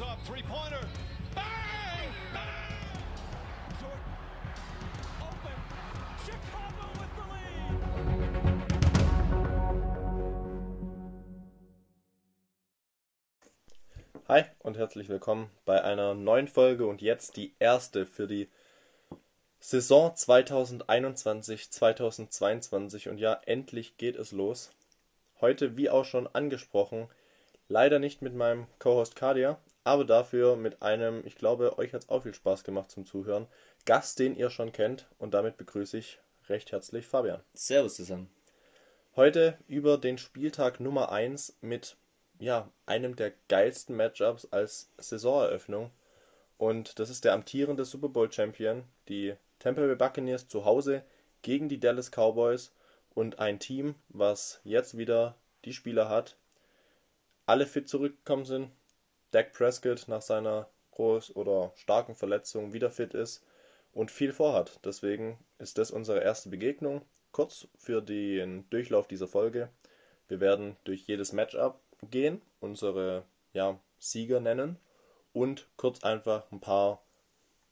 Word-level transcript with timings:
Up, 0.00 0.24
three 0.24 0.42
pointer. 0.42 0.78
Bang! 1.34 1.44
Bang! 2.32 3.02
Jordan. 3.80 3.98
Open. 5.20 5.50
Chicago 6.24 6.86
with 7.00 7.10
the 7.16 7.22
lead. 7.32 7.42
Hi 14.28 14.44
und 14.60 14.76
herzlich 14.76 15.08
willkommen 15.08 15.50
bei 15.64 15.82
einer 15.82 16.14
neuen 16.14 16.46
Folge 16.46 16.86
und 16.86 17.02
jetzt 17.02 17.36
die 17.36 17.56
erste 17.58 18.06
für 18.06 18.28
die 18.28 18.48
Saison 19.58 20.12
2021-2022 20.12 23.08
und 23.08 23.18
ja, 23.18 23.40
endlich 23.46 23.96
geht 23.96 24.14
es 24.14 24.30
los. 24.30 24.70
Heute, 25.40 25.76
wie 25.76 25.90
auch 25.90 26.04
schon 26.04 26.28
angesprochen, 26.28 27.08
leider 27.66 27.98
nicht 27.98 28.22
mit 28.22 28.36
meinem 28.36 28.68
Co-Host 28.78 29.16
Kadia, 29.16 29.58
aber 29.84 30.04
dafür 30.04 30.56
mit 30.56 30.82
einem, 30.82 31.24
ich 31.26 31.36
glaube, 31.36 31.78
euch 31.78 31.92
hat 31.92 32.04
es 32.04 32.08
auch 32.08 32.22
viel 32.22 32.34
Spaß 32.34 32.64
gemacht 32.64 32.90
zum 32.90 33.06
Zuhören, 33.06 33.46
Gast, 33.86 34.18
den 34.18 34.36
ihr 34.36 34.50
schon 34.50 34.72
kennt 34.72 35.06
und 35.18 35.34
damit 35.34 35.56
begrüße 35.56 35.96
ich 35.98 36.18
recht 36.48 36.72
herzlich 36.72 37.06
Fabian. 37.06 37.42
Servus 37.54 37.96
zusammen. 37.96 38.30
Heute 39.16 39.58
über 39.66 39.98
den 39.98 40.18
Spieltag 40.18 40.80
Nummer 40.80 41.10
1 41.10 41.58
mit 41.60 41.96
ja, 42.38 42.70
einem 42.86 43.16
der 43.16 43.32
geilsten 43.48 43.96
Matchups 43.96 44.46
als 44.50 44.90
Saisoneröffnung. 44.98 45.90
Und 46.56 46.98
das 46.98 47.10
ist 47.10 47.24
der 47.24 47.32
amtierende 47.32 47.84
Super 47.84 48.08
Bowl 48.08 48.30
Champion, 48.32 48.84
die 49.08 49.34
Tampa 49.58 49.82
Bay 49.82 49.96
Buccaneers 49.96 50.48
zu 50.48 50.64
Hause 50.64 51.02
gegen 51.42 51.68
die 51.68 51.80
Dallas 51.80 52.10
Cowboys 52.10 52.72
und 53.14 53.38
ein 53.38 53.58
Team, 53.58 53.94
was 54.08 54.60
jetzt 54.64 54.96
wieder 54.96 55.36
die 55.64 55.72
Spieler 55.72 56.08
hat, 56.08 56.36
alle 57.46 57.66
fit 57.66 57.88
zurückgekommen 57.88 58.44
sind. 58.44 58.70
Dak 59.30 59.52
Prescott 59.52 60.06
nach 60.08 60.22
seiner 60.22 60.68
groß 60.92 61.36
oder 61.36 61.72
starken 61.76 62.14
Verletzung 62.14 62.72
wieder 62.72 62.90
fit 62.90 63.14
ist 63.14 63.44
und 63.92 64.10
viel 64.10 64.32
vorhat. 64.32 64.80
Deswegen 64.84 65.38
ist 65.58 65.78
das 65.78 65.90
unsere 65.90 66.20
erste 66.20 66.48
Begegnung. 66.48 67.02
Kurz 67.32 67.68
für 67.76 68.00
den 68.00 68.68
Durchlauf 68.70 69.06
dieser 69.06 69.28
Folge. 69.28 69.70
Wir 70.28 70.40
werden 70.40 70.76
durch 70.84 71.06
jedes 71.06 71.32
Matchup 71.32 71.80
gehen, 72.10 72.42
unsere 72.60 73.24
ja, 73.52 73.78
Sieger 73.98 74.40
nennen 74.40 74.78
und 75.32 75.68
kurz 75.76 76.04
einfach 76.04 76.50
ein 76.52 76.60
paar 76.60 77.02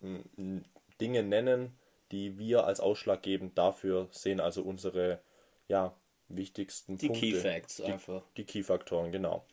m, 0.00 0.64
Dinge 1.00 1.22
nennen, 1.22 1.78
die 2.12 2.38
wir 2.38 2.64
als 2.64 2.80
ausschlaggebend 2.80 3.58
dafür 3.58 4.08
sehen, 4.10 4.40
also 4.40 4.62
unsere 4.62 5.20
ja, 5.68 5.94
wichtigsten 6.28 6.96
Die 6.96 7.08
Punkte. 7.08 7.26
Key 7.26 7.34
Facts 7.34 7.76
die, 7.76 7.84
einfach. 7.84 8.22
Die 8.36 8.44
Key-Faktoren, 8.44 9.12
genau. 9.12 9.44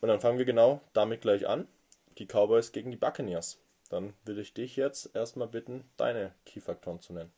Und 0.00 0.08
dann 0.08 0.20
fangen 0.20 0.38
wir 0.38 0.44
genau 0.44 0.80
damit 0.92 1.20
gleich 1.20 1.46
an. 1.46 1.68
Die 2.18 2.26
Cowboys 2.26 2.72
gegen 2.72 2.90
die 2.90 2.96
Buccaneers. 2.96 3.58
Dann 3.88 4.14
würde 4.24 4.40
ich 4.40 4.54
dich 4.54 4.76
jetzt 4.76 5.14
erstmal 5.14 5.48
bitten, 5.48 5.84
deine 5.96 6.32
Key-Faktoren 6.46 7.00
zu 7.00 7.12
nennen. 7.12 7.32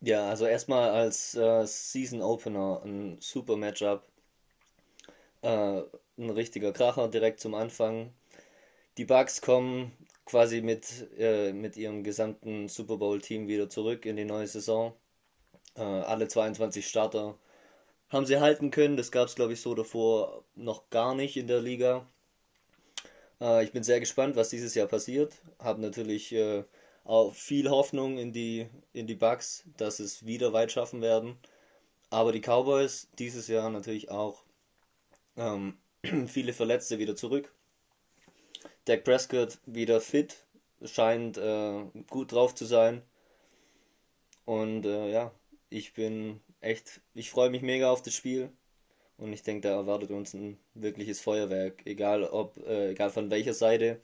Ja, 0.00 0.28
also 0.28 0.46
erstmal 0.46 0.90
als 0.90 1.34
äh, 1.34 1.66
Season 1.66 2.22
Opener 2.22 2.82
ein 2.84 3.20
super 3.20 3.56
Matchup. 3.56 4.04
Äh, 5.42 5.82
ein 6.18 6.30
richtiger 6.30 6.72
Kracher 6.72 7.08
direkt 7.08 7.40
zum 7.40 7.54
Anfang. 7.54 8.12
Die 8.96 9.04
Bucks 9.04 9.40
kommen 9.40 9.92
quasi 10.24 10.60
mit, 10.60 11.08
äh, 11.18 11.52
mit 11.52 11.76
ihrem 11.76 12.04
gesamten 12.04 12.68
Super 12.68 12.96
Bowl-Team 12.96 13.48
wieder 13.48 13.68
zurück 13.68 14.06
in 14.06 14.16
die 14.16 14.24
neue 14.24 14.46
Saison. 14.46 14.94
Äh, 15.76 15.82
alle 15.82 16.28
22 16.28 16.86
Starter 16.86 17.38
haben 18.10 18.26
sie 18.26 18.40
halten 18.40 18.70
können. 18.70 18.96
Das 18.96 19.12
gab 19.12 19.28
es, 19.28 19.34
glaube 19.34 19.52
ich, 19.52 19.60
so 19.60 19.74
davor 19.74 20.44
noch 20.54 20.90
gar 20.90 21.14
nicht 21.14 21.36
in 21.36 21.46
der 21.46 21.60
Liga. 21.60 22.06
Äh, 23.40 23.64
ich 23.64 23.72
bin 23.72 23.82
sehr 23.82 24.00
gespannt, 24.00 24.36
was 24.36 24.50
dieses 24.50 24.74
Jahr 24.74 24.86
passiert. 24.86 25.34
Habe 25.58 25.80
natürlich 25.80 26.32
äh, 26.32 26.64
auch 27.04 27.34
viel 27.34 27.70
Hoffnung 27.70 28.18
in 28.18 28.32
die, 28.32 28.68
in 28.92 29.06
die 29.06 29.14
Bucks, 29.14 29.64
dass 29.76 30.00
es 30.00 30.26
wieder 30.26 30.52
weit 30.52 30.72
schaffen 30.72 31.02
werden. 31.02 31.36
Aber 32.10 32.32
die 32.32 32.40
Cowboys 32.40 33.08
dieses 33.18 33.48
Jahr 33.48 33.70
natürlich 33.70 34.10
auch 34.10 34.42
ähm, 35.36 35.78
viele 36.26 36.52
Verletzte 36.52 36.98
wieder 36.98 37.16
zurück. 37.16 37.52
Dak 38.86 39.04
Prescott 39.04 39.58
wieder 39.66 40.00
fit, 40.00 40.36
scheint 40.82 41.36
äh, 41.36 41.84
gut 42.08 42.32
drauf 42.32 42.54
zu 42.54 42.64
sein. 42.64 43.02
Und 44.46 44.86
äh, 44.86 45.10
ja, 45.10 45.32
ich 45.68 45.92
bin 45.92 46.40
echt, 46.60 47.00
ich 47.14 47.30
freue 47.30 47.50
mich 47.50 47.62
mega 47.62 47.90
auf 47.90 48.02
das 48.02 48.14
Spiel. 48.14 48.50
Und 49.16 49.32
ich 49.32 49.42
denke, 49.42 49.68
da 49.68 49.74
erwartet 49.74 50.10
uns 50.10 50.32
ein 50.32 50.58
wirkliches 50.74 51.20
Feuerwerk. 51.20 51.84
Egal 51.86 52.22
ob, 52.24 52.56
äh, 52.66 52.90
egal 52.90 53.10
von 53.10 53.30
welcher 53.30 53.54
Seite 53.54 54.00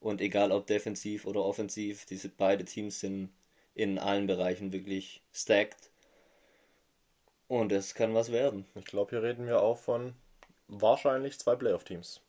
und 0.00 0.20
egal 0.20 0.50
ob 0.52 0.66
defensiv 0.66 1.26
oder 1.26 1.44
offensiv. 1.44 2.06
Diese 2.06 2.28
beide 2.28 2.64
Teams 2.64 3.00
sind 3.00 3.30
in 3.74 3.98
allen 3.98 4.26
Bereichen 4.26 4.72
wirklich 4.72 5.22
stacked. 5.32 5.90
Und 7.46 7.72
es 7.72 7.94
kann 7.94 8.14
was 8.14 8.32
werden. 8.32 8.66
Ich 8.74 8.84
glaube, 8.84 9.10
hier 9.10 9.22
reden 9.22 9.46
wir 9.46 9.62
auch 9.62 9.78
von 9.78 10.14
wahrscheinlich 10.66 11.38
zwei 11.38 11.54
Playoff-Teams. 11.54 12.20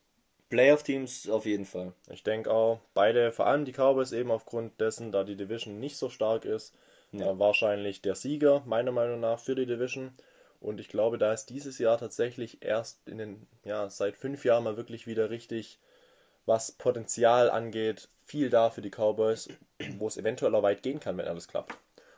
Playoff-Teams 0.50 1.30
auf 1.30 1.46
jeden 1.46 1.66
Fall. 1.66 1.94
Ich 2.10 2.24
denke 2.24 2.52
auch, 2.52 2.80
beide, 2.94 3.32
vor 3.32 3.48
allem 3.48 3.66
die 3.66 3.74
Cowboys 3.74 4.12
eben 4.12 4.32
aufgrund 4.32 4.80
dessen, 4.80 5.12
da 5.12 5.24
die 5.24 5.36
Division 5.36 5.80
nicht 5.80 5.98
so 5.98 6.10
stark 6.10 6.46
ist, 6.46 6.76
Ja. 7.12 7.32
äh, 7.32 7.40
wahrscheinlich 7.40 8.02
der 8.02 8.16
Sieger, 8.16 8.64
meiner 8.66 8.92
Meinung 8.92 9.20
nach, 9.20 9.40
für 9.40 9.56
die 9.56 9.66
Division. 9.66 10.12
Und 10.60 10.80
ich 10.80 10.90
glaube, 10.90 11.18
da 11.18 11.32
ist 11.34 11.50
dieses 11.50 11.78
Jahr 11.80 11.98
tatsächlich 11.98 12.62
erst 12.62 13.08
in 13.08 13.18
den, 13.18 13.48
ja, 13.64 13.90
seit 13.90 14.18
fünf 14.18 14.44
Jahren 14.44 14.64
mal 14.66 14.78
wirklich 14.78 15.08
wieder 15.08 15.30
richtig, 15.30 15.80
was 16.46 16.72
Potenzial 16.72 17.50
angeht, 17.50 18.10
viel 18.26 18.50
da 18.50 18.70
für 18.70 18.82
die 18.82 18.92
Cowboys, 18.92 19.50
wo 19.98 20.08
es 20.08 20.18
eventuell 20.18 20.54
auch 20.56 20.64
weit 20.64 20.84
gehen 20.84 21.00
kann, 21.00 21.18
wenn 21.18 21.28
alles 21.28 21.48
klappt. 21.48 21.74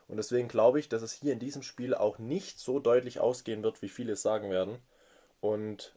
Und 0.07 0.18
deswegen 0.18 0.47
glaube 0.47 0.79
ich, 0.79 0.90
dass 0.90 1.03
es 1.03 1.13
hier 1.13 1.34
in 1.34 1.40
diesem 1.40 1.63
Spiel 1.63 1.94
auch 1.94 2.18
nicht 2.18 2.59
so 2.59 2.79
deutlich 2.79 3.19
ausgehen 3.19 3.63
wird, 3.63 3.81
wie 3.81 3.90
viele 3.90 4.13
es 4.13 4.22
sagen 4.22 4.50
werden. 4.50 4.79
Und 5.40 5.96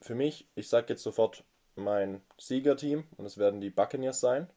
für 0.00 0.14
mich, 0.14 0.48
ich 0.54 0.68
sage 0.68 0.86
jetzt 0.90 1.02
sofort 1.02 1.44
mein 1.74 2.20
Siegerteam 2.38 3.04
und 3.16 3.26
es 3.26 3.38
werden 3.38 3.60
die 3.60 3.70
Buccaneers 3.70 4.20
sein. 4.20 4.48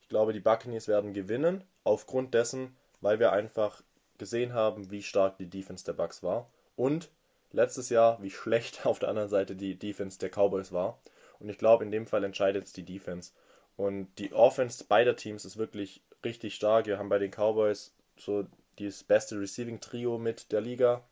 Ich 0.00 0.08
glaube, 0.08 0.32
die 0.32 0.40
Buccaneers 0.40 0.88
werden 0.88 1.12
gewinnen, 1.12 1.64
aufgrund 1.84 2.34
dessen, 2.34 2.76
weil 3.00 3.18
wir 3.20 3.32
einfach 3.32 3.82
gesehen 4.18 4.52
haben, 4.54 4.90
wie 4.90 5.02
stark 5.02 5.38
die 5.38 5.48
Defense 5.50 5.84
der 5.84 5.92
Bucks 5.94 6.22
war 6.22 6.50
und 6.76 7.10
letztes 7.52 7.88
Jahr, 7.90 8.20
wie 8.22 8.30
schlecht 8.30 8.86
auf 8.86 8.98
der 8.98 9.08
anderen 9.10 9.28
Seite 9.28 9.56
die 9.56 9.78
Defense 9.78 10.18
der 10.18 10.30
Cowboys 10.30 10.72
war. 10.72 10.98
Und 11.40 11.48
ich 11.48 11.58
glaube, 11.58 11.84
in 11.84 11.90
dem 11.90 12.06
Fall 12.06 12.24
entscheidet 12.24 12.64
es 12.64 12.72
die 12.72 12.84
Defense. 12.84 13.32
Und 13.76 14.08
die 14.18 14.32
Offense 14.32 14.84
beider 14.84 15.16
Teams 15.16 15.44
ist 15.44 15.56
wirklich 15.56 16.02
richtig 16.24 16.54
stark. 16.54 16.86
Wir 16.86 16.98
haben 16.98 17.08
bei 17.08 17.18
den 17.18 17.30
Cowboys 17.32 17.92
so 18.16 18.46
das 18.78 19.02
beste 19.04 19.38
Receiving-Trio 19.40 20.18
mit 20.18 20.52
der 20.52 20.60
Liga. 20.60 21.02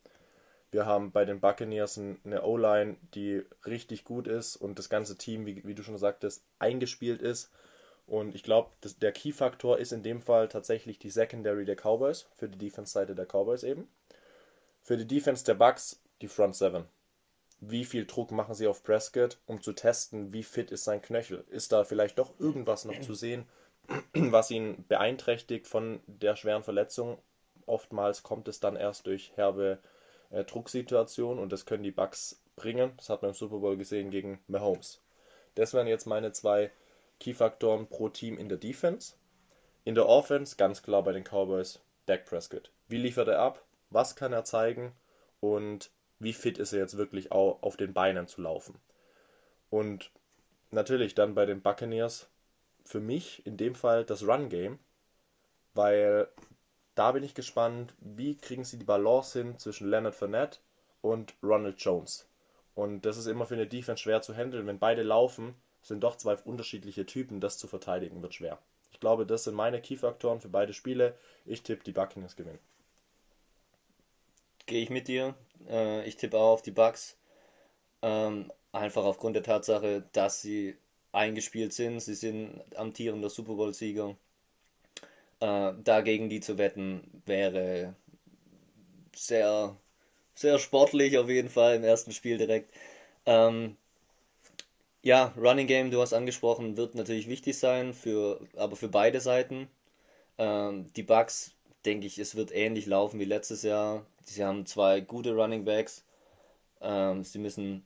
Wir 0.73 0.87
haben 0.87 1.13
bei 1.13 1.25
den 1.25 1.41
Buccaneers 1.41 1.99
ein- 1.99 2.19
eine 2.25 2.43
O-Line, 2.43 2.97
die 3.15 3.45
richtig 3.67 4.05
gut 4.05 4.27
ist 4.27 4.57
und 4.57 4.79
das 4.79 4.89
ganze 4.89 5.17
Team, 5.17 5.47
wie, 5.47 5.65
wie 5.65 5.75
du 5.75 5.83
schon 5.85 5.99
sagtest, 5.99 6.45
eingespielt 6.59 7.23
ist. 7.23 7.51
Und 8.13 8.35
ich 8.35 8.43
glaube, 8.43 8.69
der 9.01 9.11
Key-Faktor 9.11 9.79
ist 9.79 9.91
in 9.91 10.03
dem 10.03 10.21
Fall 10.21 10.47
tatsächlich 10.47 10.99
die 10.99 11.09
Secondary 11.09 11.65
der 11.65 11.77
Cowboys, 11.77 12.27
für 12.35 12.47
die 12.47 12.59
Defense-Seite 12.59 13.15
der 13.15 13.25
Cowboys 13.25 13.63
eben. 13.63 13.89
Für 14.83 14.99
die 14.99 15.07
Defense 15.07 15.47
der 15.47 15.55
Bucks 15.55 15.99
die 16.21 16.29
Front 16.29 16.55
Seven. 16.55 16.85
Wie 17.61 17.87
viel 17.87 18.05
Druck 18.05 18.31
machen 18.31 18.55
sie 18.55 18.67
auf 18.67 18.83
Prescott, 18.83 19.39
um 19.47 19.63
zu 19.63 19.73
testen, 19.73 20.31
wie 20.35 20.43
fit 20.43 20.71
ist 20.71 20.85
sein 20.85 21.01
Knöchel? 21.01 21.43
Ist 21.49 21.73
da 21.73 21.85
vielleicht 21.85 22.19
doch 22.19 22.39
irgendwas 22.39 22.85
noch 22.85 23.01
zu 23.01 23.15
sehen, 23.15 23.47
was 24.13 24.51
ihn 24.51 24.85
beeinträchtigt 24.89 25.67
von 25.67 26.01
der 26.07 26.37
schweren 26.37 26.65
Verletzung? 26.65 27.17
Oftmals 27.65 28.23
kommt 28.23 28.47
es 28.47 28.61
dann 28.61 28.77
erst 28.77 29.07
durch 29.07 29.33
herbe 29.37 29.79
äh, 30.29 30.45
Drucksituationen 30.45 31.43
und 31.43 31.51
das 31.51 31.65
können 31.65 31.83
die 31.83 31.93
Bucks 31.93 32.43
bringen. 32.57 32.93
Das 32.99 33.09
hat 33.09 33.23
man 33.23 33.31
im 33.31 33.35
Super 33.35 33.61
Bowl 33.61 33.79
gesehen 33.79 34.11
gegen 34.11 34.39
Mahomes. 34.49 35.01
Das 35.55 35.73
wären 35.73 35.87
jetzt 35.87 36.07
meine 36.07 36.33
zwei 36.33 36.71
Key-Faktoren 37.21 37.89
pro 37.89 38.09
Team 38.09 38.39
in 38.39 38.49
der 38.49 38.59
Defense. 38.59 39.15
In 39.85 39.95
der 39.95 40.09
Offense 40.09 40.57
ganz 40.57 40.83
klar 40.83 41.03
bei 41.03 41.13
den 41.13 41.25
Cowboys 41.25 41.81
Dak 42.07 42.25
Prescott. 42.25 42.73
Wie 42.89 42.99
liefert 42.99 43.29
er 43.29 43.41
ab? 43.41 43.65
Was 43.91 44.17
kann 44.17 44.33
er 44.33 44.45
zeigen? 44.45 44.93
Und 45.41 45.91
wie 46.19 46.33
fit 46.33 46.59
ist 46.59 46.73
er 46.73 46.79
jetzt 46.79 46.97
wirklich 46.97 47.33
auch 47.33 47.63
auf 47.63 47.77
den 47.77 47.93
Beinen 47.93 48.29
zu 48.29 48.43
laufen? 48.43 48.79
Und 49.71 50.11
natürlich 50.71 51.15
dann 51.15 51.35
bei 51.35 51.47
den 51.47 51.63
Buccaneers 51.63 52.29
für 52.85 53.01
mich 53.01 53.47
in 53.47 53.57
dem 53.57 53.75
Fall 53.75 54.05
das 54.05 54.27
Run-Game, 54.27 54.79
weil 55.75 56.29
da 56.95 57.13
bin 57.13 57.23
ich 57.23 57.35
gespannt, 57.35 57.95
wie 58.01 58.37
kriegen 58.37 58.65
sie 58.65 58.79
die 58.79 58.85
Balance 58.85 59.39
hin 59.39 59.59
zwischen 59.59 59.89
Leonard 59.89 60.15
Fournette 60.15 60.59
und 61.01 61.35
Ronald 61.43 61.81
Jones. 61.81 62.29
Und 62.75 63.03
das 63.03 63.17
ist 63.17 63.27
immer 63.27 63.47
für 63.47 63.55
eine 63.55 63.67
Defense 63.67 64.03
schwer 64.03 64.23
zu 64.23 64.35
handeln. 64.35 64.67
Wenn 64.67 64.79
beide 64.79 65.03
laufen, 65.03 65.55
sind 65.83 66.03
doch 66.03 66.17
zwei 66.17 66.37
unterschiedliche 66.37 67.07
Typen. 67.07 67.41
Das 67.41 67.59
zu 67.59 67.67
verteidigen 67.67 68.23
wird 68.23 68.35
schwer. 68.35 68.59
Ich 68.93 69.01
glaube, 69.01 69.27
das 69.27 69.45
sind 69.45 69.55
meine 69.55 69.81
Key-Faktoren 69.81 70.41
für 70.41 70.49
beide 70.49 70.73
Spiele. 70.73 71.17
Ich 71.45 71.63
tippe, 71.63 71.85
die 71.85 71.93
Buccaneers 71.93 72.37
gewinnen. 72.37 72.59
Gehe 74.67 74.83
ich 74.83 74.91
mit 74.91 75.09
dir. 75.09 75.35
Äh, 75.69 76.07
ich 76.07 76.17
tippe 76.17 76.39
auch 76.39 76.53
auf 76.53 76.63
die 76.63 76.71
Bucks. 76.71 77.17
Ähm, 78.03 78.53
einfach 78.73 79.05
aufgrund 79.05 79.37
der 79.37 79.43
Tatsache, 79.43 80.05
dass 80.13 80.41
sie 80.41 80.77
eingespielt 81.13 81.73
sind. 81.73 82.01
Sie 82.01 82.15
sind 82.15 82.63
amtierender 82.77 83.31
Super 83.31 83.55
Bowl-Sieger. 83.55 84.17
Äh, 85.41 85.73
dagegen 85.83 86.29
die 86.29 86.41
zu 86.41 86.59
wetten 86.59 87.23
wäre 87.27 87.95
sehr, 89.15 89.77
sehr 90.35 90.59
sportlich 90.59 91.19
auf 91.19 91.29
jeden 91.29 91.51
Fall 91.51 91.77
im 91.77 91.85
ersten 91.85 92.13
Spiel 92.13 92.39
direkt. 92.39 92.73
Ähm, 93.27 93.77
ja, 95.03 95.35
Running 95.37 95.67
Game, 95.67 95.91
du 95.91 96.01
hast 96.01 96.13
angesprochen, 96.13 96.77
wird 96.77 96.95
natürlich 96.95 97.29
wichtig 97.29 97.59
sein, 97.59 97.93
für, 97.95 98.41
aber 98.57 98.77
für 98.77 98.89
beide 98.89 99.21
Seiten. 99.21 99.69
Ähm, 100.39 100.93
die 100.97 101.03
Bucks, 101.03 101.55
denke 101.85 102.07
ich, 102.07 102.19
es 102.19 102.37
wird 102.37 102.53
ähnlich 102.55 102.87
laufen 102.87 103.21
wie 103.21 103.25
letztes 103.25 103.63
Jahr. 103.63 104.07
Sie 104.25 104.45
haben 104.45 104.67
zwei 104.67 105.01
gute 105.01 105.35
Running 105.35 105.65
Backs. 105.65 106.05
Ähm, 106.81 107.25
sie 107.25 107.39
müssen 107.39 107.85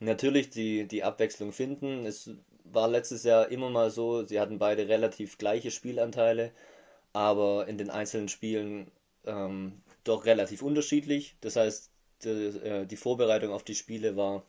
natürlich 0.00 0.50
die, 0.50 0.86
die 0.88 1.04
Abwechslung 1.04 1.52
finden. 1.52 2.06
Es 2.06 2.30
war 2.64 2.88
letztes 2.88 3.24
Jahr 3.24 3.50
immer 3.50 3.70
mal 3.70 3.90
so, 3.90 4.24
sie 4.26 4.40
hatten 4.40 4.58
beide 4.58 4.88
relativ 4.88 5.38
gleiche 5.38 5.70
Spielanteile, 5.70 6.52
aber 7.12 7.68
in 7.68 7.78
den 7.78 7.90
einzelnen 7.90 8.28
Spielen 8.28 8.90
ähm, 9.26 9.82
doch 10.04 10.26
relativ 10.26 10.62
unterschiedlich. 10.62 11.36
Das 11.40 11.56
heißt, 11.56 11.90
die, 12.24 12.28
äh, 12.28 12.86
die 12.86 12.96
Vorbereitung 12.96 13.52
auf 13.52 13.64
die 13.64 13.74
Spiele 13.74 14.16
war 14.16 14.44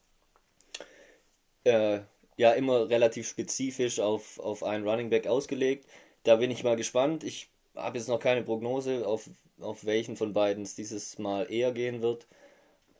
äh, 1.63 2.01
ja 2.37 2.51
immer 2.53 2.89
relativ 2.89 3.27
spezifisch 3.27 3.99
auf, 3.99 4.39
auf 4.39 4.63
einen 4.63 4.87
Running 4.87 5.09
Back 5.09 5.27
ausgelegt. 5.27 5.87
Da 6.23 6.37
bin 6.37 6.51
ich 6.51 6.63
mal 6.63 6.75
gespannt. 6.75 7.23
Ich 7.23 7.49
habe 7.75 7.97
jetzt 7.97 8.07
noch 8.07 8.19
keine 8.19 8.43
Prognose, 8.43 9.07
auf, 9.07 9.29
auf 9.59 9.85
welchen 9.85 10.15
von 10.17 10.33
beiden 10.33 10.63
es 10.63 10.75
dieses 10.75 11.17
Mal 11.19 11.51
eher 11.51 11.71
gehen 11.71 12.01
wird. 12.01 12.27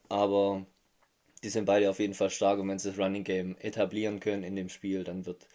Aber 0.08 0.66
die 1.42 1.48
sind 1.50 1.66
beide 1.66 1.90
auf 1.90 1.98
jeden 2.00 2.14
Fall 2.14 2.30
stark 2.30 2.58
und 2.60 2.68
wenn 2.68 2.78
sie 2.78 2.90
das 2.90 2.98
Running 2.98 3.24
Game 3.24 3.56
etablieren 3.60 4.20
können 4.20 4.44
in 4.44 4.56
dem 4.56 4.68
Spiel, 4.68 5.04
dann 5.04 5.26
wird, 5.26 5.46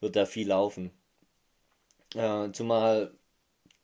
wird 0.00 0.16
da 0.16 0.26
viel 0.26 0.48
laufen. 0.48 0.92
Äh, 2.14 2.50
zumal 2.52 3.12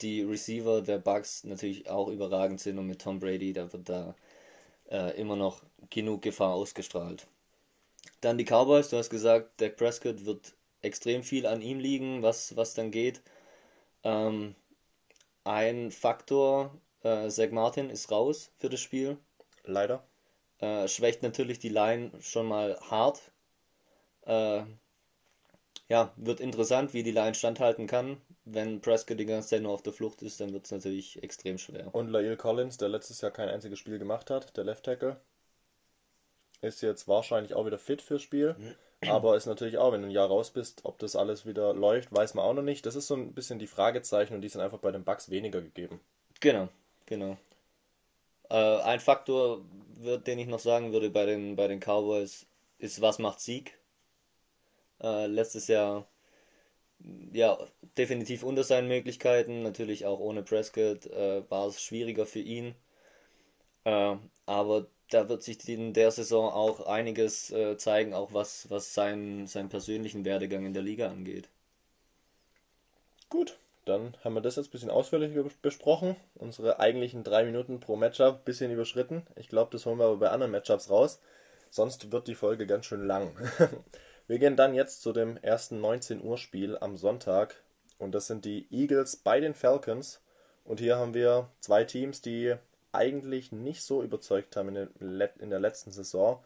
die 0.03 0.23
Receiver 0.23 0.83
der 0.83 0.99
Bucks 0.99 1.45
natürlich 1.45 1.89
auch 1.91 2.09
überragend 2.09 2.61
sind 2.61 2.79
und 2.79 2.87
mit 2.87 3.01
Tom 3.03 3.21
Brady, 3.21 3.53
da 3.53 3.73
wird 3.73 3.89
da 3.89 4.15
äh, 4.91 5.19
immer 5.21 5.37
noch 5.37 5.65
genug 5.91 6.23
Gefahr 6.23 6.55
ausgestrahlt. 6.55 7.27
Dann 8.21 8.39
die 8.39 8.45
Cowboys, 8.45 8.91
du 8.91 8.97
hast 8.99 9.11
gesagt, 9.11 9.61
Dak 9.61 9.77
Prescott 9.77 10.25
wird 10.27 10.55
extrem 10.83 11.23
viel 11.23 11.47
an 11.47 11.63
ihm 11.63 11.79
liegen, 11.79 12.23
was, 12.23 12.57
was 12.57 12.75
dann 12.75 12.91
geht. 12.91 13.23
Ähm, 14.05 14.55
ein 15.45 15.91
Faktor, 15.91 16.79
äh, 17.03 17.29
Zach 17.29 17.51
Martin 17.51 17.91
ist 17.91 18.11
raus 18.11 18.53
für 18.59 18.69
das 18.69 18.81
Spiel. 18.81 19.19
Leider. 19.65 20.05
Äh, 20.59 20.89
schwächt 20.89 21.23
natürlich 21.23 21.59
die 21.59 21.69
Line 21.71 22.13
schon 22.21 22.47
mal 22.47 22.79
hart. 22.81 23.21
Äh, 24.23 24.65
ja, 25.89 26.13
wird 26.17 26.41
interessant, 26.41 26.95
wie 26.95 27.03
die 27.03 27.11
Line 27.11 27.35
standhalten 27.35 27.87
kann. 27.87 28.21
Wenn 28.45 28.81
Prescott 28.81 29.19
die 29.19 29.27
ganze 29.27 29.49
Zeit 29.49 29.63
nur 29.63 29.73
auf 29.73 29.83
der 29.83 29.93
Flucht 29.93 30.23
ist, 30.23 30.41
dann 30.41 30.53
wird 30.53 30.67
es 30.67 30.71
natürlich 30.71 31.23
extrem 31.23 31.59
schwer. 31.59 31.93
Und 31.95 32.09
Lael 32.09 32.37
Collins, 32.37 32.77
der 32.77 32.89
letztes 32.89 33.21
Jahr 33.21 33.31
kein 33.31 33.49
einziges 33.49 33.79
Spiel 33.79 33.99
gemacht 33.99 34.31
hat, 34.31 34.57
der 34.57 34.65
Left 34.65 34.85
Tackle, 34.85 35.21
ist 36.63 36.83
jetzt 36.83 37.09
wahrscheinlich 37.09 37.55
auch 37.55 37.67
wieder 37.67 37.79
fit 37.79 38.03
fürs 38.03 38.23
Spiel. 38.23 38.55
Aber 39.07 39.37
ist 39.37 39.47
natürlich 39.47 39.79
auch, 39.79 39.93
wenn 39.93 40.03
du 40.03 40.09
ein 40.09 40.13
Jahr 40.13 40.29
raus 40.29 40.51
bist, 40.51 40.85
ob 40.85 40.99
das 40.99 41.17
alles 41.17 41.47
wieder 41.47 41.73
läuft, 41.73 42.13
weiß 42.13 42.35
man 42.35 42.45
auch 42.45 42.53
noch 42.53 42.63
nicht. 42.63 42.85
Das 42.85 42.97
ist 42.97 43.07
so 43.07 43.15
ein 43.15 43.33
bisschen 43.33 43.59
die 43.59 43.67
Fragezeichen 43.67 44.35
und 44.35 44.43
die 44.43 44.49
sind 44.49 44.61
einfach 44.61 44.79
bei 44.79 44.93
den 44.93 45.05
Bugs 45.05 45.31
weniger 45.31 45.63
gegeben. 45.63 46.01
Genau, 46.41 46.69
genau. 47.07 47.39
Äh, 48.51 48.81
ein 48.83 49.01
Faktor, 49.01 49.65
wird, 49.95 50.27
den 50.27 50.39
ich 50.39 50.49
noch 50.49 50.59
sagen 50.59 50.93
würde 50.93 51.09
bei 51.09 51.25
den, 51.25 51.57
bei 51.57 51.67
den 51.67 51.81
Cowboys, 51.81 52.47
ist, 52.79 53.01
was 53.01 53.19
macht 53.19 53.41
Sieg? 53.41 53.79
Äh, 55.03 55.27
letztes 55.27 55.69
Jahr 55.69 56.07
ja 57.33 57.59
definitiv 57.97 58.43
unter 58.43 58.65
seinen 58.65 58.89
Möglichkeiten, 58.89 59.63
natürlich 59.63 60.05
auch 60.05 60.21
ohne 60.21 60.43
Prescott 60.43 61.07
äh, 61.07 61.49
war 61.51 61.69
es 61.69 61.83
schwieriger 61.83 62.27
für 62.27 62.41
ihn. 62.41 62.75
Äh, 63.85 64.17
aber 64.47 64.87
da 65.11 65.29
wird 65.29 65.43
sich 65.43 65.69
in 65.69 65.93
der 65.93 66.11
Saison 66.11 66.51
auch 66.51 66.87
einiges 66.87 67.51
äh, 67.51 67.77
zeigen, 67.77 68.15
auch 68.15 68.33
was, 68.33 68.71
was 68.71 68.95
seinen, 68.95 69.47
seinen 69.47 69.69
persönlichen 69.69 70.25
Werdegang 70.25 70.65
in 70.65 70.73
der 70.73 70.83
Liga 70.83 71.09
angeht. 71.09 71.49
Gut, 73.29 73.59
dann 73.85 74.17
haben 74.23 74.35
wir 74.35 74.41
das 74.41 74.57
jetzt 74.57 74.69
ein 74.69 74.71
bisschen 74.71 74.91
ausführlicher 74.91 75.45
besprochen. 75.63 76.17
Unsere 76.35 76.81
eigentlichen 76.81 77.25
drei 77.25 77.45
Minuten 77.45 77.81
pro 77.81 77.97
Matchup 77.97 78.39
ein 78.39 78.45
bisschen 78.45 78.71
überschritten. 78.71 79.27
Ich 79.37 79.49
glaube, 79.49 79.73
das 79.73 79.85
holen 79.85 79.99
wir 79.99 80.07
aber 80.07 80.17
bei 80.17 80.31
anderen 80.31 80.53
Matchups 80.53 80.91
raus. 80.91 81.21
Sonst 81.71 82.13
wird 82.13 82.29
die 82.29 82.35
Folge 82.35 82.67
ganz 82.67 82.87
schön 82.87 83.05
lang. 83.05 83.37
wir 84.27 84.39
gehen 84.39 84.57
dann 84.57 84.75
jetzt 84.75 85.03
zu 85.03 85.13
dem 85.13 85.37
ersten 85.39 85.81
19 85.81 86.23
Uhr 86.23 86.39
Spiel 86.39 86.79
am 86.79 86.97
Sonntag. 86.97 87.63
Und 87.99 88.13
das 88.15 88.27
sind 88.27 88.45
die 88.45 88.67
Eagles 88.71 89.17
bei 89.17 89.41
den 89.41 89.55
Falcons. 89.55 90.21
Und 90.65 90.81
hier 90.81 90.97
haben 90.97 91.15
wir 91.15 91.49
zwei 91.61 91.85
Teams, 91.85 92.21
die 92.23 92.55
eigentlich 92.93 93.53
nicht 93.53 93.83
so 93.83 94.03
überzeugt 94.03 94.57
haben 94.57 94.75
in 94.75 95.51
der, 95.51 95.61
letzten 95.61 95.93
Saison. 95.93 96.43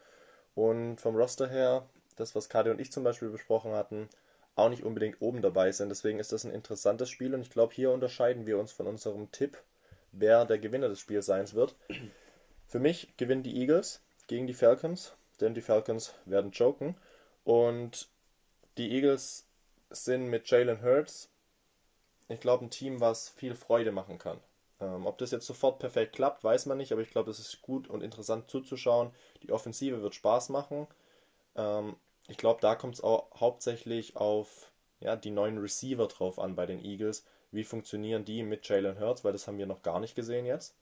Und 0.54 1.00
vom 1.00 1.16
Roster 1.16 1.48
her, 1.48 1.86
das, 2.16 2.34
was 2.34 2.48
Kadi 2.48 2.70
und 2.70 2.80
ich 2.80 2.92
zum 2.92 3.04
Beispiel 3.04 3.30
besprochen 3.30 3.72
hatten, 3.72 4.08
auch 4.56 4.68
nicht 4.68 4.84
unbedingt 4.84 5.20
oben 5.20 5.42
dabei 5.42 5.72
sind. 5.72 5.88
Deswegen 5.88 6.18
ist 6.18 6.32
das 6.32 6.44
ein 6.44 6.52
interessantes 6.52 7.10
Spiel 7.10 7.34
und 7.34 7.42
ich 7.42 7.50
glaube, 7.50 7.74
hier 7.74 7.90
unterscheiden 7.90 8.46
wir 8.46 8.58
uns 8.58 8.72
von 8.72 8.86
unserem 8.86 9.30
Tipp, 9.32 9.58
wer 10.12 10.44
der 10.44 10.58
Gewinner 10.58 10.88
des 10.88 11.00
Spiels 11.00 11.26
sein 11.26 11.50
wird. 11.52 11.74
Für 12.66 12.78
mich 12.78 13.16
gewinnen 13.16 13.42
die 13.42 13.60
Eagles 13.60 14.00
gegen 14.26 14.46
die 14.46 14.54
Falcons, 14.54 15.12
denn 15.40 15.54
die 15.54 15.60
Falcons 15.60 16.14
werden 16.24 16.52
choken. 16.52 16.96
Und 17.44 18.08
die 18.78 18.92
Eagles 18.92 19.46
sind 19.90 20.26
mit 20.26 20.48
Jalen 20.50 20.82
Hurts, 20.82 21.28
ich 22.28 22.40
glaube, 22.40 22.64
ein 22.64 22.70
Team, 22.70 23.00
was 23.00 23.28
viel 23.28 23.54
Freude 23.54 23.92
machen 23.92 24.18
kann. 24.18 24.40
Ähm, 24.84 25.06
ob 25.06 25.18
das 25.18 25.30
jetzt 25.30 25.46
sofort 25.46 25.78
perfekt 25.78 26.14
klappt, 26.14 26.44
weiß 26.44 26.66
man 26.66 26.78
nicht, 26.78 26.92
aber 26.92 27.02
ich 27.02 27.10
glaube, 27.10 27.30
es 27.30 27.38
ist 27.38 27.62
gut 27.62 27.88
und 27.88 28.02
interessant 28.02 28.50
zuzuschauen. 28.50 29.10
Die 29.42 29.52
Offensive 29.52 30.02
wird 30.02 30.14
Spaß 30.14 30.50
machen. 30.50 30.86
Ähm, 31.56 31.96
ich 32.28 32.36
glaube, 32.36 32.60
da 32.60 32.74
kommt 32.74 32.94
es 32.94 33.00
auch 33.02 33.28
hauptsächlich 33.40 34.16
auf 34.16 34.70
ja, 35.00 35.16
die 35.16 35.30
neuen 35.30 35.58
Receiver 35.58 36.06
drauf 36.06 36.38
an 36.38 36.54
bei 36.54 36.66
den 36.66 36.84
Eagles. 36.84 37.24
Wie 37.50 37.64
funktionieren 37.64 38.24
die 38.24 38.42
mit 38.42 38.68
Jalen 38.68 38.98
Hurts, 38.98 39.24
weil 39.24 39.32
das 39.32 39.46
haben 39.46 39.58
wir 39.58 39.66
noch 39.66 39.82
gar 39.82 40.00
nicht 40.00 40.14
gesehen 40.14 40.46
jetzt. 40.46 40.74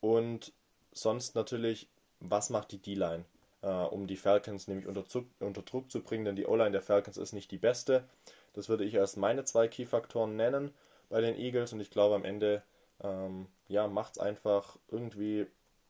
Und 0.00 0.52
sonst 0.92 1.34
natürlich, 1.34 1.88
was 2.20 2.50
macht 2.50 2.72
die 2.72 2.78
D-Line, 2.78 3.24
äh, 3.62 3.68
um 3.68 4.06
die 4.06 4.16
Falcons 4.16 4.68
nämlich 4.68 4.86
unter, 4.86 5.04
unter 5.40 5.62
Druck 5.62 5.90
zu 5.90 6.02
bringen, 6.02 6.24
denn 6.24 6.36
die 6.36 6.46
O-Line 6.46 6.72
der 6.72 6.82
Falcons 6.82 7.16
ist 7.16 7.32
nicht 7.32 7.50
die 7.50 7.58
beste. 7.58 8.04
Das 8.52 8.68
würde 8.68 8.84
ich 8.84 8.98
als 8.98 9.16
meine 9.16 9.44
zwei 9.44 9.68
Key-Faktoren 9.68 10.36
nennen 10.36 10.72
bei 11.08 11.20
den 11.20 11.36
Eagles 11.36 11.72
und 11.72 11.80
ich 11.80 11.90
glaube 11.90 12.14
am 12.14 12.24
Ende 12.24 12.62
ähm, 13.02 13.46
ja, 13.68 13.88
macht 13.88 14.12
es 14.12 14.18
einfach 14.18 14.78
irgendwie. 14.88 15.46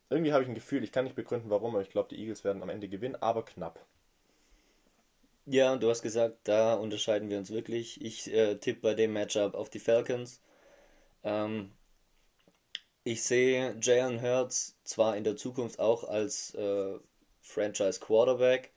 Irgendwie 0.09 0.33
habe 0.33 0.43
ich 0.43 0.49
ein 0.49 0.55
Gefühl, 0.55 0.83
ich 0.83 0.91
kann 0.91 1.05
nicht 1.05 1.15
begründen, 1.15 1.49
warum, 1.49 1.75
aber 1.75 1.81
ich 1.81 1.89
glaube, 1.89 2.09
die 2.09 2.19
Eagles 2.19 2.43
werden 2.43 2.61
am 2.61 2.69
Ende 2.69 2.87
gewinnen, 2.87 3.15
aber 3.21 3.43
knapp. 3.45 3.85
Ja, 5.45 5.75
du 5.75 5.89
hast 5.89 6.01
gesagt, 6.01 6.37
da 6.45 6.75
unterscheiden 6.75 7.29
wir 7.29 7.37
uns 7.37 7.51
wirklich. 7.51 8.01
Ich 8.01 8.31
äh, 8.33 8.55
tippe 8.55 8.81
bei 8.81 8.93
dem 8.93 9.13
Matchup 9.13 9.55
auf 9.55 9.69
die 9.69 9.79
Falcons. 9.79 10.41
Ähm, 11.23 11.71
ich 13.05 13.23
sehe 13.23 13.77
Jalen 13.81 14.21
Hurts 14.21 14.77
zwar 14.83 15.17
in 15.17 15.23
der 15.23 15.35
Zukunft 15.35 15.79
auch 15.79 16.05
als 16.05 16.53
äh, 16.55 16.97
Franchise 17.41 17.99
Quarterback, 17.99 18.71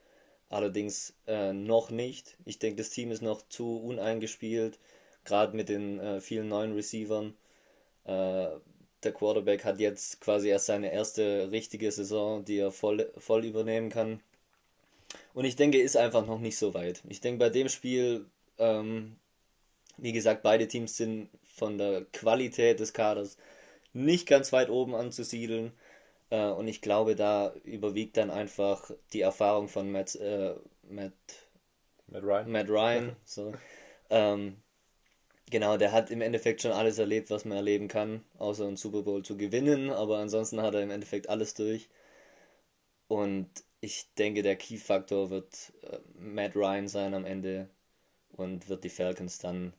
allerdings 0.49 1.15
äh, 1.27 1.53
noch 1.53 1.91
nicht. 1.91 2.37
Ich 2.45 2.59
denke, 2.59 2.79
das 2.79 2.91
Team 2.91 3.13
ist 3.13 3.23
noch 3.23 3.43
zu 3.49 3.79
uneingespielt, 3.81 4.81
gerade 5.25 5.57
mit 5.57 5.69
den 5.69 6.01
äh, 6.01 6.21
vielen 6.21 6.49
neuen 6.49 6.75
Receivern. 6.75 7.37
Äh, 8.07 8.49
der 9.03 9.13
Quarterback 9.13 9.65
hat 9.65 9.79
jetzt 9.79 10.21
quasi 10.21 10.49
erst 10.49 10.67
seine 10.67 10.93
erste 10.93 11.51
richtige 11.51 11.91
Saison, 11.93 12.45
die 12.45 12.59
er 12.59 12.73
voll, 12.73 13.11
voll 13.19 13.45
übernehmen 13.45 13.91
kann. 13.91 14.21
Und 15.35 15.45
ich 15.45 15.57
denke, 15.57 15.79
ist 15.79 15.97
einfach 15.97 16.27
noch 16.27 16.41
nicht 16.41 16.57
so 16.57 16.75
weit. 16.75 17.03
Ich 17.09 17.21
denke, 17.21 17.39
bei 17.39 17.51
dem 17.51 17.69
Spiel, 17.69 18.27
ähm, 18.59 19.17
wie 19.99 20.13
gesagt, 20.13 20.43
beide 20.43 20.69
Teams 20.69 20.97
sind 20.97 21.29
von 21.45 21.79
der 21.79 22.05
Qualität 22.13 22.81
des 22.81 22.93
Kaders 22.93 23.37
nicht 23.93 24.27
ganz 24.27 24.53
weit 24.53 24.71
oben 24.71 24.95
anzusiedeln. 24.95 25.73
Äh, 26.31 26.49
und 26.49 26.69
ich 26.69 26.81
glaube, 26.81 27.15
da 27.17 27.55
überwiegt 27.65 28.17
dann 28.17 28.31
einfach 28.31 28.91
die 29.13 29.21
Erfahrung 29.21 29.69
von 29.69 29.91
Matt, 29.91 30.15
äh, 30.17 30.55
Matt, 30.89 31.13
Matt 32.09 32.23
Ryan. 32.23 32.51
Matt 32.51 32.69
Ryan 32.69 33.17
so. 33.25 33.53
ähm, 34.11 34.57
genau, 35.51 35.77
der 35.77 35.93
hat 35.93 36.11
im 36.11 36.21
Endeffekt 36.21 36.63
schon 36.63 36.73
alles 36.73 36.99
erlebt, 36.99 37.31
was 37.31 37.45
man 37.45 37.57
erleben 37.57 37.89
kann, 37.89 38.25
außer 38.39 38.67
einen 38.67 38.77
Super 38.77 39.03
Bowl 39.03 39.23
zu 39.23 39.37
gewinnen. 39.37 39.91
Aber 39.91 40.19
ansonsten 40.19 40.63
hat 40.63 40.75
er 40.75 40.83
im 40.83 40.91
Endeffekt 40.91 41.29
alles 41.29 41.55
durch. 41.55 41.89
Und 43.09 43.49
ich 43.81 44.13
denke, 44.15 44.43
der 44.43 44.57
Key-Faktor 44.57 45.31
wird 45.31 45.73
äh, 45.83 45.99
Matt 46.15 46.57
Ryan 46.57 46.89
sein 46.89 47.15
am 47.15 47.25
Ende 47.25 47.69
und 48.33 48.69
wird 48.69 48.85
die 48.85 48.91
Falcons 48.91 49.39
dann 49.39 49.73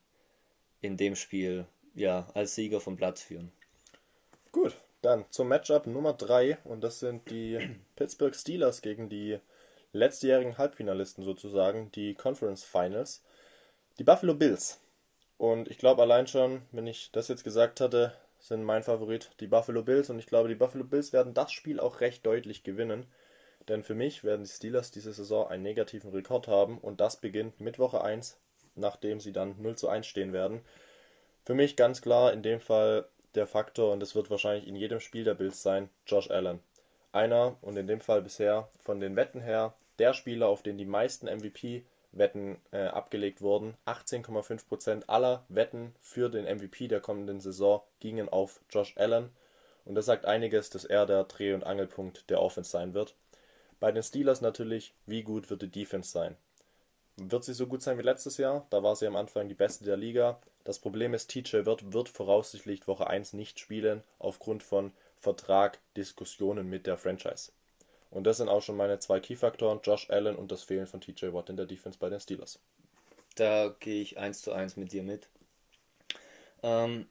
in 0.82 0.98
dem 0.98 1.16
Spiel 1.16 1.68
ja 1.94 2.28
als 2.34 2.56
Sieger 2.56 2.80
vom 2.80 2.96
Platz 2.96 3.22
führen. 3.22 3.52
Gut, 4.52 4.78
dann 5.02 5.26
zum 5.30 5.48
Matchup 5.48 5.88
Nummer 5.88 6.14
3 6.14 6.60
und 6.64 6.82
das 6.82 7.00
sind 7.00 7.30
die 7.30 7.60
Pittsburgh 7.96 8.36
Steelers 8.36 8.82
gegen 8.82 9.10
die 9.10 9.40
letztjährigen 9.92 10.58
Halbfinalisten 10.58 11.24
sozusagen, 11.24 11.92
die 11.92 12.14
Conference 12.14 12.64
Finals, 12.64 13.24
die 14.00 14.04
Buffalo 14.04 14.36
Bills. 14.36 14.80
Und 15.38 15.70
ich 15.70 15.78
glaube 15.78 16.02
allein 16.02 16.28
schon, 16.28 16.64
wenn 16.72 16.88
ich 16.88 17.12
das 17.12 17.28
jetzt 17.28 17.44
gesagt 17.44 17.80
hatte, 17.80 18.14
sind 18.40 18.64
mein 18.64 18.84
Favorit 18.84 19.32
die 19.40 19.48
Buffalo 19.48 19.84
Bills 19.84 20.10
und 20.10 20.20
ich 20.20 20.28
glaube, 20.28 20.50
die 20.50 20.56
Buffalo 20.56 20.84
Bills 20.84 21.14
werden 21.14 21.34
das 21.34 21.52
Spiel 21.52 21.80
auch 21.80 22.02
recht 22.02 22.26
deutlich 22.26 22.64
gewinnen. 22.64 23.06
Denn 23.68 23.84
für 23.84 23.96
mich 23.96 24.24
werden 24.24 24.44
die 24.44 24.50
Steelers 24.50 24.92
diese 24.92 25.14
Saison 25.14 25.48
einen 25.48 25.64
negativen 25.64 26.12
Rekord 26.12 26.48
haben 26.48 26.78
und 26.78 27.02
das 27.02 27.18
beginnt 27.18 27.60
mit 27.60 27.80
Woche 27.80 28.02
1, 28.02 28.40
nachdem 28.76 29.20
sie 29.20 29.34
dann 29.34 29.62
0 29.62 29.76
zu 29.76 29.90
1 29.90 30.08
stehen 30.08 30.34
werden. 30.34 30.62
Für 31.44 31.54
mich 31.54 31.76
ganz 31.76 32.02
klar 32.02 32.34
in 32.34 32.44
dem 32.44 32.60
Fall 32.60 33.08
der 33.36 33.48
Faktor, 33.48 33.92
und 33.92 34.00
das 34.00 34.16
wird 34.16 34.30
wahrscheinlich 34.30 34.68
in 34.68 34.76
jedem 34.76 35.00
Spiel 35.00 35.24
der 35.24 35.36
Bills 35.36 35.62
sein, 35.62 35.90
Josh 36.06 36.32
Allen. 36.32 36.60
Einer 37.12 37.58
und 37.62 37.78
in 37.78 37.88
dem 37.88 38.02
Fall 38.02 38.22
bisher 38.22 38.70
von 38.80 39.00
den 39.00 39.16
Wetten 39.16 39.42
her 39.42 39.74
der 40.00 40.14
Spieler, 40.14 40.48
auf 40.48 40.64
den 40.64 40.78
die 40.78 40.86
meisten 40.86 41.28
MVP-Wetten 42.18 42.58
äh, 42.72 42.88
abgelegt 42.88 43.42
wurden. 43.42 43.76
18,5% 43.86 45.04
aller 45.08 45.46
Wetten 45.50 45.94
für 46.02 46.30
den 46.30 46.46
MVP 46.46 46.88
der 46.88 47.00
kommenden 47.00 47.40
Saison 47.40 47.82
gingen 48.00 48.30
auf 48.30 48.60
Josh 48.70 48.96
Allen. 48.98 49.30
Und 49.86 49.96
das 49.96 50.06
sagt 50.06 50.26
einiges, 50.26 50.70
dass 50.70 50.86
er 50.86 51.06
der 51.06 51.24
Dreh- 51.24 51.54
und 51.54 51.64
Angelpunkt 51.64 52.30
der 52.30 52.42
Offense 52.42 52.72
sein 52.72 52.94
wird. 52.94 53.16
Bei 53.80 53.92
den 53.92 54.04
Steelers 54.04 54.42
natürlich, 54.42 54.94
wie 55.06 55.24
gut 55.24 55.50
wird 55.50 55.62
die 55.62 55.72
Defense 55.72 56.12
sein? 56.12 56.36
Wird 57.16 57.44
sie 57.44 57.54
so 57.54 57.68
gut 57.68 57.82
sein 57.82 57.98
wie 57.98 58.04
letztes 58.04 58.38
Jahr? 58.38 58.68
Da 58.70 58.84
war 58.84 58.96
sie 58.96 59.08
am 59.08 59.16
Anfang 59.16 59.48
die 59.48 59.56
beste 59.56 59.86
der 59.86 59.98
Liga. 59.98 60.40
Das 60.64 60.80
Problem 60.80 61.14
ist, 61.14 61.30
TJ 61.30 61.66
Wirt 61.66 61.94
wird 61.94 62.10
voraussichtlich 62.10 62.88
Woche 62.88 63.08
1 63.08 63.34
nicht 63.34 63.60
spielen, 63.60 64.04
aufgrund 64.20 64.62
von 64.64 64.92
Vertrag, 65.18 65.80
Diskussionen 65.96 66.70
mit 66.70 66.86
der 66.86 66.98
Franchise. 66.98 67.52
Und 68.10 68.24
das 68.26 68.38
sind 68.38 68.50
auch 68.50 68.62
schon 68.62 68.78
meine 68.78 69.00
zwei 69.00 69.20
Key-Faktoren, 69.20 69.80
Josh 69.84 70.10
Allen 70.10 70.36
und 70.36 70.52
das 70.52 70.64
Fehlen 70.64 70.88
von 70.88 71.02
TJ 71.02 71.34
Watt 71.34 71.50
in 71.50 71.58
der 71.58 71.66
Defense 71.66 72.00
bei 72.00 72.10
den 72.10 72.20
Steelers. 72.20 72.60
Da 73.36 73.76
gehe 73.80 74.02
ich 74.02 74.18
eins 74.18 74.42
zu 74.42 74.52
eins 74.52 74.78
mit 74.78 74.92
dir 74.92 75.04
mit. 75.04 75.30
Ähm, 76.64 77.08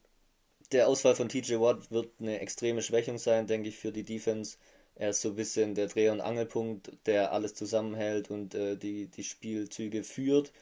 der 0.73 0.89
Ausfall 0.89 1.15
von 1.15 1.29
TJ 1.29 1.61
Watt 1.61 1.91
wird 1.91 2.11
eine 2.19 2.41
extreme 2.41 2.83
Schwächung 2.83 3.19
sein, 3.19 3.47
denke 3.47 3.69
ich, 3.69 3.79
für 3.79 3.93
die 3.93 4.03
Defense. 4.03 4.57
Er 4.97 5.11
ist 5.11 5.21
so 5.21 5.29
ein 5.31 5.37
bisschen 5.37 5.75
der 5.75 5.89
Dreh- 5.89 6.09
und 6.09 6.21
Angelpunkt, 6.21 6.91
der 7.07 7.33
alles 7.33 7.55
zusammenhält 7.55 8.31
und 8.31 8.55
äh, 8.55 8.77
die, 8.77 9.09
die 9.09 9.25
Spielzüge 9.25 10.03
führt. 10.03 10.53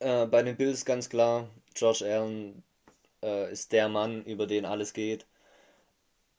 Äh, 0.00 0.26
bei 0.26 0.42
den 0.42 0.56
Bills 0.56 0.84
ganz 0.84 1.08
klar, 1.08 1.48
Josh 1.74 2.02
Allen 2.02 2.62
äh, 3.22 3.50
ist 3.50 3.72
der 3.72 3.88
Mann, 3.88 4.24
über 4.24 4.46
den 4.46 4.64
alles 4.66 4.92
geht. 4.92 5.26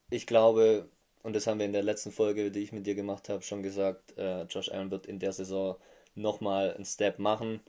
Ich 0.09 0.27
glaube, 0.27 0.89
und 1.23 1.35
das 1.35 1.47
haben 1.47 1.59
wir 1.59 1.65
in 1.65 1.73
der 1.73 1.83
letzten 1.83 2.11
Folge, 2.11 2.51
die 2.51 2.59
ich 2.61 2.71
mit 2.73 2.85
dir 2.85 2.95
gemacht 2.95 3.29
habe, 3.29 3.41
schon 3.43 3.63
gesagt, 3.63 4.17
äh, 4.17 4.43
Josh 4.43 4.69
Allen 4.69 4.91
wird 4.91 5.05
in 5.07 5.19
der 5.19 5.33
Saison 5.33 5.77
nochmal 6.15 6.73
einen 6.73 6.85
Step 6.85 7.19
machen. 7.19 7.61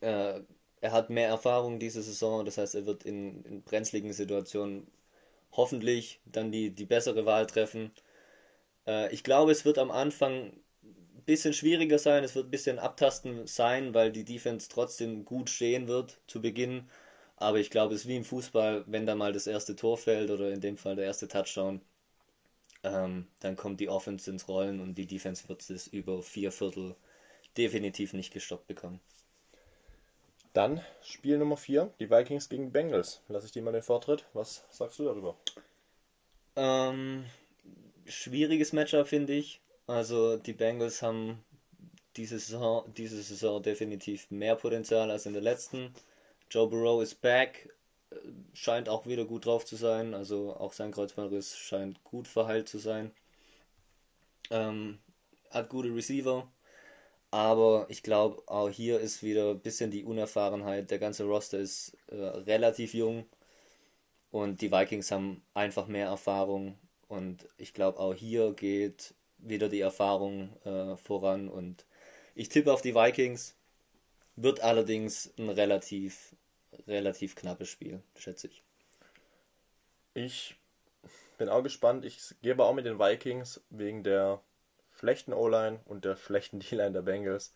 Äh, 0.00 0.40
er 0.80 0.92
hat 0.92 1.10
mehr 1.10 1.28
Erfahrung 1.28 1.78
diese 1.78 2.02
Saison, 2.02 2.44
das 2.44 2.58
heißt, 2.58 2.74
er 2.74 2.86
wird 2.86 3.04
in, 3.04 3.42
in 3.44 3.62
brenzligen 3.62 4.12
Situationen 4.12 4.86
hoffentlich 5.52 6.20
dann 6.26 6.52
die, 6.52 6.70
die 6.74 6.84
bessere 6.84 7.26
Wahl 7.26 7.46
treffen. 7.46 7.90
Äh, 8.86 9.12
ich 9.14 9.24
glaube, 9.24 9.52
es 9.52 9.64
wird 9.64 9.78
am 9.78 9.90
Anfang 9.90 10.52
ein 10.82 11.22
bisschen 11.26 11.54
schwieriger 11.54 11.98
sein, 11.98 12.24
es 12.24 12.34
wird 12.34 12.48
ein 12.48 12.50
bisschen 12.50 12.78
abtasten 12.78 13.46
sein, 13.46 13.94
weil 13.94 14.12
die 14.12 14.24
Defense 14.24 14.68
trotzdem 14.68 15.24
gut 15.24 15.50
stehen 15.50 15.88
wird 15.88 16.20
zu 16.26 16.40
Beginn. 16.42 16.88
Aber 17.36 17.58
ich 17.60 17.70
glaube, 17.70 17.94
es 17.94 18.02
ist 18.02 18.08
wie 18.08 18.16
im 18.16 18.24
Fußball, 18.24 18.84
wenn 18.86 19.06
da 19.06 19.14
mal 19.14 19.32
das 19.32 19.46
erste 19.46 19.76
Tor 19.76 19.98
fällt 19.98 20.30
oder 20.30 20.50
in 20.52 20.60
dem 20.60 20.76
Fall 20.78 20.96
der 20.96 21.06
erste 21.06 21.28
Touchdown, 21.28 21.80
ähm, 22.86 23.26
dann 23.40 23.56
kommt 23.56 23.80
die 23.80 23.88
Offense 23.88 24.30
ins 24.30 24.48
Rollen 24.48 24.80
und 24.80 24.94
die 24.94 25.06
Defense 25.06 25.48
wird 25.48 25.68
es 25.68 25.88
über 25.88 26.22
vier 26.22 26.52
Viertel 26.52 26.94
definitiv 27.56 28.12
nicht 28.12 28.32
gestoppt 28.32 28.68
bekommen. 28.68 29.00
Dann 30.52 30.80
Spiel 31.02 31.36
Nummer 31.36 31.56
4, 31.56 31.92
die 32.00 32.10
Vikings 32.10 32.48
gegen 32.48 32.66
die 32.66 32.70
Bengals. 32.70 33.20
Lass 33.28 33.44
ich 33.44 33.52
dir 33.52 33.62
mal 33.62 33.72
den 33.72 33.82
Vortritt. 33.82 34.24
Was 34.32 34.64
sagst 34.70 34.98
du 34.98 35.04
darüber? 35.04 35.36
Ähm, 36.54 37.26
schwieriges 38.06 38.72
Matchup, 38.72 39.08
finde 39.08 39.34
ich. 39.34 39.60
Also 39.86 40.36
die 40.36 40.54
Bengals 40.54 41.02
haben 41.02 41.44
diese 42.16 42.38
Saison, 42.38 42.84
diese 42.96 43.20
Saison 43.20 43.62
definitiv 43.62 44.30
mehr 44.30 44.56
Potenzial 44.56 45.10
als 45.10 45.26
in 45.26 45.34
der 45.34 45.42
letzten. 45.42 45.92
Joe 46.50 46.68
Burrow 46.68 47.02
ist 47.02 47.20
back, 47.20 47.68
scheint 48.54 48.88
auch 48.88 49.06
wieder 49.06 49.24
gut 49.24 49.46
drauf 49.46 49.64
zu 49.64 49.76
sein. 49.76 50.14
Also 50.14 50.54
auch 50.56 50.72
sein 50.72 50.92
Kreuzbandriss 50.92 51.56
scheint 51.56 52.02
gut 52.04 52.28
verheilt 52.28 52.68
zu 52.68 52.78
sein. 52.78 53.12
Ähm, 54.50 54.98
hat 55.50 55.68
gute 55.68 55.94
Receiver. 55.94 56.50
Aber 57.30 57.86
ich 57.88 58.02
glaube, 58.02 58.42
auch 58.46 58.70
hier 58.70 59.00
ist 59.00 59.22
wieder 59.22 59.50
ein 59.50 59.60
bisschen 59.60 59.90
die 59.90 60.04
Unerfahrenheit. 60.04 60.90
Der 60.90 60.98
ganze 60.98 61.24
Roster 61.24 61.58
ist 61.58 61.96
äh, 62.08 62.16
relativ 62.16 62.94
jung. 62.94 63.26
Und 64.30 64.60
die 64.60 64.72
Vikings 64.72 65.10
haben 65.10 65.42
einfach 65.54 65.86
mehr 65.86 66.06
Erfahrung. 66.06 66.78
Und 67.08 67.48
ich 67.58 67.74
glaube, 67.74 67.98
auch 67.98 68.14
hier 68.14 68.52
geht 68.52 69.14
wieder 69.38 69.68
die 69.68 69.80
Erfahrung 69.80 70.50
äh, 70.64 70.96
voran. 70.96 71.48
Und 71.48 71.84
ich 72.34 72.48
tippe 72.48 72.72
auf 72.72 72.82
die 72.82 72.94
Vikings. 72.94 73.54
Wird 74.36 74.60
allerdings 74.60 75.32
ein 75.38 75.48
relativ, 75.48 76.36
relativ 76.86 77.34
knappes 77.34 77.68
Spiel, 77.68 78.02
schätze 78.16 78.48
ich. 78.48 78.62
Ich 80.14 80.56
bin 81.38 81.48
auch 81.48 81.62
gespannt. 81.62 82.04
Ich 82.04 82.34
gebe 82.42 82.64
auch 82.64 82.74
mit 82.74 82.86
den 82.86 82.98
Vikings 82.98 83.62
wegen 83.70 84.02
der 84.02 84.40
schlechten 84.92 85.32
O-Line 85.32 85.80
und 85.84 86.04
der 86.04 86.16
schlechten 86.16 86.60
D-Line 86.60 86.92
der 86.92 87.02
Bengals. 87.02 87.52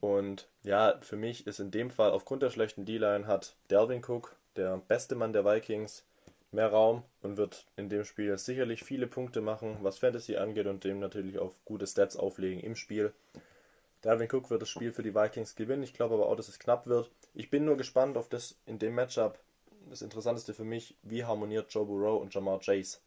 Und 0.00 0.48
ja, 0.62 0.98
für 1.02 1.16
mich 1.16 1.46
ist 1.46 1.60
in 1.60 1.70
dem 1.70 1.90
Fall 1.90 2.10
aufgrund 2.12 2.42
der 2.42 2.50
schlechten 2.50 2.84
D-Line 2.84 3.26
hat 3.26 3.56
Delvin 3.70 4.02
Cook, 4.02 4.36
der 4.56 4.78
beste 4.78 5.16
Mann 5.16 5.32
der 5.32 5.44
Vikings, 5.44 6.04
mehr 6.50 6.68
Raum 6.68 7.02
und 7.20 7.36
wird 7.36 7.66
in 7.76 7.88
dem 7.88 8.04
Spiel 8.04 8.38
sicherlich 8.38 8.84
viele 8.84 9.06
Punkte 9.06 9.40
machen, 9.40 9.78
was 9.82 9.98
Fantasy 9.98 10.36
angeht 10.36 10.66
und 10.66 10.84
dem 10.84 10.98
natürlich 10.98 11.38
auf 11.38 11.52
gute 11.64 11.86
Stats 11.86 12.16
auflegen 12.16 12.60
im 12.60 12.76
Spiel. 12.76 13.12
Dalvin 14.00 14.28
Cook 14.30 14.50
wird 14.50 14.62
das 14.62 14.70
Spiel 14.70 14.92
für 14.92 15.02
die 15.02 15.14
Vikings 15.14 15.56
gewinnen. 15.56 15.82
Ich 15.82 15.92
glaube 15.92 16.14
aber 16.14 16.28
auch, 16.28 16.36
dass 16.36 16.48
es 16.48 16.58
knapp 16.58 16.86
wird. 16.86 17.10
Ich 17.34 17.50
bin 17.50 17.64
nur 17.64 17.76
gespannt 17.76 18.16
auf 18.16 18.28
das 18.28 18.58
in 18.66 18.78
dem 18.78 18.94
Matchup. 18.94 19.38
Das 19.88 20.02
Interessanteste 20.02 20.54
für 20.54 20.64
mich, 20.64 20.96
wie 21.02 21.24
harmoniert 21.24 21.72
Joe 21.72 21.86
Burrow 21.86 22.20
und 22.20 22.34
Jamar 22.34 22.60
Chase. 22.60 22.98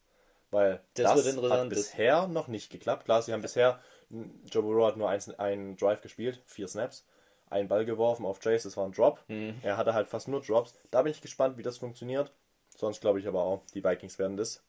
Weil 0.49 0.81
Das 0.95 1.23
das, 1.23 1.37
hat 1.37 1.69
bisher 1.69 2.27
noch 2.27 2.47
nicht 2.47 2.69
geklappt. 2.71 3.05
Klar, 3.05 3.21
sie 3.21 3.31
haben 3.31 3.41
bisher, 3.41 3.79
Joe 4.09 4.63
Burrow 4.63 4.87
hat 4.87 4.97
nur 4.97 5.09
eins, 5.09 5.29
einen 5.29 5.77
Drive 5.77 6.01
gespielt, 6.01 6.41
vier 6.45 6.67
Snaps, 6.67 7.05
einen 7.49 7.67
Ball 7.67 7.85
geworfen 7.85 8.25
auf 8.25 8.39
Chase, 8.39 8.63
das 8.63 8.77
war 8.77 8.85
ein 8.85 8.91
Drop. 8.91 9.23
Mhm. 9.27 9.59
Er 9.61 9.77
hatte 9.77 9.93
halt 9.93 10.07
fast 10.07 10.27
nur 10.27 10.41
Drops. 10.41 10.73
Da 10.89 11.01
bin 11.01 11.11
ich 11.11 11.21
gespannt, 11.21 11.57
wie 11.57 11.63
das 11.63 11.77
funktioniert. 11.77 12.33
Sonst 12.75 13.01
glaube 13.01 13.19
ich 13.19 13.27
aber 13.27 13.43
auch, 13.43 13.63
die 13.73 13.83
Vikings 13.83 14.17
werden 14.17 14.37
das 14.37 14.63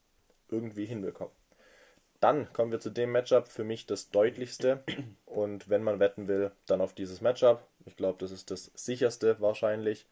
irgendwie 0.49 0.85
hinbekommen. 0.85 1.35
Dann 2.23 2.53
kommen 2.53 2.71
wir 2.71 2.79
zu 2.79 2.91
dem 2.91 3.11
Matchup, 3.11 3.49
für 3.49 3.65
mich 3.65 3.85
das 3.85 4.11
deutlichste. 4.11 4.85
Und 5.27 5.69
wenn 5.69 5.83
man 5.83 5.99
wetten 5.99 6.29
will, 6.29 6.53
dann 6.67 6.81
auf 6.81 6.95
dieses 6.95 7.21
Matchup. 7.21 7.67
Ich 7.85 7.97
glaube, 7.97 8.19
das 8.21 8.31
ist 8.31 8.53
das 8.53 8.71
sicherste 8.77 9.41
wahrscheinlich. 9.41 10.07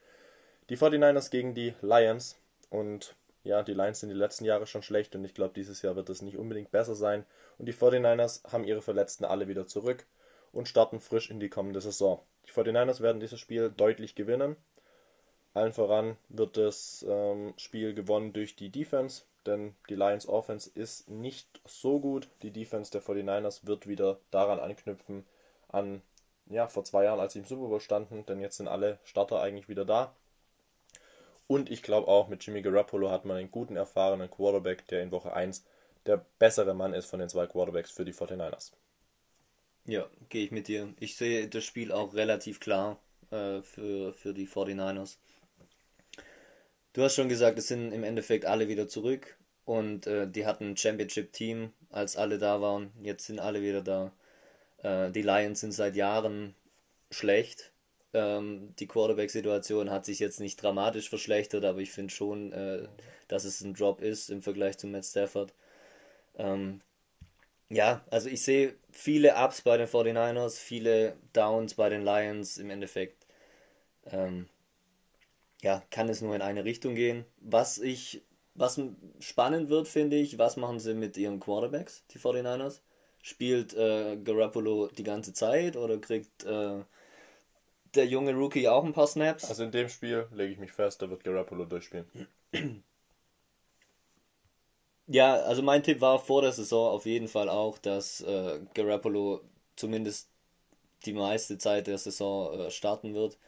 Die 0.71 0.77
49ers 0.77 1.31
gegen 1.31 1.55
die 1.55 1.73
Lions. 1.83 2.37
Und 2.69 3.15
ja, 3.45 3.63
die 3.63 3.75
Lions 3.75 4.01
sind 4.01 4.09
die 4.09 4.17
letzten 4.17 4.45
Jahre 4.45 4.67
schon 4.67 4.83
schlecht 4.83 5.15
und 5.15 5.25
ich 5.25 5.35
glaube, 5.35 5.55
dieses 5.55 5.83
Jahr 5.83 5.95
wird 5.95 6.11
es 6.11 6.21
nicht 6.21 6.37
unbedingt 6.37 6.73
besser 6.73 6.97
sein. 6.97 7.25
Und 7.59 7.67
die 7.67 7.75
49ers 7.75 8.43
haben 8.53 8.65
ihre 8.65 8.83
Verletzten 8.83 9.25
alle 9.25 9.47
wieder 9.47 9.69
zurück 9.69 10.05
und 10.51 10.67
starten 10.67 10.99
frisch 10.99 11.31
in 11.31 11.39
die 11.39 11.49
kommende 11.49 11.81
Saison. 11.81 12.21
Die 12.49 12.51
49ers 12.51 13.03
werden 13.03 13.21
dieses 13.21 13.39
Spiel 13.39 13.71
deutlich 13.71 14.17
gewinnen. 14.17 14.57
Allen 15.55 15.73
voran 15.73 16.17
wird 16.29 16.57
das 16.57 17.07
ähm, 17.09 17.55
Spiel 17.57 17.95
gewonnen 17.95 18.33
durch 18.33 18.57
die 18.57 18.71
Defense, 18.71 19.23
denn 19.47 19.75
die 19.89 19.95
Lions 19.95 20.29
Offense 20.29 20.71
ist 20.75 21.09
nicht 21.09 21.61
so 21.67 22.01
gut. 22.01 22.29
Die 22.43 22.51
Defense 22.51 22.91
der 22.91 23.03
49ers 23.03 23.67
wird 23.67 23.87
wieder 23.87 24.19
daran 24.31 24.61
anknüpfen, 24.61 25.27
an 25.69 26.03
ja, 26.47 26.67
vor 26.69 26.85
zwei 26.85 27.05
Jahren, 27.05 27.21
als 27.21 27.33
sie 27.33 27.39
im 27.41 27.45
Super 27.45 27.69
Bowl 27.69 27.81
standen, 27.81 28.27
denn 28.27 28.41
jetzt 28.41 28.57
sind 28.57 28.69
alle 28.69 28.99
Starter 29.05 29.41
eigentlich 29.41 29.69
wieder 29.69 29.85
da. 29.85 30.15
Und 31.47 31.71
ich 31.71 31.83
glaube 31.83 32.09
auch, 32.09 32.29
mit 32.29 32.45
Jimmy 32.45 32.63
Garoppolo 32.63 33.11
hat 33.11 33.25
man 33.25 33.37
einen 33.37 33.51
guten, 33.51 33.77
erfahrenen 33.77 34.31
Quarterback, 34.31 34.87
der 34.89 35.03
in 35.03 35.11
Woche 35.11 35.33
1 35.33 35.65
der 36.07 36.25
bessere 36.39 36.75
Mann 36.75 36.95
ist 36.95 37.07
von 37.07 37.21
den 37.21 37.29
zwei 37.29 37.47
Quarterbacks 37.47 37.91
für 37.91 38.05
die 38.05 38.15
49ers. 38.15 38.73
Ja, 39.85 40.09
gehe 40.29 40.45
ich 40.45 40.51
mit 40.51 40.69
dir. 40.69 40.95
Ich 40.99 41.17
sehe 41.17 41.49
das 41.49 41.65
Spiel 41.65 41.93
auch 41.93 42.15
relativ 42.15 42.61
klar 42.61 42.99
äh, 43.31 43.63
für, 43.63 44.13
für 44.13 44.33
die 44.33 44.47
49ers. 44.47 45.17
Du 47.01 47.05
hast 47.07 47.15
schon 47.15 47.31
gesagt, 47.31 47.59
es 47.59 47.69
sind 47.69 47.93
im 47.93 48.05
Endeffekt 48.05 48.45
alle 48.45 48.69
wieder 48.69 48.87
zurück 48.87 49.39
und 49.65 50.07
äh, 50.07 50.29
die 50.29 50.45
hatten 50.45 50.73
ein 50.73 50.77
Championship-Team, 50.77 51.73
als 51.89 52.19
alle 52.19 52.37
da 52.37 52.61
waren. 52.61 52.93
Jetzt 53.01 53.25
sind 53.25 53.41
alle 53.41 53.63
wieder 53.63 53.81
da. 53.81 54.13
Äh, 54.83 55.11
die 55.11 55.23
Lions 55.23 55.61
sind 55.61 55.73
seit 55.73 55.97
Jahren 55.97 56.55
schlecht. 57.11 57.73
Ähm, 58.13 58.75
die 58.79 58.87
Quarterback-Situation 58.87 59.91
hat 59.91 60.05
sich 60.05 60.19
jetzt 60.19 60.41
nicht 60.41 60.63
dramatisch 60.63 61.09
verschlechtert, 61.09 61.65
aber 61.65 61.79
ich 61.79 61.91
finde 61.91 62.13
schon, 62.13 62.53
äh, 62.53 62.87
dass 63.29 63.45
es 63.45 63.63
ein 63.63 63.73
Drop 63.73 64.03
ist 64.03 64.29
im 64.29 64.43
Vergleich 64.43 64.77
zu 64.77 64.87
Matt 64.87 65.07
Stafford. 65.07 65.55
Ähm, 66.37 66.83
Ja, 67.71 68.05
also 68.11 68.29
ich 68.29 68.43
sehe 68.43 68.75
viele 68.91 69.35
Ups 69.37 69.63
bei 69.63 69.77
den 69.79 69.87
49ers, 69.89 70.59
viele 70.59 71.17
Downs 71.33 71.75
bei 71.75 71.89
den 71.89 72.03
Lions 72.05 72.59
im 72.59 72.71
Endeffekt. 72.71 73.27
Ähm, 74.07 74.49
ja, 75.63 75.83
kann 75.91 76.09
es 76.09 76.21
nur 76.23 76.35
in 76.35 76.43
eine 76.43 76.65
Richtung 76.65 76.95
gehen. 76.95 77.25
Was 77.41 77.79
ich, 77.79 78.23
was 78.55 78.81
spannend 79.21 79.69
wird, 79.69 79.89
finde 79.89 80.17
ich, 80.17 80.39
was 80.39 80.57
machen 80.57 80.81
sie 80.81 80.95
mit 80.95 81.17
ihren 81.17 81.41
Quarterbacks, 81.41 82.05
die 82.13 82.19
49ers? 82.19 82.83
Spielt 83.23 83.75
äh, 83.75 84.17
Garoppolo 84.17 84.89
die 84.89 85.03
ganze 85.03 85.35
Zeit 85.35 85.77
oder 85.77 85.99
kriegt 85.99 86.45
äh, 86.45 86.83
der 87.95 88.07
junge 88.07 88.35
Rookie 88.35 88.69
auch 88.69 88.85
ein 88.85 88.93
paar 88.93 89.07
Snaps? 89.07 89.45
Also 89.49 89.65
in 89.65 89.71
dem 89.71 89.89
Spiel 89.89 90.27
lege 90.33 90.53
ich 90.53 90.59
mich 90.59 90.73
fest, 90.73 91.03
da 91.03 91.11
wird 91.11 91.25
Garoppolo 91.25 91.65
durchspielen. 91.65 92.07
Ja, 95.13 95.35
also 95.35 95.61
mein 95.63 95.83
Tipp 95.83 96.01
war 96.01 96.21
vor 96.21 96.43
der 96.43 96.53
Saison 96.53 96.93
auf 96.93 97.05
jeden 97.05 97.27
Fall 97.27 97.49
auch, 97.49 97.79
dass 97.79 98.21
äh, 98.21 98.61
Garoppolo 98.75 99.41
zumindest 99.75 100.31
die 101.07 101.13
meiste 101.15 101.59
Zeit 101.59 101.87
der 101.89 101.99
Saison 101.99 102.59
äh, 102.61 102.71
starten 102.71 103.15
wird. 103.15 103.39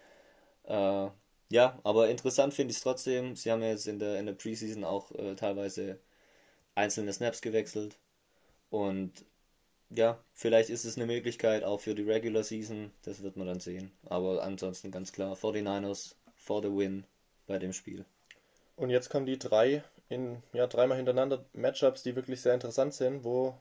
Äh, 0.64 1.10
ja, 1.52 1.78
aber 1.84 2.08
interessant 2.08 2.54
finde 2.54 2.70
ich 2.70 2.78
es 2.78 2.82
trotzdem. 2.82 3.36
Sie 3.36 3.50
haben 3.52 3.62
jetzt 3.62 3.86
in 3.86 3.98
der, 3.98 4.18
in 4.18 4.24
der 4.24 4.32
Preseason 4.32 4.84
auch 4.84 5.12
äh, 5.12 5.34
teilweise 5.34 5.98
einzelne 6.74 7.12
Snaps 7.12 7.42
gewechselt. 7.42 7.98
Und 8.70 9.26
ja, 9.90 10.18
vielleicht 10.32 10.70
ist 10.70 10.86
es 10.86 10.96
eine 10.96 11.04
Möglichkeit 11.04 11.62
auch 11.62 11.80
für 11.80 11.94
die 11.94 12.04
Regular 12.04 12.42
Season. 12.42 12.90
Das 13.02 13.22
wird 13.22 13.36
man 13.36 13.46
dann 13.46 13.60
sehen. 13.60 13.92
Aber 14.06 14.42
ansonsten 14.42 14.90
ganz 14.90 15.12
klar, 15.12 15.34
49ers 15.36 16.14
for 16.34 16.62
the 16.62 16.70
win 16.74 17.04
bei 17.46 17.58
dem 17.58 17.74
Spiel. 17.74 18.06
Und 18.76 18.88
jetzt 18.88 19.10
kommen 19.10 19.26
die 19.26 19.38
drei 19.38 19.84
in 20.08 20.42
ja, 20.54 20.66
dreimal 20.66 20.96
hintereinander 20.96 21.44
Matchups, 21.52 22.02
die 22.02 22.16
wirklich 22.16 22.40
sehr 22.40 22.54
interessant 22.54 22.94
sind, 22.94 23.24
wo 23.24 23.58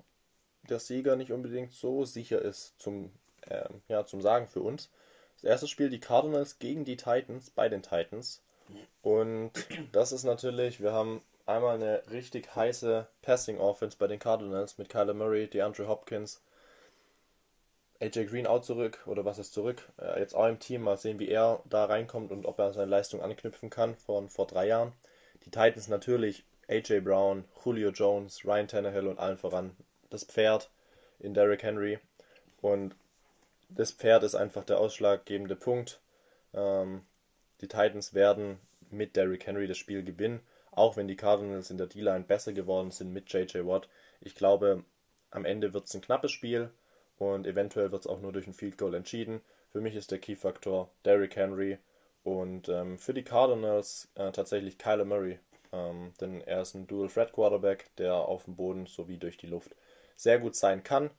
der 0.69 0.79
Sieger 0.79 1.17
nicht 1.17 1.33
unbedingt 1.33 1.73
so 1.73 2.05
sicher 2.05 2.41
ist 2.41 2.73
zum, 2.79 3.11
äh, 3.41 3.67
ja, 3.89 4.05
zum 4.05 4.21
Sagen 4.21 4.47
für 4.47 4.61
uns. 4.61 4.89
Das 5.41 5.51
erste 5.51 5.67
Spiel 5.67 5.89
die 5.89 5.99
Cardinals 5.99 6.59
gegen 6.59 6.85
die 6.85 6.97
Titans 6.97 7.49
bei 7.49 7.67
den 7.67 7.81
Titans. 7.81 8.41
Und 9.01 9.51
das 9.91 10.11
ist 10.11 10.23
natürlich, 10.23 10.81
wir 10.81 10.93
haben 10.93 11.21
einmal 11.45 11.75
eine 11.75 12.03
richtig 12.11 12.55
heiße 12.55 13.07
Passing 13.21 13.59
Offense 13.59 13.97
bei 13.97 14.07
den 14.07 14.19
Cardinals 14.19 14.77
mit 14.77 14.89
Kyler 14.89 15.13
Murray, 15.13 15.47
DeAndre 15.47 15.87
Hopkins, 15.87 16.41
AJ 17.99 18.25
Green 18.25 18.47
auch 18.47 18.61
zurück 18.61 18.99
oder 19.05 19.25
was 19.25 19.37
ist 19.37 19.53
zurück, 19.53 19.87
äh, 19.99 20.19
jetzt 20.19 20.33
auch 20.33 20.47
im 20.47 20.59
Team. 20.59 20.81
Mal 20.81 20.97
sehen, 20.97 21.19
wie 21.19 21.29
er 21.29 21.61
da 21.69 21.85
reinkommt 21.85 22.31
und 22.31 22.45
ob 22.45 22.57
er 22.57 22.73
seine 22.73 22.89
Leistung 22.89 23.21
anknüpfen 23.21 23.69
kann 23.69 23.95
von 23.95 24.29
vor 24.29 24.47
drei 24.47 24.67
Jahren. 24.67 24.93
Die 25.45 25.51
Titans 25.51 25.87
natürlich 25.87 26.43
AJ 26.67 27.01
Brown, 27.01 27.45
Julio 27.63 27.89
Jones, 27.89 28.43
Ryan 28.45 28.67
Tannehill 28.67 29.07
und 29.07 29.19
allen 29.19 29.37
voran 29.37 29.75
das 30.09 30.23
Pferd 30.23 30.69
in 31.19 31.33
Derrick 31.33 31.61
Henry. 31.63 31.99
Und 32.61 32.95
das 33.75 33.91
Pferd 33.91 34.23
ist 34.23 34.35
einfach 34.35 34.63
der 34.63 34.79
ausschlaggebende 34.79 35.55
Punkt. 35.55 36.01
Ähm, 36.53 37.05
die 37.61 37.67
Titans 37.67 38.13
werden 38.13 38.59
mit 38.89 39.15
Derrick 39.15 39.45
Henry 39.47 39.67
das 39.67 39.77
Spiel 39.77 40.03
gewinnen, 40.03 40.41
auch 40.71 40.97
wenn 40.97 41.07
die 41.07 41.15
Cardinals 41.15 41.69
in 41.69 41.77
der 41.77 41.87
D-Line 41.87 42.25
besser 42.25 42.53
geworden 42.53 42.91
sind 42.91 43.13
mit 43.13 43.31
JJ 43.31 43.65
Watt. 43.65 43.87
Ich 44.19 44.35
glaube, 44.35 44.83
am 45.29 45.45
Ende 45.45 45.73
wird 45.73 45.85
es 45.85 45.93
ein 45.93 46.01
knappes 46.01 46.31
Spiel 46.31 46.71
und 47.17 47.47
eventuell 47.47 47.91
wird 47.91 48.01
es 48.01 48.07
auch 48.07 48.19
nur 48.19 48.33
durch 48.33 48.47
ein 48.47 48.53
Field 48.53 48.77
Goal 48.77 48.95
entschieden. 48.95 49.41
Für 49.69 49.81
mich 49.81 49.95
ist 49.95 50.11
der 50.11 50.19
Key-Faktor 50.19 50.91
Derrick 51.05 51.35
Henry 51.35 51.77
und 52.23 52.67
ähm, 52.67 52.97
für 52.97 53.13
die 53.13 53.23
Cardinals 53.23 54.09
äh, 54.15 54.31
tatsächlich 54.31 54.77
Kyler 54.77 55.05
Murray. 55.05 55.39
Ähm, 55.71 56.13
denn 56.19 56.41
er 56.41 56.61
ist 56.61 56.75
ein 56.75 56.87
Dual 56.87 57.07
Threat 57.07 57.31
Quarterback, 57.31 57.95
der 57.97 58.15
auf 58.15 58.43
dem 58.43 58.55
Boden 58.55 58.85
sowie 58.87 59.17
durch 59.17 59.37
die 59.37 59.47
Luft 59.47 59.75
sehr 60.17 60.39
gut 60.39 60.55
sein 60.55 60.83
kann. 60.83 61.09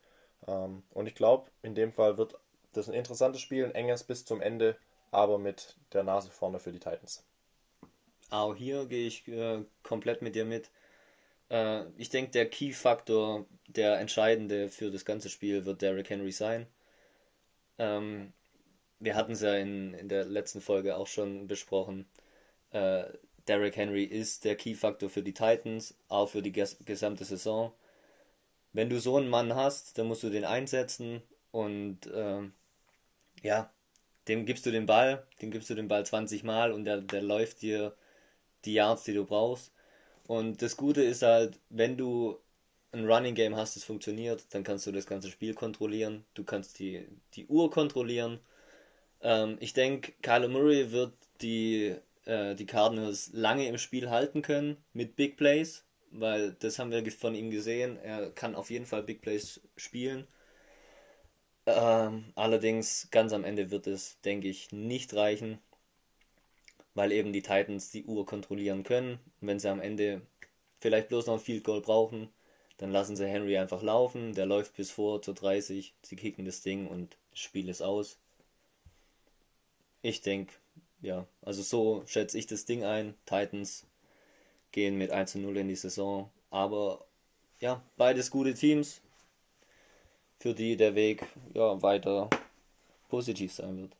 Ähm, 0.46 0.82
und 0.90 1.06
ich 1.06 1.14
glaube, 1.14 1.50
in 1.62 1.74
dem 1.74 1.92
Fall 1.92 2.18
wird 2.18 2.34
das 2.72 2.88
ein 2.88 2.94
interessantes 2.94 3.40
Spiel, 3.40 3.64
ein 3.64 3.74
enges 3.74 4.04
bis 4.04 4.24
zum 4.24 4.40
Ende, 4.40 4.76
aber 5.10 5.38
mit 5.38 5.76
der 5.92 6.02
Nase 6.02 6.30
vorne 6.30 6.58
für 6.58 6.72
die 6.72 6.78
Titans. 6.78 7.24
Auch 8.30 8.54
hier 8.54 8.86
gehe 8.86 9.06
ich 9.06 9.28
äh, 9.28 9.62
komplett 9.82 10.22
mit 10.22 10.34
dir 10.34 10.44
mit. 10.46 10.70
Äh, 11.50 11.84
ich 11.98 12.08
denke, 12.08 12.30
der 12.32 12.48
Key-Faktor, 12.48 13.46
der 13.66 13.98
entscheidende 13.98 14.68
für 14.68 14.90
das 14.90 15.04
ganze 15.04 15.28
Spiel, 15.28 15.66
wird 15.66 15.82
Derrick 15.82 16.08
Henry 16.08 16.32
sein. 16.32 16.66
Ähm, 17.78 18.32
wir 19.00 19.16
hatten 19.16 19.32
es 19.32 19.42
ja 19.42 19.54
in, 19.56 19.94
in 19.94 20.08
der 20.08 20.24
letzten 20.24 20.60
Folge 20.60 20.96
auch 20.96 21.06
schon 21.06 21.46
besprochen. 21.46 22.08
Äh, 22.70 23.04
Derrick 23.48 23.76
Henry 23.76 24.04
ist 24.04 24.44
der 24.44 24.56
Key-Faktor 24.56 25.10
für 25.10 25.22
die 25.22 25.34
Titans, 25.34 25.94
auch 26.08 26.28
für 26.28 26.42
die 26.42 26.52
ges 26.52 26.78
gesamte 26.84 27.24
Saison. 27.24 27.72
Wenn 28.72 28.90
du 28.90 29.00
so 29.00 29.16
einen 29.16 29.28
Mann 29.28 29.54
hast, 29.54 29.98
dann 29.98 30.06
musst 30.08 30.22
du 30.22 30.30
den 30.30 30.44
einsetzen 30.44 31.22
und 31.50 32.06
äh, 32.06 32.42
ja, 33.42 33.70
dem 34.28 34.46
gibst 34.46 34.66
du 34.66 34.70
den 34.70 34.86
Ball, 34.86 35.26
dem 35.42 35.50
gibst 35.50 35.70
du 35.70 35.74
den 35.74 35.88
Ball 35.88 36.06
20 36.06 36.44
Mal 36.44 36.72
und 36.72 36.84
der, 36.84 37.00
der 37.00 37.22
läuft 37.22 37.62
dir 37.62 37.94
die 38.64 38.74
Yards, 38.74 39.04
die 39.04 39.14
du 39.14 39.24
brauchst. 39.24 39.72
Und 40.26 40.62
das 40.62 40.76
Gute 40.76 41.02
ist 41.02 41.22
halt, 41.22 41.58
wenn 41.70 41.96
du 41.96 42.38
ein 42.92 43.06
Running 43.10 43.34
Game 43.34 43.56
hast, 43.56 43.76
das 43.76 43.84
funktioniert, 43.84 44.44
dann 44.50 44.64
kannst 44.64 44.86
du 44.86 44.92
das 44.92 45.06
ganze 45.06 45.30
Spiel 45.30 45.54
kontrollieren, 45.54 46.24
du 46.34 46.44
kannst 46.44 46.78
die, 46.78 47.06
die 47.34 47.46
Uhr 47.46 47.70
kontrollieren. 47.70 48.40
Ähm, 49.22 49.56
ich 49.60 49.72
denke, 49.74 50.12
Kyler 50.22 50.48
Murray 50.48 50.92
wird 50.92 51.14
die, 51.40 51.96
äh, 52.26 52.54
die 52.54 52.66
Cardinals 52.66 53.30
lange 53.32 53.66
im 53.68 53.78
Spiel 53.78 54.10
halten 54.10 54.42
können 54.42 54.76
mit 54.92 55.16
Big 55.16 55.36
Plays, 55.36 55.84
weil 56.12 56.52
das 56.54 56.78
haben 56.78 56.90
wir 56.90 57.10
von 57.12 57.34
ihm 57.34 57.50
gesehen. 57.50 57.98
Er 57.98 58.30
kann 58.30 58.54
auf 58.54 58.70
jeden 58.70 58.86
Fall 58.86 59.02
Big 59.02 59.22
Plays 59.22 59.60
spielen. 59.76 60.26
Ähm, 61.66 62.32
allerdings 62.34 63.08
ganz 63.10 63.32
am 63.32 63.44
Ende 63.44 63.70
wird 63.70 63.86
es, 63.86 64.20
denke 64.22 64.48
ich, 64.48 64.72
nicht 64.72 65.14
reichen, 65.14 65.58
weil 66.94 67.12
eben 67.12 67.32
die 67.32 67.42
Titans 67.42 67.90
die 67.90 68.04
Uhr 68.04 68.26
kontrollieren 68.26 68.82
können. 68.82 69.18
Und 69.40 69.48
wenn 69.48 69.58
sie 69.58 69.70
am 69.70 69.80
Ende 69.80 70.22
vielleicht 70.80 71.08
bloß 71.08 71.26
noch 71.26 71.34
ein 71.34 71.40
Field 71.40 71.64
Goal 71.64 71.80
brauchen, 71.80 72.28
dann 72.78 72.90
lassen 72.90 73.16
sie 73.16 73.26
Henry 73.26 73.56
einfach 73.58 73.82
laufen. 73.82 74.34
Der 74.34 74.46
läuft 74.46 74.74
bis 74.76 74.90
vor 74.90 75.22
zur 75.22 75.34
30, 75.34 75.94
sie 76.02 76.16
kicken 76.16 76.44
das 76.44 76.62
Ding 76.62 76.88
und 76.88 77.16
das 77.30 77.40
Spiel 77.40 77.68
ist 77.68 77.82
aus. 77.82 78.18
Ich 80.02 80.20
denke, 80.20 80.52
ja, 81.00 81.26
also 81.42 81.62
so 81.62 82.04
schätze 82.06 82.38
ich 82.38 82.46
das 82.46 82.64
Ding 82.64 82.84
ein. 82.84 83.14
Titans 83.24 83.86
gehen 84.72 84.98
mit 84.98 85.10
1 85.10 85.36
0 85.36 85.56
in 85.58 85.68
die 85.68 85.76
Saison. 85.76 86.30
Aber 86.50 87.04
ja, 87.60 87.82
beides 87.96 88.30
gute 88.30 88.54
Teams, 88.54 89.00
für 90.40 90.54
die 90.54 90.76
der 90.76 90.94
Weg 90.94 91.24
ja, 91.54 91.80
weiter 91.82 92.28
positiv 93.08 93.52
sein 93.52 93.80
wird. 93.80 93.96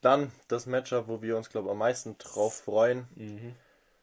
Dann 0.00 0.30
das 0.46 0.66
Matchup, 0.66 1.08
wo 1.08 1.22
wir 1.22 1.36
uns, 1.36 1.50
glaube 1.50 1.68
ich, 1.68 1.72
am 1.72 1.78
meisten 1.78 2.16
drauf 2.18 2.54
freuen. 2.54 3.08
Mhm. 3.16 3.54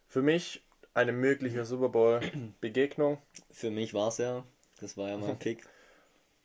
Für 0.09 0.21
mich 0.21 0.61
eine 0.93 1.13
mögliche 1.13 1.63
Super 1.65 1.89
Bowl-Begegnung. 1.89 3.17
Für 3.51 3.71
mich 3.71 3.93
war 3.93 4.09
es 4.09 4.17
ja. 4.17 4.43
Das 4.81 4.97
war 4.97 5.09
ja 5.09 5.17
mein 5.17 5.39
Pick. 5.39 5.65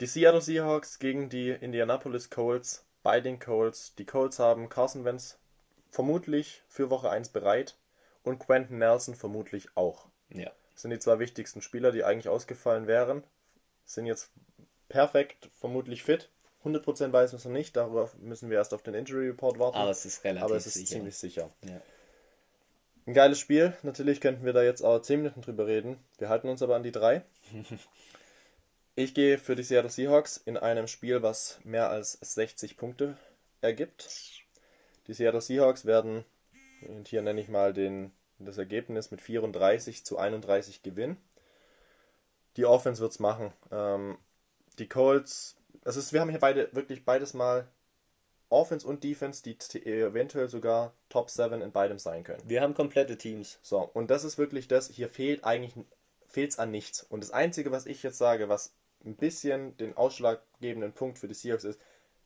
Die 0.01 0.07
Seattle 0.07 0.41
Seahawks 0.41 0.99
gegen 0.99 1.29
die 1.29 1.51
Indianapolis 1.51 2.31
Colts 2.31 2.85
bei 3.03 3.21
den 3.21 3.39
Colts. 3.39 3.95
Die 3.97 4.07
Colts 4.07 4.39
haben 4.39 4.69
Carson 4.69 5.05
Wentz 5.05 5.39
vermutlich 5.91 6.63
für 6.69 6.91
Woche 6.91 7.11
1 7.11 7.31
bereit 7.31 7.77
und 8.23 8.39
Quentin 8.39 8.79
Nelson 8.79 9.15
vermutlich 9.15 9.69
auch. 9.77 10.07
Ja. 10.31 10.51
Das 10.73 10.83
sind 10.83 10.91
die 10.91 10.99
zwei 10.99 11.19
wichtigsten 11.19 11.63
Spieler, 11.63 11.93
die 11.93 12.05
eigentlich 12.05 12.29
ausgefallen 12.29 12.87
wären. 12.87 13.25
Sind 13.85 14.07
jetzt 14.07 14.31
perfekt, 14.89 15.51
vermutlich 15.55 16.03
fit. 16.03 16.31
100% 16.65 17.13
weiß 17.13 17.33
man 17.33 17.39
es 17.39 17.45
noch 17.45 17.53
nicht, 17.53 17.77
darüber 17.77 18.11
müssen 18.19 18.51
wir 18.51 18.59
erst 18.59 18.75
auf 18.75 18.83
den 18.83 18.95
Injury 18.95 19.29
Report 19.29 19.59
warten. 19.59 19.79
Aber 19.79 19.91
es 19.91 20.05
ist 20.05 20.25
relativ 20.25 20.45
Aber 20.45 20.57
es 20.57 20.67
ist 20.67 20.75
sicher. 20.75 20.93
ziemlich 20.93 21.17
sicher. 21.17 21.51
Ja. 21.65 21.81
Ein 23.07 23.15
geiles 23.15 23.39
Spiel. 23.39 23.75
Natürlich 23.83 24.21
könnten 24.21 24.45
wir 24.45 24.53
da 24.53 24.63
jetzt 24.63 24.83
auch 24.83 25.01
10 25.01 25.23
Minuten 25.23 25.41
drüber 25.41 25.67
reden. 25.67 25.99
Wir 26.19 26.29
halten 26.29 26.49
uns 26.49 26.63
aber 26.63 26.77
an 26.77 26.83
die 26.83 26.93
drei. 26.93 27.23
Ich 28.97 29.15
gehe 29.15 29.39
für 29.39 29.55
die 29.55 29.63
Seattle 29.63 29.89
Seahawks 29.89 30.37
in 30.37 30.57
einem 30.59 30.87
Spiel, 30.87 31.23
was 31.23 31.59
mehr 31.65 31.89
als 31.89 32.19
60 32.21 32.77
Punkte 32.77 33.17
ergibt. 33.63 34.11
Die 35.07 35.15
Seattle 35.15 35.41
Seahawks 35.41 35.87
werden, 35.87 36.25
und 36.89 37.09
hier 37.09 37.23
nenne 37.23 37.41
ich 37.41 37.49
mal 37.49 37.73
den, 37.73 38.13
das 38.39 38.59
Ergebnis 38.59 39.11
mit 39.11 39.21
34 39.21 40.05
zu 40.05 40.19
31 40.19 40.83
gewinnen. 40.83 41.17
Die 42.57 42.67
Offense 42.67 43.01
wird 43.01 43.13
es 43.13 43.21
machen. 43.21 43.53
Ähm, 43.71 44.19
die 44.79 44.89
Colts, 44.89 45.57
das 45.83 45.97
ist, 45.97 46.13
wir 46.13 46.21
haben 46.21 46.31
hier 46.31 46.41
beide 46.41 46.75
wirklich 46.75 47.05
beides 47.05 47.35
mal 47.35 47.69
Offense 48.49 48.87
und 48.87 49.05
Defense, 49.05 49.43
die 49.43 49.57
eventuell 49.87 50.49
sogar 50.49 50.93
Top 51.09 51.31
7 51.31 51.63
in 51.63 51.71
beidem 51.71 52.01
sein 52.01 52.25
können. 52.25 52.43
Wir 52.47 52.63
haben 52.63 52.75
komplette 52.75 53.17
Teams. 53.17 53.61
So, 53.63 53.79
und 53.81 54.11
das 54.11 54.25
ist 54.25 54.39
wirklich 54.39 54.67
das, 54.67 54.89
hier 54.91 55.09
fehlt 55.09 55.45
eigentlich 55.45 55.75
fehlt's 56.27 56.59
an 56.59 56.71
nichts. 56.71 57.03
Und 57.03 57.23
das 57.23 57.31
Einzige, 57.31 57.71
was 57.73 57.87
ich 57.87 58.03
jetzt 58.03 58.19
sage, 58.19 58.49
was 58.49 58.73
ein 59.05 59.17
bisschen 59.17 59.77
den 59.77 59.97
ausschlaggebenden 59.97 60.93
Punkt 60.93 61.19
für 61.19 61.29
die 61.29 61.35
Seahawks 61.35 61.65
ist, 61.65 61.81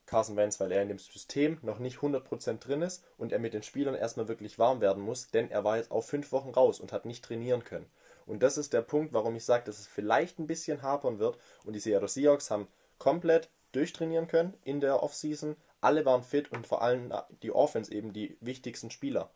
Carson 0.07 0.37
Wentz, 0.37 0.61
weil 0.61 0.73
er 0.73 0.83
in 0.83 0.89
dem 0.89 0.99
System 0.99 1.59
noch 1.63 1.79
nicht 1.79 1.99
100% 1.99 2.59
drin 2.59 2.83
ist 2.83 3.03
und 3.17 3.33
er 3.33 3.39
mit 3.39 3.55
den 3.55 3.63
Spielern 3.63 3.95
erstmal 3.95 4.29
wirklich 4.29 4.59
warm 4.59 4.81
werden 4.81 5.03
muss, 5.03 5.31
denn 5.31 5.51
er 5.51 5.65
war 5.65 5.79
jetzt 5.79 5.91
auch 5.91 6.03
fünf 6.03 6.31
Wochen 6.33 6.51
raus 6.51 6.81
und 6.81 6.93
hat 6.93 7.07
nicht 7.07 7.25
trainieren 7.25 7.65
können. 7.65 7.87
Und 8.27 8.43
das 8.43 8.59
ist 8.59 8.73
der 8.73 8.83
Punkt, 8.83 9.13
warum 9.13 9.37
ich 9.37 9.45
sage, 9.45 9.65
dass 9.65 9.79
es 9.79 9.87
vielleicht 9.87 10.39
ein 10.39 10.47
bisschen 10.47 10.83
hapern 10.83 11.19
wird. 11.19 11.39
Und 11.65 11.75
die 11.75 11.81
Seattle 11.81 12.09
Seahawks 12.09 12.51
haben 12.51 12.69
komplett 12.99 13.49
durchtrainieren 13.73 14.29
können 14.29 14.55
in 14.65 14.81
der 14.81 15.03
Offseason. 15.03 15.57
Alle 15.81 16.05
waren 16.05 16.23
fit 16.23 16.51
und 16.53 16.67
vor 16.67 16.83
allem 16.83 17.13
die 17.43 17.53
Offense 17.53 17.93
eben 17.93 18.13
die 18.13 18.37
wichtigsten 18.41 18.91
Spieler. 18.91 19.31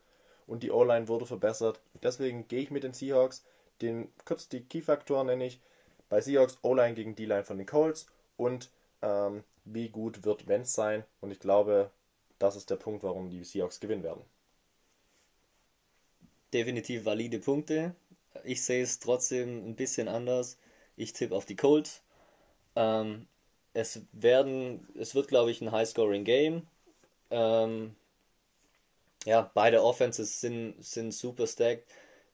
Und 0.47 0.63
die 0.63 0.71
O-Line 0.71 1.09
wurde 1.09 1.27
verbessert. 1.27 1.81
Deswegen 2.03 2.49
gehe 2.49 2.63
ich 2.63 2.71
mit 2.71 2.85
den 2.85 2.95
Seahawks. 2.95 3.45
Den, 3.83 4.11
kurz 4.25 4.49
die 4.49 4.65
Key-Faktoren 4.65 5.27
nenne 5.27 5.47
ich. 5.47 5.61
Bei 6.09 6.23
Seahawks 6.23 6.59
O-Line 6.63 6.95
gegen 6.95 7.15
D-Line 7.15 7.45
von 7.45 7.59
den 7.59 7.67
Colts 7.67 8.07
und 8.39 8.71
ähm, 9.03 9.45
wie 9.73 9.89
gut 9.89 10.25
wird 10.25 10.47
Wentz 10.49 10.75
sein. 10.75 11.05
Und 11.21 11.31
ich 11.31 11.41
glaube, 11.41 11.91
das 12.39 12.57
ist 12.57 12.71
der 12.71 12.77
Punkt, 12.77 13.03
warum 13.03 13.31
die 13.31 13.45
Seahawks 13.45 13.81
gewinnen 13.81 14.03
werden. 14.03 14.23
Definitiv 16.53 17.05
valide 17.05 17.39
Punkte. 17.39 17.95
Ich 18.45 18.63
sehe 18.63 18.83
es 18.83 18.99
trotzdem 19.01 19.69
ein 19.69 19.77
bisschen 19.77 20.09
anders. 20.09 20.59
Ich 20.97 21.13
tippe 21.13 21.35
auf 21.35 21.45
die 21.45 21.57
Colts. 21.57 22.03
Ähm, 22.77 23.27
es 23.75 24.01
werden, 24.13 24.87
es 24.99 25.15
wird, 25.15 25.29
glaube 25.29 25.51
ich, 25.51 25.61
ein 25.61 25.73
High-Scoring-Game. 25.73 26.67
Ähm, 27.31 27.95
ja, 29.25 29.51
beide 29.55 29.83
Offenses 29.83 30.41
sind, 30.41 30.83
sind 30.83 31.13
super 31.13 31.47
stacked. 31.47 31.87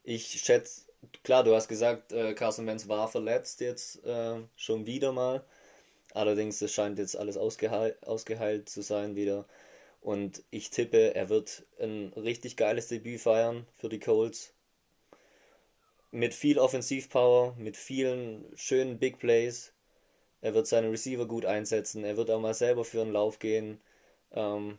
Ich 0.04 0.40
schätze, 0.40 0.82
klar, 1.22 1.42
du 1.44 1.54
hast 1.54 1.68
gesagt, 1.68 2.12
äh, 2.12 2.34
Carson 2.34 2.66
Wentz 2.66 2.88
war 2.88 3.08
verletzt 3.08 3.60
jetzt 3.60 4.04
äh, 4.04 4.40
schon 4.56 4.86
wieder 4.86 5.12
mal. 5.12 5.44
Allerdings, 6.14 6.62
es 6.62 6.72
scheint 6.72 6.98
jetzt 6.98 7.16
alles 7.16 7.36
ausgeheilt, 7.36 8.02
ausgeheilt 8.06 8.68
zu 8.70 8.82
sein 8.82 9.16
wieder. 9.16 9.46
Und 10.00 10.42
ich 10.50 10.70
tippe, 10.70 11.14
er 11.14 11.28
wird 11.28 11.66
ein 11.80 12.12
richtig 12.16 12.56
geiles 12.56 12.88
Debüt 12.88 13.20
feiern 13.20 13.66
für 13.76 13.88
die 13.90 14.00
Colts 14.00 14.54
mit 16.14 16.32
viel 16.32 16.58
Offensivpower, 16.60 17.56
mit 17.58 17.76
vielen 17.76 18.46
schönen 18.56 18.98
Big 19.00 19.18
Plays. 19.18 19.72
Er 20.42 20.54
wird 20.54 20.68
seine 20.68 20.90
Receiver 20.90 21.26
gut 21.26 21.44
einsetzen. 21.44 22.04
Er 22.04 22.16
wird 22.16 22.30
auch 22.30 22.40
mal 22.40 22.54
selber 22.54 22.84
für 22.84 23.02
einen 23.02 23.12
Lauf 23.12 23.40
gehen. 23.40 23.80
Ähm, 24.32 24.78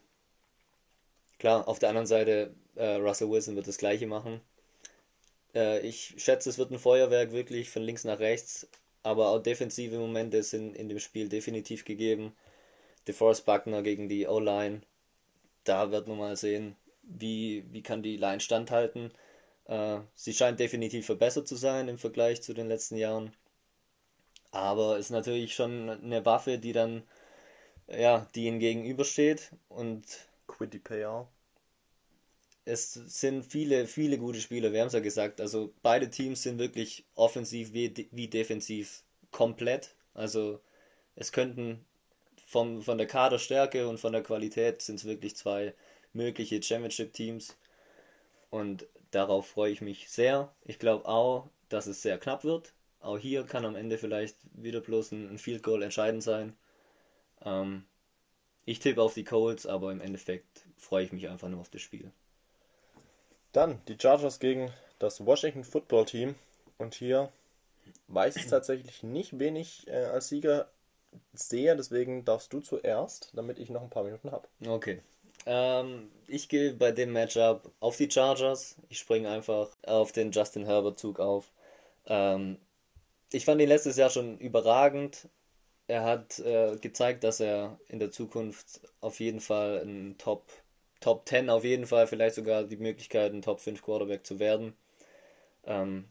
klar, 1.38 1.68
auf 1.68 1.80
der 1.80 1.90
anderen 1.90 2.08
Seite, 2.08 2.56
äh, 2.76 2.96
Russell 2.96 3.30
Wilson 3.30 3.58
wird 3.58 3.68
das 3.68 3.78
Gleiche 3.78 4.08
machen. 4.08 4.40
Äh, 5.54 5.82
ich 5.86 6.16
schätze, 6.18 6.50
es 6.50 6.58
wird 6.58 6.72
ein 6.72 6.80
Feuerwerk 6.80 7.34
wirklich 7.34 7.70
von 7.70 7.82
links 7.82 8.06
nach 8.06 8.20
rechts. 8.20 8.70
Aber 9.06 9.30
auch 9.30 9.40
defensive 9.40 10.00
Momente 10.00 10.42
sind 10.42 10.76
in 10.76 10.90
dem 10.90 11.00
Spiel 11.00 11.30
definitiv 11.30 11.86
gegeben. 11.86 12.36
DeForest 13.08 13.46
Buckner 13.46 13.84
gegen 13.84 14.10
die 14.10 14.26
O-Line. 14.26 14.82
Da 15.64 15.92
wird 15.92 16.08
man 16.08 16.18
mal 16.18 16.36
sehen, 16.36 16.76
wie, 17.04 17.64
wie 17.72 17.84
kann 17.84 18.02
die 18.02 18.18
Line 18.18 18.40
standhalten. 18.40 19.12
Äh, 19.66 20.00
sie 20.16 20.34
scheint 20.34 20.60
definitiv 20.60 21.06
verbessert 21.06 21.48
zu 21.48 21.56
sein 21.56 21.88
im 21.88 22.00
Vergleich 22.00 22.42
zu 22.42 22.56
den 22.56 22.68
letzten 22.68 22.96
Jahren. 22.96 23.32
Aber 24.50 24.98
ist 24.98 25.12
natürlich 25.12 25.54
schon 25.54 25.88
eine 25.88 26.26
Waffe, 26.26 26.58
die 26.58 26.74
dann, 26.74 27.04
ja, 27.88 28.28
die 28.34 28.46
ihnen 28.48 28.58
gegenübersteht. 28.58 29.52
Und 29.70 30.04
Quiddy 30.48 30.80
Payout. 30.80 31.28
Es 32.66 32.94
sind 32.94 33.46
viele, 33.46 33.88
viele 33.88 34.18
gute 34.18 34.42
Spieler, 34.42 34.74
wir 34.74 34.82
haben 34.82 34.88
es 34.88 34.94
ja 34.94 35.00
gesagt. 35.00 35.40
Also 35.42 35.74
beide 35.84 36.10
Teams 36.10 36.44
sind 36.44 36.60
wirklich 36.60 37.06
offensiv 37.16 37.74
wie, 37.74 38.10
wie 38.12 38.28
defensiv 38.28 39.04
komplett. 39.32 39.96
Also 40.14 40.60
es 41.16 41.32
könnten 41.32 41.86
vom, 42.48 42.82
von 42.82 42.98
der 42.98 43.08
Kaderstärke 43.08 43.88
und 43.88 44.00
von 44.00 44.14
der 44.14 44.24
Qualität 44.24 44.82
sind 44.82 44.96
es 44.96 45.06
wirklich 45.06 45.36
zwei 45.36 45.74
mögliche 46.14 46.62
Championship-Teams. 46.62 47.56
Und 48.50 48.88
Darauf 49.16 49.48
freue 49.48 49.72
ich 49.72 49.80
mich 49.80 50.10
sehr. 50.10 50.54
Ich 50.66 50.78
glaube 50.78 51.08
auch, 51.08 51.50
dass 51.70 51.88
es 51.88 52.02
sehr 52.02 52.18
knapp 52.18 52.44
wird. 52.44 52.74
Auch 53.00 53.18
hier 53.18 53.46
kann 53.46 53.64
am 53.64 53.78
Ende 53.78 53.98
vielleicht 53.98 54.36
wieder 54.54 54.82
bloß 54.82 55.14
ein, 55.14 55.30
ein 55.30 55.38
Field 55.38 55.64
Goal 55.64 55.84
entscheidend 55.84 56.22
sein. 56.22 56.54
Ähm, 57.42 57.86
ich 58.66 58.80
tippe 58.80 59.02
auf 59.02 59.14
die 59.14 59.24
Colts, 59.24 59.66
aber 59.66 59.94
im 59.94 60.02
Endeffekt 60.02 60.68
freue 60.76 61.06
ich 61.06 61.14
mich 61.14 61.30
einfach 61.30 61.48
nur 61.48 61.62
auf 61.62 61.70
das 61.70 61.82
Spiel. 61.82 62.12
Dann 63.56 63.82
die 63.88 63.98
Chargers 63.98 64.42
gegen 64.42 64.70
das 65.00 65.26
Washington 65.26 65.64
Football 65.64 66.04
Team. 66.06 66.36
Und 66.78 66.94
hier 66.94 67.32
weiß 68.10 68.36
ich 68.36 68.48
tatsächlich 68.48 69.02
nicht, 69.02 69.40
wen 69.40 69.56
ich 69.56 69.88
äh, 69.88 70.04
als 70.06 70.28
Sieger 70.28 70.68
sehe. 71.34 71.74
Deswegen 71.78 72.26
darfst 72.26 72.52
du 72.52 72.60
zuerst, 72.60 73.32
damit 73.34 73.58
ich 73.58 73.70
noch 73.70 73.82
ein 73.82 73.90
paar 73.90 74.04
Minuten 74.04 74.32
habe. 74.32 74.46
Okay. 74.68 75.02
Ähm, 75.46 76.12
ich 76.28 76.50
gehe 76.50 76.74
bei 76.74 76.92
dem 76.92 77.14
Matchup 77.14 77.72
auf 77.80 77.96
die 77.96 78.12
Chargers. 78.12 78.76
Ich 78.90 79.00
springe 79.00 79.30
einfach 79.30 79.70
auf 79.86 80.12
den 80.12 80.32
Justin 80.32 80.66
Herbert 80.66 81.00
Zug 81.00 81.22
auf. 81.22 81.50
Ähm, 82.08 82.58
ich 83.32 83.46
fand 83.46 83.62
ihn 83.62 83.70
letztes 83.70 83.96
Jahr 83.96 84.10
schon 84.10 84.38
überragend. 84.38 85.30
Er 85.88 86.04
hat 86.04 86.40
äh, 86.40 86.76
gezeigt, 86.76 87.24
dass 87.24 87.40
er 87.40 87.80
in 87.88 88.00
der 88.00 88.12
Zukunft 88.12 88.82
auf 89.00 89.22
jeden 89.22 89.40
Fall 89.40 89.82
ein 89.86 90.18
Top, 90.18 90.44
Top 91.06 91.28
10, 91.30 91.50
auf 91.50 91.64
jeden 91.64 91.86
Fall 91.88 92.08
vielleicht 92.08 92.36
sogar 92.36 92.64
die 92.64 92.78
Möglichkeit, 92.78 93.34
ein 93.34 93.42
Top 93.42 93.60
5 93.62 93.82
Quarterback 93.82 94.26
zu 94.26 94.40
werden. 94.40 94.74
Ähm, 95.66 96.06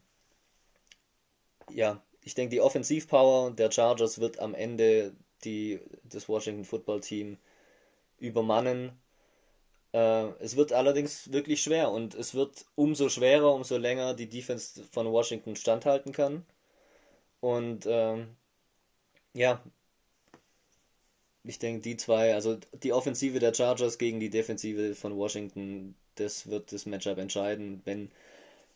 ja, 1.70 2.02
ich 2.22 2.34
denke, 2.34 2.50
die 2.50 2.60
Offensivpower 2.60 3.50
der 3.52 3.70
Chargers 3.72 4.20
wird 4.20 4.38
am 4.38 4.54
Ende 4.54 5.14
die, 5.44 5.80
das 6.04 6.28
Washington 6.28 6.64
Football 6.64 7.00
Team 7.00 7.38
übermannen 8.18 8.92
äh, 9.94 10.28
es 10.40 10.56
wird 10.56 10.72
allerdings 10.72 11.32
wirklich 11.32 11.62
schwer 11.62 11.90
und 11.90 12.14
es 12.14 12.34
wird 12.34 12.66
umso 12.74 13.08
schwerer, 13.08 13.54
umso 13.54 13.78
länger 13.78 14.14
die 14.14 14.28
Defense 14.28 14.82
von 14.90 15.10
Washington 15.12 15.56
standhalten 15.56 16.12
kann. 16.12 16.44
Und 17.40 17.86
ähm, 17.88 18.36
ja, 19.34 19.62
ich 21.44 21.58
denke, 21.58 21.82
die 21.82 21.96
zwei, 21.96 22.34
also 22.34 22.58
die 22.82 22.92
Offensive 22.92 23.38
der 23.38 23.54
Chargers 23.54 23.98
gegen 23.98 24.20
die 24.20 24.30
Defensive 24.30 24.94
von 24.94 25.16
Washington, 25.16 25.94
das 26.16 26.48
wird 26.48 26.72
das 26.72 26.86
Matchup 26.86 27.18
entscheiden. 27.18 27.82
Wenn, 27.84 28.10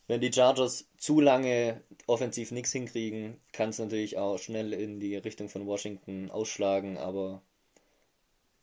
wenn 0.07 0.21
die 0.21 0.33
Chargers 0.33 0.87
zu 0.99 1.21
lange 1.21 1.83
offensiv 2.07 2.51
nichts 2.53 2.73
hinkriegen, 2.73 3.41
kann 3.53 3.71
es 3.71 3.79
natürlich 3.79 4.19
auch 4.19 4.39
schnell 4.39 4.73
in 4.73 5.01
die 5.01 5.17
Richtung 5.17 5.49
von 5.49 5.67
Washington 5.67 6.31
ausschlagen, 6.31 6.99
aber 6.99 7.43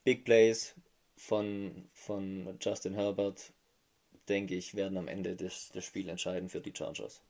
Big 0.04 0.24
Plays, 0.24 0.76
von, 1.18 1.88
von 1.94 2.58
Justin 2.62 2.94
Herbert, 2.94 3.54
denke 4.30 4.56
ich, 4.56 4.76
werden 4.76 4.98
am 4.98 5.08
Ende 5.08 5.36
das, 5.36 5.72
das 5.74 5.86
Spiel 5.86 6.10
entscheiden 6.10 6.50
für 6.50 6.62
die 6.62 6.74
Chargers. 6.76 7.22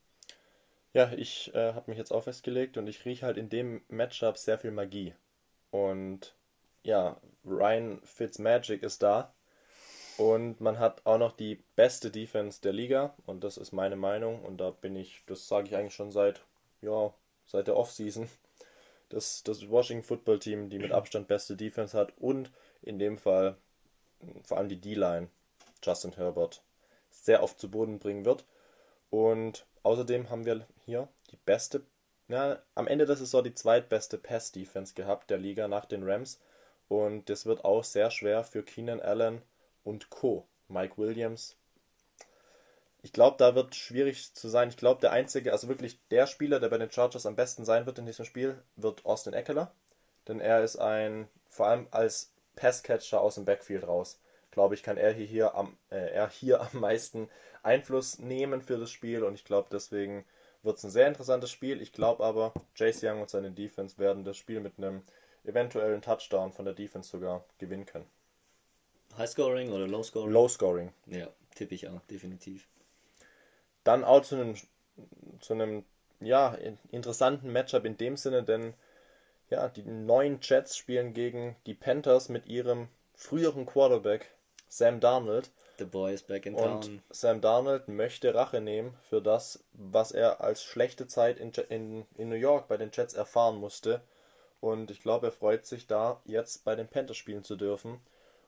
Ja, 0.94 1.12
ich 1.14 1.54
äh, 1.54 1.74
habe 1.74 1.92
mich 1.92 1.98
jetzt 1.98 2.12
auch 2.12 2.24
festgelegt 2.24 2.78
und 2.78 2.88
ich 2.88 3.06
rieche 3.06 3.26
halt 3.26 3.38
in 3.38 3.50
dem 3.50 3.82
Matchup 3.90 4.38
sehr 4.38 4.58
viel 4.58 4.72
Magie. 4.72 5.14
Und 5.72 6.36
ja, 6.86 7.20
Ryan 7.46 8.00
Fitzmagic 8.04 8.84
ist 8.84 9.04
da. 9.04 9.34
Und 10.18 10.62
man 10.62 10.80
hat 10.80 11.06
auch 11.06 11.18
noch 11.18 11.34
die 11.34 11.62
beste 11.76 12.10
Defense 12.10 12.62
der 12.62 12.72
Liga. 12.74 13.14
Und 13.26 13.44
das 13.44 13.58
ist 13.58 13.74
meine 13.74 13.98
Meinung. 13.98 14.42
Und 14.44 14.58
da 14.58 14.72
bin 14.72 14.96
ich, 14.96 15.24
das 15.26 15.48
sage 15.48 15.68
ich 15.68 15.76
eigentlich 15.76 15.96
schon 15.96 16.12
seit, 16.12 16.42
ja, 16.82 17.14
seit 17.46 17.68
der 17.68 17.78
Offseason. 17.78 18.30
Das, 19.10 19.44
das 19.44 19.70
Washington 19.70 20.04
Football 20.04 20.40
Team, 20.40 20.68
die 20.72 20.80
mit 20.80 20.92
Abstand 20.92 21.28
beste 21.28 21.56
Defense 21.56 21.96
hat. 21.96 22.12
Und 22.18 22.52
in 22.82 22.98
dem 22.98 23.20
Fall 23.20 23.56
vor 24.44 24.58
allem 24.58 24.70
die 24.70 24.80
D-Line, 24.80 25.30
Justin 25.84 26.14
Herbert, 26.14 26.64
sehr 27.10 27.44
oft 27.44 27.60
zu 27.60 27.70
Boden 27.70 28.00
bringen 28.00 28.26
wird. 28.26 28.46
Und 29.10 29.66
außerdem 29.84 30.30
haben 30.30 30.46
wir 30.46 30.66
hier 30.86 31.08
die 31.32 31.38
beste, 31.38 31.86
ja, 32.28 32.60
am 32.74 32.88
Ende 32.88 33.06
der 33.06 33.16
Saison 33.16 33.44
die 33.44 33.54
zweitbeste 33.54 34.18
Pass-Defense 34.18 34.94
gehabt 34.94 35.30
der 35.30 35.38
Liga 35.38 35.68
nach 35.68 35.86
den 35.86 36.04
Rams. 36.04 36.40
Und 36.88 37.30
das 37.30 37.46
wird 37.46 37.66
auch 37.66 37.84
sehr 37.84 38.12
schwer 38.12 38.44
für 38.44 38.64
Keenan 38.64 39.02
Allen 39.02 39.42
und 39.84 40.10
Co. 40.10 40.48
Mike 40.68 40.98
Williams. 40.98 41.58
Ich 43.02 43.14
glaube, 43.14 43.38
da 43.38 43.54
wird 43.54 43.76
schwierig 43.76 44.34
zu 44.34 44.50
sein. 44.50 44.70
Ich 44.70 44.78
glaube, 44.78 45.02
der 45.02 45.12
einzige, 45.12 45.52
also 45.52 45.68
wirklich 45.68 46.00
der 46.10 46.26
Spieler, 46.26 46.60
der 46.60 46.70
bei 46.70 46.78
den 46.78 46.92
Chargers 46.92 47.26
am 47.26 47.36
besten 47.36 47.64
sein 47.64 47.86
wird 47.86 48.00
in 48.00 48.06
diesem 48.06 48.26
Spiel, 48.26 48.62
wird 48.76 49.06
Austin 49.06 49.34
Eckler. 49.34 49.72
Denn 50.28 50.40
er 50.40 50.64
ist 50.64 50.78
ein, 50.78 51.28
vor 51.48 51.68
allem 51.68 51.88
als 51.92 52.34
Passcatcher 52.56 53.22
aus 53.22 53.36
dem 53.36 53.46
Backfield 53.46 53.88
raus. 53.88 54.20
Glaube 54.50 54.74
ich, 54.74 54.82
kann 54.82 54.98
er 54.98 55.12
hier, 55.12 55.28
hier 55.28 55.56
am, 55.56 55.78
äh, 55.92 56.14
er 56.14 56.30
hier 56.30 56.62
am 56.74 56.80
meisten 56.80 57.30
Einfluss 57.62 58.20
nehmen 58.20 58.62
für 58.62 58.78
das 58.78 58.92
Spiel 58.92 59.24
und 59.24 59.36
ich 59.36 59.44
glaube, 59.44 59.70
deswegen 59.72 60.26
wird 60.64 60.78
es 60.78 60.84
ein 60.84 60.90
sehr 60.90 61.08
interessantes 61.08 61.52
Spiel. 61.52 61.82
Ich 61.82 61.94
glaube 61.94 62.24
aber, 62.24 62.54
Jace 62.76 63.04
Young 63.04 63.22
und 63.22 63.30
seine 63.30 63.52
Defense 63.52 63.98
werden 64.00 64.24
das 64.24 64.38
Spiel 64.38 64.60
mit 64.62 64.78
einem 64.78 65.04
eventuellen 65.46 66.02
Touchdown 66.02 66.52
von 66.52 66.66
der 66.66 66.74
Defense 66.74 67.10
sogar 67.10 67.44
gewinnen 67.58 67.86
können. 67.86 68.08
High 69.18 69.30
Scoring 69.30 69.72
oder 69.72 69.88
Low 69.88 70.04
Scoring? 70.04 70.32
Low 70.32 70.48
Scoring. 70.48 70.92
Ja, 71.06 71.30
tippe 71.56 71.76
ich 71.76 71.88
auch, 71.88 72.02
definitiv. 72.10 72.68
Dann 73.84 74.04
auch 74.04 74.22
zu 74.22 74.36
einem, 74.36 74.56
zu 75.40 75.54
einem 75.54 75.86
ja, 76.20 76.58
interessanten 76.92 77.52
Matchup 77.52 77.86
in 77.86 77.98
dem 77.98 78.18
Sinne, 78.18 78.44
denn 78.44 78.74
Ja, 79.50 79.68
die 79.70 79.84
neuen 79.84 80.40
Jets 80.42 80.76
spielen 80.76 81.14
gegen 81.14 81.56
die 81.68 81.76
Panthers 81.76 82.30
mit 82.30 82.48
ihrem 82.48 82.88
früheren 83.14 83.66
Quarterback 83.66 84.32
Sam 84.68 85.00
Darnold. 85.00 85.52
The 85.78 85.86
boy 85.86 86.14
is 86.14 86.24
back 86.24 86.46
in 86.46 86.56
Und 86.56 86.86
town. 86.86 87.02
Sam 87.12 87.42
Darnold 87.42 87.88
möchte 87.88 88.34
Rache 88.34 88.60
nehmen 88.60 88.98
für 89.10 89.22
das, 89.22 89.64
was 89.74 90.12
er 90.12 90.42
als 90.42 90.64
schlechte 90.64 91.06
Zeit 91.08 91.40
in, 91.40 91.52
in, 91.70 92.06
in 92.18 92.30
New 92.30 92.36
York 92.36 92.68
bei 92.68 92.78
den 92.78 92.90
Jets 92.92 93.14
erfahren 93.14 93.58
musste. 93.58 94.02
Und 94.66 94.90
ich 94.90 95.00
glaube, 95.00 95.28
er 95.28 95.32
freut 95.32 95.68
sich 95.68 95.86
da, 95.86 96.20
jetzt 96.26 96.64
bei 96.64 96.76
den 96.76 96.88
Panthers 96.88 97.18
spielen 97.18 97.44
zu 97.44 97.56
dürfen 97.56 98.00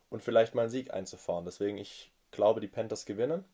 und 0.09 0.23
vielleicht 0.23 0.55
mal 0.55 0.63
einen 0.63 0.71
Sieg 0.71 0.91
einzufahren. 0.91 1.45
Deswegen, 1.45 1.77
ich 1.77 2.11
glaube, 2.31 2.59
die 2.59 2.67
Panthers 2.67 3.05
gewinnen. 3.05 3.45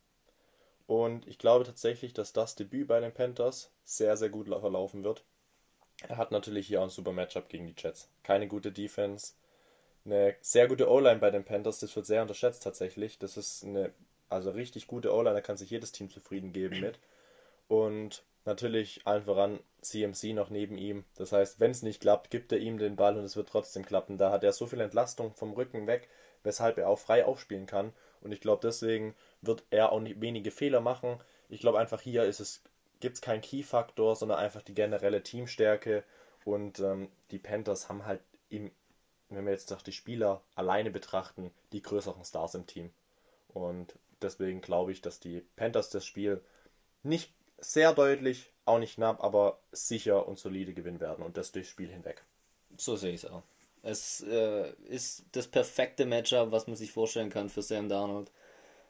Und 0.87 1.27
ich 1.27 1.39
glaube 1.39 1.65
tatsächlich, 1.65 2.13
dass 2.13 2.31
das 2.31 2.55
Debüt 2.55 2.87
bei 2.87 3.01
den 3.01 3.13
Panthers 3.13 3.69
sehr, 3.83 4.15
sehr 4.15 4.29
gut 4.29 4.47
verlaufen 4.47 5.03
wird. 5.03 5.25
Er 6.07 6.15
hat 6.15 6.31
natürlich 6.31 6.65
hier 6.67 6.79
auch 6.79 6.85
ein 6.85 6.89
super 6.89 7.11
Matchup 7.11 7.49
gegen 7.49 7.67
die 7.67 7.75
Jets. 7.77 8.07
Keine 8.23 8.47
gute 8.47 8.71
Defense, 8.71 9.33
eine 10.05 10.37
sehr 10.39 10.69
gute 10.69 10.89
O-Line 10.89 11.19
bei 11.19 11.31
den 11.31 11.43
Panthers, 11.43 11.79
das 11.79 11.93
wird 11.97 12.05
sehr 12.05 12.21
unterschätzt 12.21 12.63
tatsächlich. 12.63 13.19
Das 13.19 13.35
ist 13.35 13.65
eine 13.65 13.91
also 14.29 14.51
richtig 14.51 14.87
gute 14.87 15.13
O-Line, 15.13 15.35
da 15.35 15.41
kann 15.41 15.57
sich 15.57 15.69
jedes 15.69 15.91
Team 15.91 16.09
zufrieden 16.09 16.53
geben 16.53 16.79
mit. 16.79 16.97
Und 17.67 18.23
natürlich 18.45 19.01
allen 19.05 19.23
voran 19.23 19.59
CMC 19.81 20.33
noch 20.33 20.49
neben 20.49 20.77
ihm. 20.77 21.05
Das 21.15 21.31
heißt, 21.31 21.59
wenn 21.59 21.71
es 21.71 21.81
nicht 21.81 22.01
klappt, 22.01 22.29
gibt 22.29 22.51
er 22.51 22.59
ihm 22.59 22.77
den 22.77 22.95
Ball 22.95 23.17
und 23.17 23.23
es 23.23 23.35
wird 23.35 23.49
trotzdem 23.49 23.85
klappen. 23.85 24.17
Da 24.17 24.31
hat 24.31 24.43
er 24.43 24.53
so 24.53 24.67
viel 24.67 24.81
Entlastung 24.81 25.33
vom 25.33 25.53
Rücken 25.53 25.87
weg, 25.87 26.09
weshalb 26.43 26.77
er 26.77 26.89
auch 26.89 26.99
frei 26.99 27.25
aufspielen 27.25 27.65
kann. 27.65 27.93
Und 28.21 28.31
ich 28.31 28.41
glaube, 28.41 28.61
deswegen 28.63 29.15
wird 29.41 29.63
er 29.69 29.91
auch 29.91 29.99
nicht 29.99 30.21
wenige 30.21 30.51
Fehler 30.51 30.81
machen. 30.81 31.19
Ich 31.49 31.59
glaube 31.59 31.79
einfach 31.79 32.01
hier 32.01 32.23
ist 32.23 32.39
es 32.39 32.63
gibt 32.99 33.15
es 33.15 33.21
keinen 33.21 33.41
Key-Faktor, 33.41 34.15
sondern 34.15 34.39
einfach 34.39 34.61
die 34.61 34.73
generelle 34.73 35.23
Teamstärke. 35.23 36.05
Und 36.45 36.79
ähm, 36.79 37.09
die 37.31 37.39
Panthers 37.39 37.89
haben 37.89 38.05
halt 38.05 38.21
im, 38.49 38.71
wenn 39.29 39.45
wir 39.45 39.51
jetzt 39.51 39.71
doch 39.71 39.81
die 39.81 39.91
Spieler 39.91 40.41
alleine 40.55 40.89
betrachten, 40.89 41.51
die 41.73 41.81
größeren 41.81 42.23
Stars 42.23 42.55
im 42.55 42.65
Team. 42.65 42.91
Und 43.49 43.93
deswegen 44.21 44.61
glaube 44.61 44.93
ich, 44.93 45.01
dass 45.01 45.19
die 45.19 45.41
Panthers 45.57 45.89
das 45.89 46.05
Spiel 46.05 46.41
nicht 47.03 47.33
sehr 47.63 47.93
deutlich, 47.93 48.51
auch 48.65 48.79
nicht 48.79 48.95
knapp, 48.95 49.23
aber 49.23 49.59
sicher 49.71 50.27
und 50.27 50.39
solide 50.39 50.73
gewinnen 50.73 50.99
werden 50.99 51.23
und 51.23 51.37
das 51.37 51.51
durchs 51.51 51.69
Spiel 51.69 51.89
hinweg. 51.89 52.23
So 52.77 52.95
sehe 52.95 53.13
ich 53.13 53.23
es 53.23 53.29
auch. 53.29 53.43
Es 53.81 54.21
äh, 54.21 54.71
ist 54.85 55.25
das 55.33 55.47
perfekte 55.47 56.05
Matchup, 56.05 56.51
was 56.51 56.67
man 56.67 56.75
sich 56.75 56.91
vorstellen 56.91 57.29
kann 57.29 57.49
für 57.49 57.61
Sam 57.61 57.89
Darnold. 57.89 58.31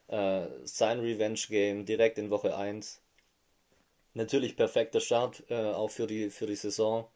Äh, 0.08 0.48
sein 0.66 1.00
Revenge-Game 1.00 1.86
direkt 1.86 2.18
in 2.18 2.30
Woche 2.30 2.56
1. 2.56 3.02
Natürlich 4.14 4.56
perfekter 4.56 5.00
Start 5.00 5.44
äh, 5.50 5.72
auch 5.72 5.90
für 5.90 6.06
die, 6.06 6.30
für 6.30 6.46
die 6.46 6.56
Saison. 6.56 7.08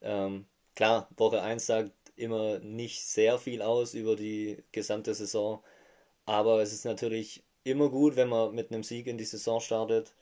Ähm, 0.00 0.46
klar, 0.74 1.08
Woche 1.16 1.42
1 1.42 1.64
sagt 1.66 1.92
immer 2.16 2.58
nicht 2.58 3.04
sehr 3.04 3.38
viel 3.38 3.62
aus 3.62 3.94
über 3.94 4.16
die 4.16 4.62
gesamte 4.72 5.14
Saison, 5.14 5.62
aber 6.26 6.60
es 6.60 6.72
ist 6.72 6.84
natürlich 6.84 7.42
immer 7.64 7.88
gut, 7.88 8.16
wenn 8.16 8.28
man 8.28 8.54
mit 8.54 8.72
einem 8.72 8.82
Sieg 8.82 9.06
in 9.06 9.18
die 9.18 9.24
Saison 9.24 9.60
startet 9.60 10.12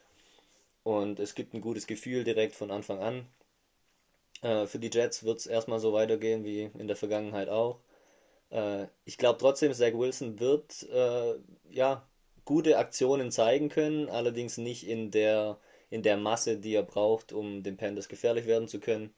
und 0.82 1.20
es 1.20 1.34
gibt 1.34 1.54
ein 1.54 1.60
gutes 1.60 1.86
Gefühl 1.86 2.24
direkt 2.24 2.54
von 2.54 2.70
Anfang 2.70 3.00
an. 3.00 3.26
Äh, 4.42 4.66
für 4.66 4.78
die 4.78 4.90
Jets 4.92 5.24
wird 5.24 5.40
es 5.40 5.46
erstmal 5.46 5.80
so 5.80 5.92
weitergehen 5.92 6.44
wie 6.44 6.70
in 6.78 6.86
der 6.86 6.96
Vergangenheit 6.96 7.48
auch. 7.48 7.80
Äh, 8.50 8.86
ich 9.04 9.18
glaube 9.18 9.38
trotzdem, 9.38 9.72
Zach 9.74 9.94
Wilson 9.94 10.40
wird 10.40 10.84
äh, 10.90 11.34
ja 11.70 12.06
gute 12.44 12.78
Aktionen 12.78 13.30
zeigen 13.30 13.68
können, 13.68 14.08
allerdings 14.08 14.58
nicht 14.58 14.86
in 14.88 15.10
der 15.10 15.58
in 15.90 16.02
der 16.02 16.16
Masse, 16.16 16.56
die 16.58 16.74
er 16.74 16.84
braucht, 16.84 17.32
um 17.32 17.62
den 17.64 17.76
Panthers 17.76 18.08
gefährlich 18.08 18.46
werden 18.46 18.68
zu 18.68 18.78
können. 18.80 19.12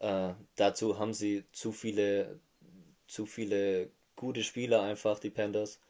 Äh, 0.00 0.34
dazu 0.56 0.98
haben 0.98 1.14
sie 1.14 1.44
zu 1.52 1.72
viele 1.72 2.40
zu 3.06 3.26
viele 3.26 3.90
gute 4.16 4.44
Spieler 4.44 4.82
einfach 4.82 5.18
die 5.18 5.30
Panthers, 5.30 5.80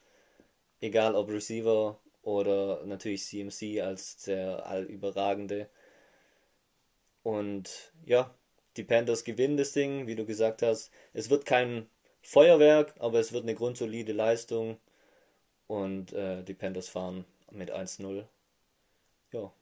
egal 0.80 1.14
ob 1.16 1.30
Receiver 1.30 2.00
oder 2.22 2.84
natürlich 2.86 3.24
CMC 3.24 3.80
als 3.82 4.18
der 4.24 4.66
allüberragende. 4.66 5.68
Und 7.22 7.92
ja, 8.04 8.34
die 8.76 8.84
Panthers 8.84 9.24
gewinnen 9.24 9.56
das 9.56 9.72
Ding, 9.72 10.06
wie 10.06 10.16
du 10.16 10.24
gesagt 10.24 10.62
hast. 10.62 10.90
Es 11.12 11.30
wird 11.30 11.44
kein 11.44 11.88
Feuerwerk, 12.22 12.94
aber 12.98 13.18
es 13.18 13.32
wird 13.32 13.44
eine 13.44 13.54
grundsolide 13.54 14.12
Leistung. 14.12 14.78
Und 15.66 16.12
äh, 16.12 16.42
die 16.42 16.54
Panthers 16.54 16.88
fahren 16.88 17.24
mit 17.50 17.72
1-0. 17.72 18.26
Ja, 19.32 19.52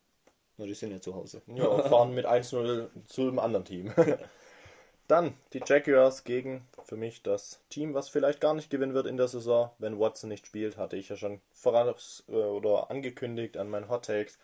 na, 0.57 0.67
die 0.67 0.75
sind 0.75 0.91
ja 0.91 1.01
zu 1.01 1.15
Hause. 1.15 1.43
Ja, 1.47 1.83
fahren 1.89 2.15
mit 2.15 2.27
1-0 2.27 2.89
zu 3.07 3.23
einem 3.23 3.39
anderen 3.39 3.65
Team. 3.65 3.93
Dann 5.09 5.35
die 5.53 5.63
Jaguars 5.65 6.25
gegen 6.25 6.67
für 6.89 6.97
mich 6.97 7.23
das 7.23 7.61
Team, 7.69 7.93
was 7.93 8.09
vielleicht 8.09 8.41
gar 8.41 8.55
nicht 8.55 8.71
gewinnen 8.71 8.95
wird 8.95 9.07
in 9.07 9.19
der 9.19 9.29
Saison, 9.29 9.71
wenn 9.79 10.01
Watson 10.01 10.31
nicht 10.31 10.47
spielt, 10.47 10.79
hatte 10.79 10.97
ich 10.97 11.11
ja 11.11 11.17
schon 11.17 11.43
voraus 11.53 12.25
äh, 12.29 12.33
oder 12.33 12.91
angekündigt 12.91 13.59
an 13.59 13.69
meinen 13.69 13.91
Hot 13.91 14.07
Takes. 14.07 14.39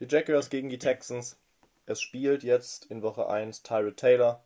Die 0.00 0.06
Jaguars 0.08 0.50
gegen 0.50 0.68
die 0.68 0.80
Texans. 0.80 1.38
Es 1.86 2.00
spielt 2.00 2.42
jetzt 2.42 2.86
in 2.86 3.02
Woche 3.02 3.28
1 3.28 3.62
Tyrod 3.62 3.96
Taylor. 3.96 4.42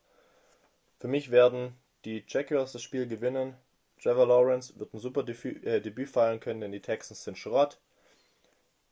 Für 0.99 1.09
mich 1.09 1.31
werden 1.31 1.75
die 2.05 2.23
Jaguars 2.29 2.73
das 2.73 2.83
Spiel 2.83 3.07
gewinnen. 3.07 3.55
Trevor 4.03 4.27
Lawrence 4.27 4.79
wird 4.79 4.93
ein 4.93 4.99
super 4.99 5.23
Debüt, 5.23 5.65
äh, 5.65 5.81
Debüt 5.81 6.11
feiern 6.11 6.41
können, 6.41 6.61
denn 6.61 6.73
die 6.73 6.83
Texans 6.83 7.25
sind 7.25 7.39
Schrott. 7.39 7.79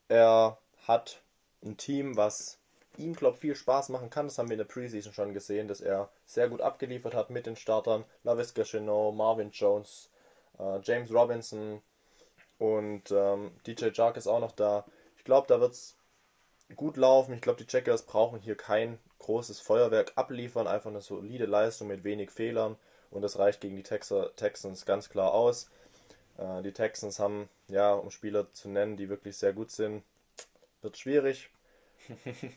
Er 0.09 0.57
hat 0.87 1.21
ein 1.63 1.77
Team, 1.77 2.17
was 2.17 2.59
ihm, 2.99 3.15
glaube 3.15 3.37
viel 3.37 3.55
Spaß 3.55 3.89
machen 3.91 4.11
kann. 4.11 4.27
Das 4.27 4.39
haben 4.39 4.49
wir 4.49 4.55
in 4.55 4.59
der 4.59 4.65
Preseason 4.65 5.13
schon 5.13 5.35
gesehen, 5.35 5.69
dass 5.69 5.81
er 5.81 6.09
sehr 6.25 6.49
gut 6.49 6.61
abgeliefert 6.61 7.15
hat 7.15 7.31
mit 7.31 7.47
den 7.47 7.57
Startern. 7.57 8.05
LaVisca 8.25 8.65
Chenot, 8.65 9.15
Marvin 9.15 9.51
Jones, 9.51 10.11
äh, 10.59 10.81
James 10.83 11.13
Robinson 11.13 11.83
und 12.59 13.11
ähm, 13.11 13.53
DJ 13.67 13.89
Jark 13.93 14.17
ist 14.17 14.27
auch 14.27 14.41
noch 14.41 14.53
da. 14.53 14.85
Ich 15.17 15.25
glaube, 15.25 15.47
da 15.49 15.61
wird 15.61 15.73
es 15.73 15.97
gut 16.75 16.97
laufen. 16.97 17.35
Ich 17.35 17.41
glaube, 17.41 17.63
die 17.63 17.71
Jaguars 17.71 18.03
brauchen 18.03 18.41
hier 18.41 18.57
kein 18.57 18.99
großes 19.19 19.61
Feuerwerk 19.61 20.13
abliefern, 20.17 20.67
einfach 20.67 20.91
eine 20.91 21.01
solide 21.01 21.47
Leistung 21.47 21.89
mit 21.89 22.05
wenig 22.05 22.31
Fehlern 22.31 22.77
und 23.11 23.23
das 23.23 23.39
reicht 23.39 23.61
gegen 23.61 23.77
die 23.77 23.83
Texer, 23.83 24.35
Texans 24.37 24.85
ganz 24.85 25.09
klar 25.09 25.33
aus. 25.33 25.71
Äh, 26.39 26.63
die 26.63 26.73
Texans 26.73 27.19
haben, 27.19 27.49
ja, 27.69 27.95
um 27.95 28.11
Spieler 28.11 28.53
zu 28.53 28.69
nennen, 28.69 28.97
die 28.97 29.09
wirklich 29.09 29.37
sehr 29.37 29.53
gut 29.53 29.71
sind, 29.71 30.03
wird 30.83 30.97
schwierig. 30.97 31.51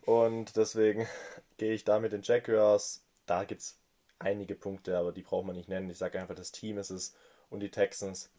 Und 0.05 0.55
deswegen 0.55 1.07
gehe 1.57 1.73
ich 1.73 1.83
da 1.83 1.99
mit 1.99 2.11
den 2.11 2.21
Jaguars. 2.23 3.03
Da 3.25 3.43
gibt 3.43 3.61
es 3.61 3.77
einige 4.19 4.55
Punkte, 4.55 4.97
aber 4.97 5.11
die 5.11 5.21
braucht 5.21 5.45
man 5.45 5.55
nicht 5.55 5.69
nennen. 5.69 5.89
Ich 5.89 5.97
sage 5.97 6.19
einfach, 6.19 6.35
das 6.35 6.51
Team 6.51 6.77
ist 6.77 6.89
es. 6.89 7.15
Und 7.49 7.61
die 7.61 7.71
Texans 7.71 8.29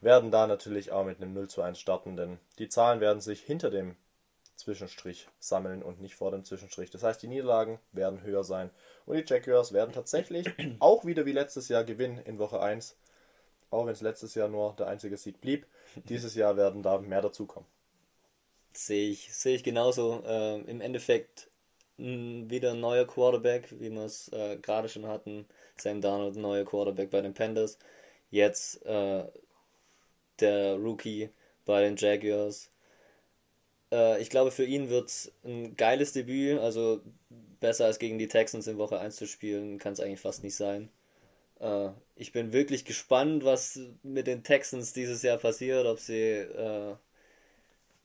werden 0.00 0.30
da 0.30 0.46
natürlich 0.46 0.92
auch 0.92 1.04
mit 1.04 1.20
einem 1.20 1.32
0 1.32 1.48
zu 1.48 1.62
1 1.62 1.78
starten, 1.78 2.16
denn 2.16 2.38
die 2.58 2.68
Zahlen 2.68 3.00
werden 3.00 3.20
sich 3.20 3.40
hinter 3.40 3.70
dem 3.70 3.96
Zwischenstrich 4.56 5.28
sammeln 5.38 5.82
und 5.82 6.00
nicht 6.00 6.14
vor 6.14 6.30
dem 6.30 6.44
Zwischenstrich. 6.44 6.90
Das 6.90 7.02
heißt, 7.02 7.22
die 7.22 7.28
Niederlagen 7.28 7.78
werden 7.92 8.22
höher 8.22 8.44
sein. 8.44 8.70
Und 9.04 9.16
die 9.16 9.24
Jaguars 9.26 9.72
werden 9.72 9.92
tatsächlich 9.92 10.48
auch 10.78 11.04
wieder 11.04 11.26
wie 11.26 11.32
letztes 11.32 11.68
Jahr 11.68 11.84
gewinnen 11.84 12.18
in 12.18 12.38
Woche 12.38 12.60
1. 12.60 12.96
Auch 13.70 13.84
wenn 13.84 13.92
es 13.92 14.00
letztes 14.00 14.34
Jahr 14.34 14.48
nur 14.48 14.74
der 14.78 14.86
einzige 14.86 15.16
Sieg 15.16 15.40
blieb. 15.40 15.66
Dieses 16.08 16.34
Jahr 16.34 16.56
werden 16.56 16.82
da 16.82 16.98
mehr 16.98 17.20
dazukommen. 17.20 17.68
Sehe 18.76 19.10
ich, 19.10 19.34
sehe 19.34 19.56
ich 19.56 19.64
genauso. 19.64 20.22
Ähm, 20.26 20.66
Im 20.68 20.80
Endeffekt 20.80 21.50
mh, 21.98 22.48
wieder 22.50 22.72
ein 22.72 22.80
neuer 22.80 23.04
Quarterback, 23.06 23.68
wie 23.80 23.90
wir 23.90 24.02
es 24.04 24.28
äh, 24.32 24.56
gerade 24.58 24.88
schon 24.88 25.06
hatten. 25.06 25.46
Sam 25.76 26.00
Darnold, 26.00 26.36
neuer 26.36 26.64
Quarterback 26.64 27.10
bei 27.10 27.20
den 27.22 27.34
Panthers. 27.34 27.78
Jetzt 28.30 28.84
äh, 28.86 29.24
der 30.40 30.76
Rookie 30.76 31.28
bei 31.66 31.82
den 31.82 31.96
Jaguars. 31.96 32.70
Äh, 33.92 34.20
ich 34.22 34.30
glaube, 34.30 34.50
für 34.50 34.64
ihn 34.64 34.88
wird 34.90 35.08
es 35.08 35.32
ein 35.44 35.76
geiles 35.76 36.12
Debüt. 36.12 36.58
Also 36.58 37.00
besser 37.60 37.86
als 37.86 37.98
gegen 37.98 38.18
die 38.18 38.28
Texans 38.28 38.66
in 38.66 38.78
Woche 38.78 38.98
1 39.00 39.16
zu 39.16 39.26
spielen, 39.26 39.78
kann 39.78 39.92
es 39.92 40.00
eigentlich 40.00 40.20
fast 40.20 40.42
nicht 40.44 40.56
sein. 40.56 40.90
Äh, 41.60 41.90
ich 42.16 42.32
bin 42.32 42.52
wirklich 42.54 42.84
gespannt, 42.84 43.44
was 43.44 43.80
mit 44.04 44.26
den 44.26 44.44
Texans 44.44 44.92
dieses 44.94 45.22
Jahr 45.22 45.38
passiert, 45.38 45.86
ob 45.86 46.00
sie 46.00 46.14
äh, 46.22 46.96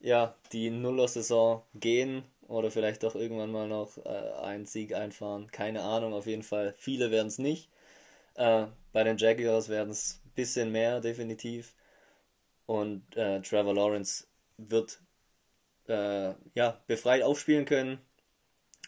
ja, 0.02 0.36
die 0.52 0.70
Nuller-Saison 0.70 1.64
gehen 1.76 2.24
oder 2.48 2.72
vielleicht 2.72 3.04
doch 3.04 3.16
irgendwann 3.16 3.52
mal 3.52 3.68
noch 3.68 3.98
äh, 4.06 4.10
einen 4.42 4.66
Sieg 4.66 4.94
einfahren. 4.94 5.48
Keine 5.52 5.84
Ahnung, 5.84 6.14
auf 6.14 6.28
jeden 6.28 6.44
Fall. 6.44 6.74
Viele 6.78 7.12
werden 7.12 7.28
es 7.28 7.40
nicht. 7.40 7.70
Äh, 8.36 8.68
bei 8.94 9.04
den 9.04 9.18
Jaguars 9.18 9.70
werden 9.70 9.92
es 9.92 10.22
ein 10.26 10.32
bisschen 10.36 10.72
mehr, 10.72 11.02
definitiv. 11.02 11.74
Und 12.66 13.16
äh, 13.16 13.42
Trevor 13.42 13.74
Lawrence 13.74 14.26
wird 14.58 15.02
äh, 15.88 16.34
ja, 16.56 16.82
befreit 16.88 17.24
aufspielen 17.24 17.66
können. 17.66 18.00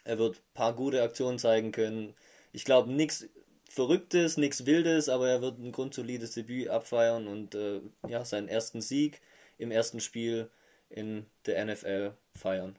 Er 0.05 0.17
wird 0.17 0.37
ein 0.37 0.53
paar 0.53 0.73
gute 0.75 1.01
Aktionen 1.01 1.39
zeigen 1.39 1.71
können. 1.71 2.15
Ich 2.51 2.65
glaube, 2.65 2.91
nichts 2.91 3.27
Verrücktes, 3.69 4.37
nichts 4.37 4.65
Wildes, 4.65 5.09
aber 5.09 5.29
er 5.29 5.41
wird 5.41 5.59
ein 5.59 5.71
grundsolides 5.71 6.33
Debüt 6.33 6.67
abfeiern 6.67 7.27
und 7.27 7.55
äh, 7.55 7.81
ja, 8.07 8.23
seinen 8.23 8.47
ersten 8.47 8.81
Sieg 8.81 9.21
im 9.57 9.71
ersten 9.71 9.99
Spiel 9.99 10.49
in 10.93 11.25
der 11.45 11.65
NFL 11.65 12.13
feiern. 12.35 12.77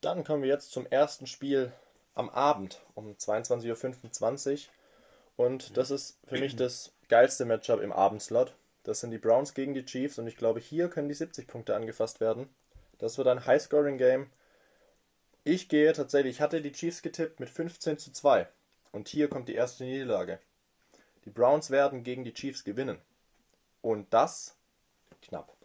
Dann 0.00 0.24
kommen 0.24 0.42
wir 0.42 0.48
jetzt 0.48 0.72
zum 0.72 0.86
ersten 0.86 1.26
Spiel 1.26 1.72
am 2.14 2.28
Abend 2.30 2.80
um 2.94 3.14
22.25 3.14 4.66
Uhr. 4.66 4.72
Und 5.36 5.76
das 5.76 5.90
ist 5.90 6.18
für 6.26 6.38
mich 6.38 6.56
das 6.56 6.92
geilste 7.08 7.44
Matchup 7.44 7.80
im 7.80 7.92
Abendslot. 7.92 8.54
Das 8.82 9.00
sind 9.00 9.10
die 9.10 9.18
Browns 9.18 9.54
gegen 9.54 9.74
die 9.74 9.84
Chiefs 9.84 10.18
und 10.18 10.26
ich 10.26 10.36
glaube, 10.36 10.60
hier 10.60 10.88
können 10.88 11.08
die 11.08 11.14
70 11.14 11.46
Punkte 11.46 11.74
angefasst 11.74 12.20
werden. 12.20 12.48
Das 12.98 13.16
wird 13.16 13.28
ein 13.28 13.46
High-Scoring-Game. 13.46 14.30
Ich 15.44 15.68
gehe 15.68 15.92
tatsächlich, 15.92 16.36
ich 16.36 16.40
hatte 16.40 16.60
die 16.60 16.72
Chiefs 16.72 17.02
getippt 17.02 17.40
mit 17.40 17.48
15 17.48 17.98
zu 17.98 18.12
2. 18.12 18.48
Und 18.92 19.08
hier 19.08 19.28
kommt 19.28 19.48
die 19.48 19.54
erste 19.54 19.84
Niederlage. 19.84 20.40
Die 21.24 21.30
Browns 21.30 21.70
werden 21.70 22.02
gegen 22.02 22.24
die 22.24 22.34
Chiefs 22.34 22.64
gewinnen. 22.64 22.98
Und 23.82 24.12
das 24.12 24.56
knapp. 25.22 25.59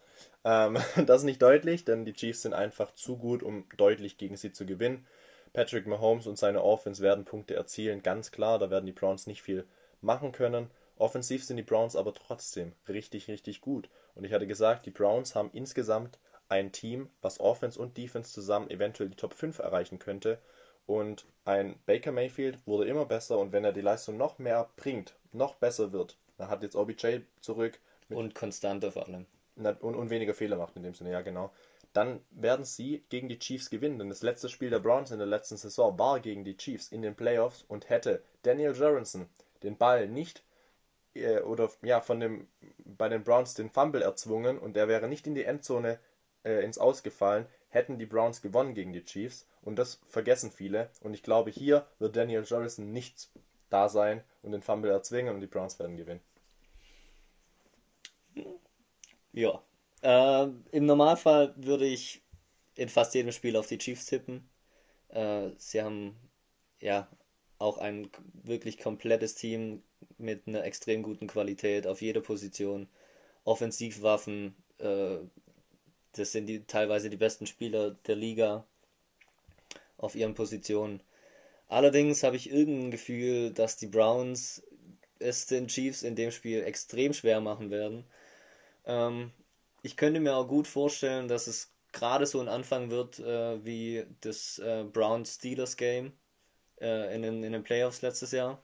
Ähm, 0.46 0.78
das 1.06 1.24
nicht 1.24 1.42
deutlich, 1.42 1.84
denn 1.84 2.06
die 2.06 2.14
Chiefs 2.14 2.44
sind 2.44 2.54
einfach 2.54 2.94
zu 2.94 3.18
gut, 3.18 3.44
um 3.44 3.66
deutlich 3.76 4.18
gegen 4.18 4.38
sie 4.38 4.54
zu 4.54 4.66
gewinnen. 4.66 5.06
Patrick 5.54 5.88
Mahomes 5.88 6.28
und 6.28 6.38
seine 6.38 6.64
Offense 6.64 7.02
werden 7.02 7.26
Punkte 7.26 7.56
erzielen, 7.56 8.04
ganz 8.04 8.32
klar. 8.32 8.60
Da 8.60 8.70
werden 8.70 8.86
die 8.86 8.92
Browns 8.94 9.28
nicht 9.28 9.42
viel 9.42 9.66
machen 10.02 10.32
können. 10.32 10.70
Offensiv 10.98 11.44
sind 11.44 11.58
die 11.58 11.64
Browns 11.64 11.96
aber 11.96 12.14
trotzdem 12.14 12.74
richtig, 12.88 13.28
richtig 13.28 13.60
gut. 13.62 13.90
Und 14.16 14.24
ich 14.24 14.32
hatte 14.34 14.48
gesagt, 14.48 14.86
die 14.86 14.92
Browns 14.92 15.36
haben 15.36 15.50
insgesamt 15.52 16.20
ein 16.48 16.72
Team, 16.72 17.10
was 17.22 17.40
Offense 17.40 17.80
und 17.80 17.98
Defense 17.98 18.32
zusammen 18.32 18.70
eventuell 18.70 19.10
die 19.10 19.16
Top 19.18 19.34
5 19.34 19.60
erreichen 19.60 20.00
könnte. 20.00 20.40
Und 20.86 21.26
ein 21.46 21.80
Baker 21.86 22.12
Mayfield 22.12 22.60
wurde 22.68 22.88
immer 22.88 23.06
besser 23.06 23.40
und 23.40 23.52
wenn 23.52 23.66
er 23.66 23.74
die 23.74 23.82
Leistung 23.82 24.18
noch 24.18 24.38
mehr 24.38 24.70
bringt, 24.76 25.16
noch 25.32 25.56
besser 25.56 25.92
wird, 25.92 26.18
dann 26.38 26.50
hat 26.50 26.62
jetzt 26.62 26.76
OBJ 26.76 27.22
zurück. 27.42 27.80
und 28.10 28.36
konstanter 28.36 28.92
vor 28.92 29.08
allem. 29.08 29.26
Und, 29.56 29.96
und 29.96 30.10
weniger 30.10 30.34
Fehler 30.34 30.58
macht 30.58 30.76
in 30.76 30.84
dem 30.84 30.94
Sinne, 30.94 31.12
ja 31.12 31.22
genau. 31.22 31.52
Dann 31.94 32.20
werden 32.32 32.66
sie 32.66 33.06
gegen 33.10 33.30
die 33.30 33.40
Chiefs 33.40 33.70
gewinnen, 33.70 34.00
denn 34.00 34.10
das 34.10 34.22
letzte 34.22 34.50
Spiel 34.50 34.70
der 34.70 34.80
Browns 34.80 35.12
in 35.12 35.18
der 35.18 35.28
letzten 35.28 35.56
Saison 35.56 35.98
war 35.98 36.20
gegen 36.20 36.44
die 36.44 36.58
Chiefs 36.58 36.92
in 36.92 37.02
den 37.02 37.16
Playoffs 37.16 37.64
und 37.68 37.90
hätte 37.90 38.22
Daniel 38.44 38.76
Jorensen 38.76 39.30
den 39.64 39.78
Ball 39.78 40.10
nicht 40.10 40.44
äh, 41.14 41.40
oder 41.40 41.72
ja 41.82 42.02
von 42.02 42.20
dem 42.20 42.48
bei 42.84 43.08
den 43.08 43.24
Browns 43.24 43.54
den 43.54 43.70
Fumble 43.70 44.02
erzwungen 44.02 44.60
und 44.60 44.76
der 44.76 44.88
wäre 44.88 45.08
nicht 45.08 45.26
in 45.26 45.36
die 45.36 45.46
Endzone 45.46 46.00
äh, 46.44 46.64
ins 46.66 46.78
Ausgefallen, 46.78 47.48
hätten 47.70 47.98
die 47.98 48.06
Browns 48.06 48.42
gewonnen 48.42 48.74
gegen 48.74 48.92
die 48.92 49.06
Chiefs 49.06 49.48
und 49.62 49.78
das 49.78 50.02
vergessen 50.08 50.52
viele 50.52 50.90
und 51.02 51.14
ich 51.14 51.24
glaube 51.24 51.50
hier 51.50 51.88
wird 52.00 52.16
Daniel 52.18 52.44
Jorensen 52.44 52.92
nicht 52.92 53.30
da 53.70 53.90
sein 53.90 54.22
und 54.44 54.52
den 54.52 54.62
Fumble 54.62 54.92
erzwingen 54.92 55.34
und 55.34 55.42
die 55.42 55.48
Browns 55.48 55.80
werden 55.80 55.98
gewinnen. 55.98 56.22
Ja. 59.36 59.62
Äh, 60.02 60.48
Im 60.72 60.86
Normalfall 60.86 61.54
würde 61.58 61.86
ich 61.86 62.22
in 62.76 62.88
fast 62.88 63.14
jedem 63.16 63.34
Spiel 63.34 63.58
auf 63.58 63.68
die 63.68 63.78
Chiefs 63.78 64.06
tippen. 64.06 64.48
Äh, 65.10 65.50
sie 65.58 65.82
haben 65.82 66.16
ja 66.80 67.10
auch 67.58 67.78
ein 67.78 68.10
wirklich 68.44 68.78
komplettes 68.78 69.36
Team 69.36 69.84
mit 70.18 70.48
einer 70.48 70.64
extrem 70.64 71.04
guten 71.04 71.28
Qualität 71.28 71.86
auf 71.86 72.02
jeder 72.02 72.22
Position. 72.22 72.88
Offensivwaffen, 73.44 74.56
äh, 74.78 75.18
das 76.14 76.32
sind 76.32 76.48
die 76.48 76.66
teilweise 76.66 77.10
die 77.10 77.18
besten 77.18 77.46
Spieler 77.46 77.92
der 78.08 78.16
Liga 78.16 78.66
auf 79.98 80.16
ihren 80.16 80.34
Positionen. 80.34 81.02
Allerdings 81.68 82.24
habe 82.24 82.38
ich 82.38 82.50
irgendein 82.50 82.92
Gefühl, 82.92 83.52
dass 83.52 83.76
die 83.76 83.88
Browns 83.88 84.64
es 85.20 85.46
den 85.46 85.68
Chiefs 85.68 86.04
in 86.04 86.16
dem 86.16 86.32
Spiel 86.32 86.64
extrem 86.64 87.12
schwer 87.12 87.42
machen 87.42 87.70
werden. 87.70 88.06
Ähm, 88.86 89.32
ich 89.82 89.98
könnte 89.98 90.20
mir 90.20 90.36
auch 90.36 90.48
gut 90.48 90.68
vorstellen, 90.68 91.28
dass 91.28 91.48
es 91.48 91.72
gerade 91.92 92.26
so 92.26 92.40
ein 92.42 92.48
Anfang 92.50 92.90
wird 92.90 93.20
äh, 93.20 93.64
wie 93.66 94.06
das 94.22 94.60
äh, 94.60 94.84
Browns-Steelers-Game 94.84 96.12
äh, 96.82 97.16
in, 97.16 97.22
den, 97.22 97.44
in 97.44 97.54
den 97.54 97.64
Playoffs 97.64 98.02
letztes 98.02 98.32
Jahr. 98.32 98.62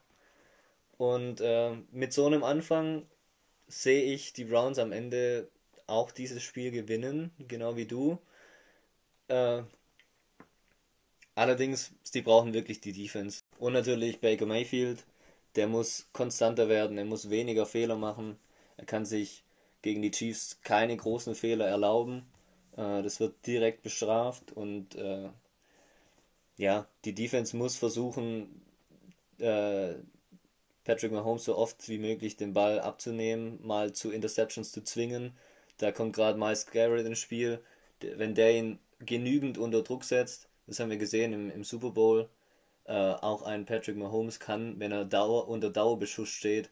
Und 0.98 1.40
äh, 1.40 1.76
mit 1.90 2.12
so 2.12 2.26
einem 2.26 2.44
Anfang 2.44 3.06
sehe 3.66 4.04
ich 4.12 4.32
die 4.32 4.44
Browns 4.44 4.78
am 4.78 4.92
Ende 4.92 5.48
auch 5.86 6.10
dieses 6.10 6.42
Spiel 6.42 6.70
gewinnen, 6.70 7.32
genau 7.38 7.76
wie 7.76 7.86
du. 7.86 8.18
Äh, 9.28 9.62
allerdings, 11.34 11.92
sie 12.02 12.22
brauchen 12.22 12.54
wirklich 12.54 12.80
die 12.80 12.92
Defense. 12.92 13.42
Und 13.58 13.72
natürlich 13.72 14.20
Baker 14.20 14.46
Mayfield, 14.46 15.04
der 15.56 15.66
muss 15.68 16.08
konstanter 16.12 16.68
werden, 16.68 16.98
er 16.98 17.04
muss 17.04 17.30
weniger 17.30 17.66
Fehler 17.66 17.96
machen. 17.96 18.38
Er 18.76 18.84
kann 18.86 19.04
sich 19.04 19.44
gegen 19.82 20.02
die 20.02 20.10
Chiefs 20.10 20.60
keine 20.62 20.96
großen 20.96 21.34
Fehler 21.34 21.66
erlauben. 21.66 22.26
Äh, 22.76 23.02
das 23.02 23.20
wird 23.20 23.46
direkt 23.46 23.82
bestraft 23.82 24.52
und 24.52 24.94
äh, 24.96 25.28
ja, 26.56 26.86
die 27.04 27.14
Defense 27.14 27.56
muss 27.56 27.76
versuchen, 27.76 28.62
äh, 29.38 29.94
Patrick 30.84 31.12
Mahomes 31.12 31.44
so 31.44 31.56
oft 31.56 31.88
wie 31.88 31.98
möglich 31.98 32.36
den 32.36 32.52
Ball 32.54 32.80
abzunehmen, 32.80 33.58
mal 33.66 33.92
zu 33.92 34.10
Interceptions 34.10 34.72
zu 34.72 34.82
zwingen. 34.82 35.36
Da 35.78 35.92
kommt 35.92 36.14
gerade 36.14 36.38
Miles 36.38 36.66
Garrett 36.66 37.06
ins 37.06 37.18
Spiel. 37.18 37.60
Wenn 38.00 38.34
der 38.34 38.52
ihn 38.56 38.78
genügend 39.00 39.58
unter 39.58 39.82
Druck 39.82 40.04
setzt, 40.04 40.48
das 40.66 40.80
haben 40.80 40.90
wir 40.90 40.96
gesehen 40.98 41.32
im, 41.32 41.50
im 41.50 41.64
Super 41.64 41.90
Bowl, 41.90 42.28
äh, 42.84 42.92
auch 42.94 43.42
ein 43.42 43.66
Patrick 43.66 43.96
Mahomes 43.96 44.40
kann, 44.40 44.78
wenn 44.80 44.92
er 44.92 45.04
Dauer, 45.04 45.48
unter 45.48 45.70
Dauerbeschuss 45.70 46.28
steht, 46.28 46.70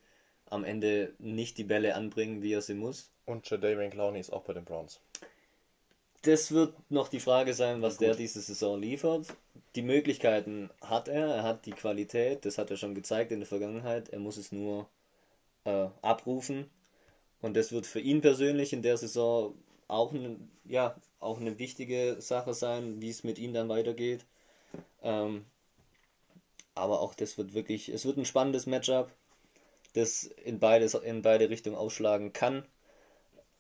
am 0.51 0.65
Ende 0.65 1.15
nicht 1.19 1.57
die 1.59 1.65
Bälle 1.65 1.95
anbringen, 1.95 2.43
wie 2.43 2.53
er 2.53 2.63
sie 2.63 2.75
muss. 2.75 3.11
Und 3.25 3.49
Jadavion 3.49 3.91
Clowney 3.91 4.21
ist 4.21 4.33
auch 4.33 4.43
bei 4.43 4.53
den 4.53 4.65
Browns. 4.65 5.01
Das 6.23 6.53
wird 6.53 6.75
noch 6.91 7.09
die 7.09 7.21
Frage 7.21 7.55
sein, 7.55 7.81
was 7.81 7.97
der 7.97 8.15
diese 8.15 8.41
Saison 8.41 8.79
liefert. 8.79 9.27
Die 9.75 9.83
Möglichkeiten 9.83 10.69
hat 10.83 11.09
er, 11.09 11.27
er 11.29 11.43
hat 11.45 11.65
die 11.65 11.71
Qualität, 11.71 12.45
das 12.45 12.59
hat 12.59 12.71
er 12.71 12.77
schon 12.77 12.95
gezeigt 12.95 13.33
in 13.33 13.41
der 13.41 13.47
Vergangenheit. 13.47 14.11
Er 14.11 14.19
muss 14.19 14.37
es 14.37 14.53
nur 14.53 14.87
äh, 15.65 15.87
abrufen. 16.03 16.69
Und 17.41 17.57
das 17.57 17.73
wird 17.73 17.87
für 17.87 18.01
ihn 18.01 18.21
persönlich 18.21 18.73
in 18.73 18.83
der 18.83 18.99
Saison 18.99 19.55
auch 19.89 20.13
eine, 20.13 20.37
ja, 20.65 20.95
auch 21.21 21.41
eine 21.41 21.59
wichtige 21.59 22.17
Sache 22.21 22.53
sein, 22.53 23.01
wie 23.01 23.11
es 23.11 23.25
mit 23.25 23.39
ihm 23.39 23.55
dann 23.55 23.69
weitergeht. 23.69 24.27
Ähm, 25.03 25.47
aber 26.75 27.01
auch 27.01 27.15
das 27.15 27.39
wird 27.39 27.55
wirklich, 27.55 27.89
es 27.89 28.05
wird 28.05 28.19
ein 28.19 28.25
spannendes 28.25 28.67
Matchup, 28.67 29.11
das 29.93 30.25
in, 30.25 30.59
beides, 30.59 30.95
in 30.95 31.23
beide 31.23 31.51
Richtungen 31.51 31.77
ausschlagen 31.77 32.33
kann. 32.33 32.65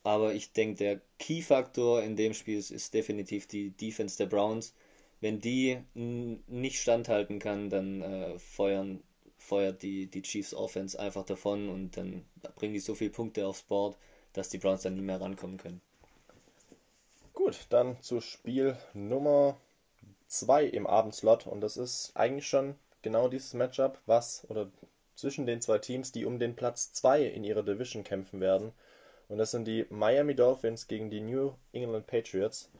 Aber 0.02 0.32
ich 0.32 0.52
denke, 0.52 0.78
der 0.78 1.00
Key-Faktor 1.18 2.02
in 2.02 2.16
dem 2.16 2.32
Spiel 2.34 2.58
ist, 2.58 2.70
ist, 2.70 2.94
definitiv 2.94 3.46
die 3.46 3.70
Defense 3.70 4.16
der 4.16 4.26
Browns. 4.26 4.74
Wenn 5.20 5.40
die 5.40 5.78
nicht 5.94 6.80
standhalten 6.80 7.38
kann, 7.38 7.68
dann 7.68 8.00
äh, 8.00 8.38
feuern, 8.38 9.02
feuert 9.36 9.82
die, 9.82 10.06
die 10.06 10.22
Chiefs 10.22 10.54
Offense 10.54 10.98
einfach 10.98 11.24
davon 11.24 11.68
und 11.68 11.98
dann 11.98 12.24
bringen 12.56 12.72
die 12.72 12.80
so 12.80 12.94
viele 12.94 13.10
Punkte 13.10 13.46
aufs 13.46 13.62
Board, 13.62 13.98
dass 14.32 14.48
die 14.48 14.58
Browns 14.58 14.82
dann 14.82 14.94
nie 14.94 15.02
mehr 15.02 15.20
rankommen 15.20 15.58
können. 15.58 15.82
Gut, 17.34 17.66
dann 17.68 18.00
zu 18.00 18.20
Spiel 18.20 18.76
Nummer 18.94 19.60
2 20.28 20.64
im 20.64 20.86
Abendslot 20.86 21.46
und 21.46 21.60
das 21.60 21.76
ist 21.76 22.12
eigentlich 22.14 22.46
schon 22.46 22.76
genau 23.02 23.28
dieses 23.28 23.54
Matchup, 23.54 23.98
was 24.06 24.46
oder 24.48 24.70
zwischen 25.20 25.46
den 25.46 25.60
zwei 25.60 25.78
Teams, 25.78 26.12
die 26.12 26.24
um 26.24 26.38
den 26.38 26.56
Platz 26.56 26.92
2 26.92 27.24
in 27.24 27.44
ihrer 27.44 27.62
Division 27.62 28.04
kämpfen 28.04 28.40
werden. 28.40 28.72
Und 29.28 29.38
das 29.38 29.52
sind 29.52 29.66
die 29.66 29.86
Miami 29.90 30.34
Dolphins 30.34 30.88
gegen 30.88 31.10
die 31.10 31.20
New 31.20 31.54
England 31.72 32.06
Patriots. 32.06 32.70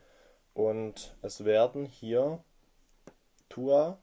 Und 0.55 1.15
es 1.23 1.45
werden 1.45 1.87
hier 1.87 2.43
Tua 3.49 3.99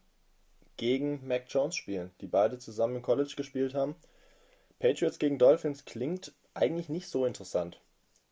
gegen 0.77 1.27
Mac 1.27 1.45
Jones 1.49 1.75
spielen, 1.75 2.11
die 2.21 2.27
beide 2.27 2.57
zusammen 2.59 2.97
im 2.97 3.01
College 3.01 3.33
gespielt 3.35 3.73
haben. 3.73 3.95
Patriots 4.79 5.19
gegen 5.19 5.39
Dolphins 5.39 5.85
klingt 5.85 6.33
eigentlich 6.53 6.87
nicht 6.87 7.09
so 7.09 7.25
interessant, 7.25 7.81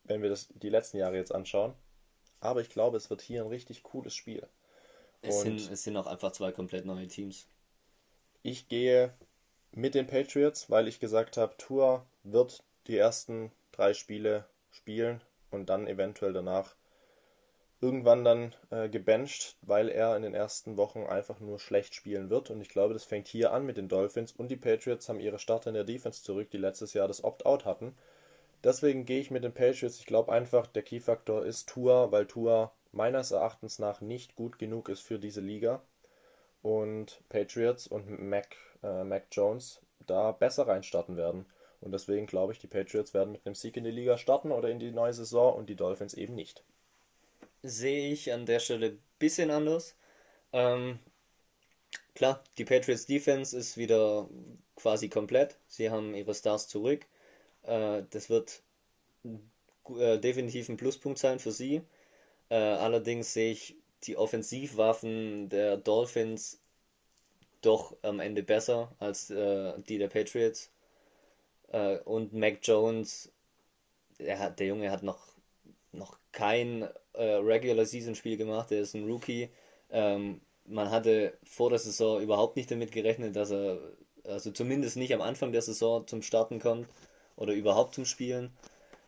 wenn 0.04 0.22
wir 0.22 0.30
das 0.30 0.48
die 0.54 0.70
letzten 0.70 0.98
Jahre 0.98 1.16
jetzt 1.16 1.34
anschauen. 1.34 1.74
Aber 2.40 2.60
ich 2.60 2.70
glaube, 2.70 2.96
es 2.96 3.10
wird 3.10 3.20
hier 3.20 3.42
ein 3.42 3.48
richtig 3.48 3.82
cooles 3.82 4.14
Spiel. 4.14 4.46
Es, 5.22 5.40
sind, 5.40 5.70
es 5.70 5.82
sind 5.82 5.96
auch 5.96 6.06
einfach 6.06 6.32
zwei 6.32 6.52
komplett 6.52 6.84
neue 6.84 7.08
Teams. 7.08 7.48
Ich 8.42 8.68
gehe 8.68 9.12
mit 9.76 9.94
den 9.94 10.06
Patriots, 10.06 10.70
weil 10.70 10.88
ich 10.88 11.00
gesagt 11.00 11.36
habe, 11.36 11.54
Tua 11.58 12.06
wird 12.24 12.64
die 12.86 12.96
ersten 12.96 13.52
drei 13.72 13.92
Spiele 13.92 14.46
spielen 14.70 15.20
und 15.50 15.68
dann 15.68 15.86
eventuell 15.86 16.32
danach 16.32 16.74
irgendwann 17.82 18.24
dann 18.24 18.54
äh, 18.70 18.88
gebencht, 18.88 19.58
weil 19.60 19.90
er 19.90 20.16
in 20.16 20.22
den 20.22 20.32
ersten 20.32 20.78
Wochen 20.78 21.04
einfach 21.04 21.40
nur 21.40 21.60
schlecht 21.60 21.94
spielen 21.94 22.30
wird. 22.30 22.50
Und 22.50 22.62
ich 22.62 22.70
glaube, 22.70 22.94
das 22.94 23.04
fängt 23.04 23.28
hier 23.28 23.52
an 23.52 23.66
mit 23.66 23.76
den 23.76 23.88
Dolphins 23.88 24.32
und 24.32 24.50
die 24.50 24.56
Patriots 24.56 25.10
haben 25.10 25.20
ihre 25.20 25.38
Starter 25.38 25.68
in 25.68 25.74
der 25.74 25.84
Defense 25.84 26.22
zurück, 26.22 26.50
die 26.50 26.56
letztes 26.56 26.94
Jahr 26.94 27.06
das 27.06 27.22
Opt-out 27.22 27.66
hatten. 27.66 27.94
Deswegen 28.64 29.04
gehe 29.04 29.20
ich 29.20 29.30
mit 29.30 29.44
den 29.44 29.52
Patriots. 29.52 29.98
Ich 29.98 30.06
glaube 30.06 30.32
einfach, 30.32 30.66
der 30.66 30.84
Key-Faktor 30.84 31.44
ist 31.44 31.68
Tua, 31.68 32.10
weil 32.12 32.26
Tua 32.26 32.72
meines 32.92 33.30
Erachtens 33.30 33.78
nach 33.78 34.00
nicht 34.00 34.36
gut 34.36 34.58
genug 34.58 34.88
ist 34.88 35.02
für 35.02 35.18
diese 35.18 35.42
Liga. 35.42 35.82
Und 36.62 37.20
Patriots 37.28 37.86
und 37.86 38.08
Mac, 38.18 38.56
äh, 38.86 39.04
Mac 39.04 39.26
Jones 39.32 39.80
da 40.06 40.32
besser 40.32 40.66
reinstarten 40.66 41.16
werden. 41.16 41.46
Und 41.80 41.92
deswegen 41.92 42.26
glaube 42.26 42.52
ich, 42.52 42.58
die 42.58 42.66
Patriots 42.66 43.12
werden 43.14 43.32
mit 43.32 43.44
einem 43.44 43.54
Sieg 43.54 43.76
in 43.76 43.84
die 43.84 43.90
Liga 43.90 44.16
starten 44.16 44.50
oder 44.52 44.70
in 44.70 44.78
die 44.78 44.92
neue 44.92 45.12
Saison 45.12 45.54
und 45.54 45.68
die 45.68 45.76
Dolphins 45.76 46.14
eben 46.14 46.34
nicht. 46.34 46.64
Sehe 47.62 48.12
ich 48.12 48.32
an 48.32 48.46
der 48.46 48.60
Stelle 48.60 48.86
ein 48.86 49.02
bisschen 49.18 49.50
anders. 49.50 49.96
Ähm, 50.52 50.98
klar, 52.14 52.42
die 52.58 52.64
Patriots 52.64 53.06
Defense 53.06 53.56
ist 53.56 53.76
wieder 53.76 54.28
quasi 54.76 55.08
komplett. 55.08 55.58
Sie 55.66 55.90
haben 55.90 56.14
ihre 56.14 56.34
Stars 56.34 56.68
zurück. 56.68 57.06
Äh, 57.62 58.04
das 58.10 58.30
wird 58.30 58.62
äh, 59.24 60.18
definitiv 60.18 60.68
ein 60.68 60.76
Pluspunkt 60.76 61.18
sein 61.18 61.38
für 61.38 61.52
sie. 61.52 61.82
Äh, 62.48 62.56
allerdings 62.56 63.32
sehe 63.32 63.52
ich 63.52 63.76
die 64.04 64.16
Offensivwaffen 64.16 65.48
der 65.48 65.76
Dolphins 65.76 66.60
doch 67.66 67.96
am 68.02 68.20
Ende 68.20 68.42
besser 68.42 68.92
als 68.98 69.30
äh, 69.30 69.72
die 69.88 69.98
der 69.98 70.08
Patriots. 70.08 70.70
Äh, 71.68 71.98
und 71.98 72.32
Mac 72.32 72.58
Jones, 72.62 73.32
er 74.18 74.38
hat, 74.38 74.60
der 74.60 74.68
Junge 74.68 74.90
hat 74.90 75.02
noch, 75.02 75.20
noch 75.92 76.18
kein 76.32 76.88
äh, 77.14 77.24
Regular 77.24 77.84
Season 77.84 78.14
Spiel 78.14 78.36
gemacht, 78.36 78.70
er 78.70 78.80
ist 78.80 78.94
ein 78.94 79.06
Rookie. 79.06 79.50
Ähm, 79.90 80.40
man 80.66 80.90
hatte 80.90 81.36
vor 81.44 81.70
der 81.70 81.78
Saison 81.78 82.20
überhaupt 82.20 82.56
nicht 82.56 82.70
damit 82.70 82.92
gerechnet, 82.92 83.36
dass 83.36 83.50
er, 83.50 83.78
also 84.24 84.50
zumindest 84.50 84.96
nicht 84.96 85.14
am 85.14 85.20
Anfang 85.20 85.52
der 85.52 85.62
Saison 85.62 86.06
zum 86.06 86.22
Starten 86.22 86.58
kommt 86.58 86.88
oder 87.36 87.52
überhaupt 87.52 87.94
zum 87.94 88.04
Spielen. 88.04 88.50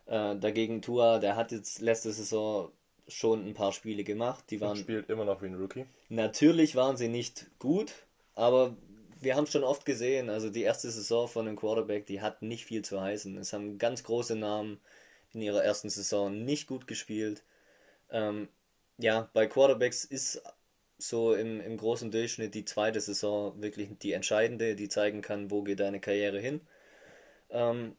Äh, 0.06 0.36
dagegen 0.36 0.82
Tua, 0.82 1.18
der 1.18 1.36
hat 1.36 1.52
jetzt 1.52 1.80
letzte 1.80 2.12
Saison 2.12 2.70
schon 3.08 3.46
ein 3.46 3.54
paar 3.54 3.72
Spiele 3.72 4.04
gemacht. 4.04 4.44
Die 4.50 4.60
waren 4.60 4.72
Und 4.72 4.78
spielt 4.78 5.10
immer 5.10 5.24
noch 5.24 5.42
wie 5.42 5.46
ein 5.46 5.54
Rookie. 5.54 5.86
Natürlich 6.08 6.76
waren 6.76 6.96
sie 6.96 7.08
nicht 7.08 7.46
gut, 7.58 7.92
aber 8.38 8.76
wir 9.20 9.34
haben 9.34 9.44
es 9.44 9.52
schon 9.52 9.64
oft 9.64 9.84
gesehen, 9.84 10.30
also 10.30 10.48
die 10.48 10.62
erste 10.62 10.88
Saison 10.90 11.26
von 11.26 11.48
einem 11.48 11.56
Quarterback, 11.56 12.06
die 12.06 12.20
hat 12.20 12.40
nicht 12.40 12.64
viel 12.64 12.82
zu 12.84 13.00
heißen. 13.00 13.36
Es 13.36 13.52
haben 13.52 13.78
ganz 13.78 14.04
große 14.04 14.36
Namen 14.36 14.80
in 15.32 15.42
ihrer 15.42 15.64
ersten 15.64 15.90
Saison 15.90 16.44
nicht 16.44 16.68
gut 16.68 16.86
gespielt. 16.86 17.42
Ähm, 18.10 18.48
ja, 18.96 19.28
bei 19.32 19.48
Quarterbacks 19.48 20.04
ist 20.04 20.40
so 20.98 21.34
im, 21.34 21.60
im 21.60 21.76
großen 21.76 22.12
Durchschnitt 22.12 22.54
die 22.54 22.64
zweite 22.64 23.00
Saison 23.00 23.60
wirklich 23.60 23.88
die 23.98 24.12
entscheidende, 24.12 24.76
die 24.76 24.88
zeigen 24.88 25.20
kann, 25.20 25.50
wo 25.50 25.62
geht 25.62 25.80
deine 25.80 25.98
Karriere 25.98 26.38
hin. 26.38 26.60
Ähm, 27.50 27.96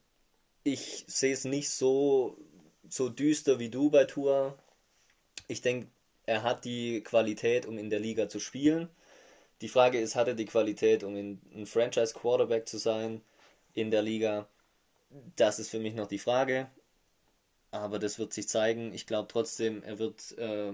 ich 0.64 1.04
sehe 1.08 1.34
es 1.34 1.44
nicht 1.44 1.70
so, 1.70 2.38
so 2.88 3.10
düster 3.10 3.60
wie 3.60 3.70
du 3.70 3.90
bei 3.90 4.06
Tour. 4.06 4.58
Ich 5.50 5.62
denke, 5.62 5.88
er 6.26 6.44
hat 6.44 6.64
die 6.64 7.02
Qualität, 7.04 7.66
um 7.66 7.78
in 7.78 7.90
der 7.90 8.00
Liga 8.00 8.30
zu 8.30 8.40
spielen. 8.40 8.90
Die 9.62 9.68
Frage 9.68 10.00
ist, 10.00 10.16
hat 10.16 10.28
er 10.28 10.36
die 10.36 10.46
Qualität, 10.46 11.04
um 11.04 11.16
in, 11.16 11.42
ein 11.54 11.66
Franchise-Quarterback 11.66 12.68
zu 12.68 12.78
sein 12.78 13.22
in 13.74 13.92
der 13.92 14.02
Liga? 14.02 14.48
Das 15.36 15.60
ist 15.60 15.70
für 15.70 15.80
mich 15.80 15.96
noch 15.96 16.08
die 16.08 16.20
Frage. 16.20 16.70
Aber 17.72 18.00
das 18.00 18.20
wird 18.20 18.34
sich 18.34 18.48
zeigen. 18.48 18.94
Ich 18.94 19.06
glaube 19.06 19.28
trotzdem, 19.28 19.84
er 19.84 20.00
wird 20.00 20.38
äh, 20.38 20.74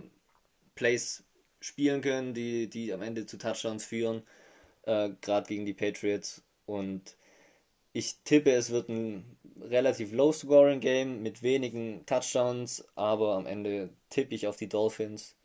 Plays 0.75 1.23
spielen 1.59 2.01
können, 2.01 2.33
die, 2.33 2.69
die 2.69 2.93
am 2.93 3.01
Ende 3.01 3.25
zu 3.25 3.37
Touchdowns 3.37 3.85
führen, 3.85 4.23
äh, 4.83 5.09
gerade 5.21 5.47
gegen 5.47 5.65
die 5.65 5.73
Patriots. 5.73 6.43
Und 6.65 7.17
ich 7.91 8.17
tippe, 8.23 8.51
es 8.51 8.69
wird 8.69 8.89
ein 8.89 9.37
relativ 9.61 10.11
low-scoring 10.11 10.79
Game 10.79 11.23
mit 11.23 11.41
wenigen 11.41 12.05
Touchdowns, 12.05 12.85
aber 12.95 13.35
am 13.35 13.45
Ende 13.47 13.89
tippe 14.09 14.35
ich 14.35 14.47
auf 14.47 14.57
die 14.57 14.69
Dolphins 14.69 15.35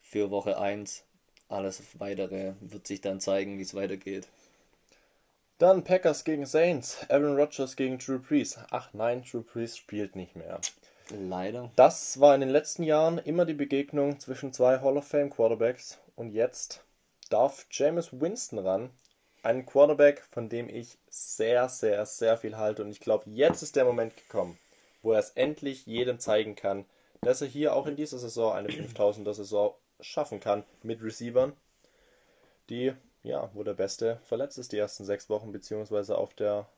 für 0.00 0.30
Woche 0.30 0.58
1. 0.58 1.04
Alles 1.50 1.82
weitere 1.98 2.54
wird 2.60 2.86
sich 2.86 3.00
dann 3.00 3.20
zeigen, 3.20 3.58
wie 3.58 3.62
es 3.62 3.74
weitergeht. 3.74 4.28
Dann 5.58 5.84
Packers 5.84 6.24
gegen 6.24 6.46
Saints, 6.46 7.04
Aaron 7.10 7.36
Rodgers 7.36 7.76
gegen 7.76 7.98
Drew 7.98 8.18
Brees. 8.18 8.56
Ach 8.70 8.88
nein, 8.94 9.24
Drew 9.28 9.42
Brees 9.42 9.76
spielt 9.76 10.16
nicht 10.16 10.36
mehr. 10.36 10.60
Leider. 11.10 11.70
Das 11.74 12.20
war 12.20 12.36
in 12.36 12.40
den 12.40 12.50
letzten 12.50 12.84
Jahren 12.84 13.18
immer 13.18 13.44
die 13.44 13.54
Begegnung 13.54 14.20
zwischen 14.20 14.52
zwei 14.52 14.78
Hall 14.80 14.96
of 14.96 15.08
Fame 15.08 15.28
Quarterbacks 15.28 15.98
und 16.14 16.30
jetzt 16.30 16.84
darf 17.30 17.66
Jameis 17.70 18.08
Winston 18.12 18.60
ran. 18.60 18.90
Ein 19.42 19.66
Quarterback, 19.66 20.22
von 20.30 20.48
dem 20.48 20.68
ich 20.68 20.98
sehr, 21.08 21.68
sehr, 21.68 22.06
sehr 22.06 22.38
viel 22.38 22.56
halte 22.56 22.84
und 22.84 22.90
ich 22.90 23.00
glaube, 23.00 23.28
jetzt 23.28 23.62
ist 23.62 23.74
der 23.74 23.84
Moment 23.84 24.16
gekommen, 24.16 24.56
wo 25.02 25.12
er 25.12 25.18
es 25.18 25.30
endlich 25.30 25.84
jedem 25.84 26.20
zeigen 26.20 26.54
kann, 26.54 26.84
dass 27.22 27.42
er 27.42 27.48
hier 27.48 27.74
auch 27.74 27.86
in 27.86 27.96
dieser 27.96 28.18
Saison 28.18 28.54
eine 28.54 28.68
5000er 28.68 29.34
Saison 29.34 29.74
schaffen 30.02 30.40
kann 30.40 30.64
mit 30.82 31.02
Receivern, 31.02 31.56
die, 32.68 32.92
ja, 33.22 33.50
wo 33.54 33.62
der 33.62 33.74
Beste 33.74 34.20
verletzt 34.24 34.58
ist 34.58 34.72
die 34.72 34.78
ersten 34.78 35.04
sechs 35.04 35.28
Wochen, 35.28 35.52
beziehungsweise 35.52 36.16
auf 36.16 36.34
der, 36.34 36.68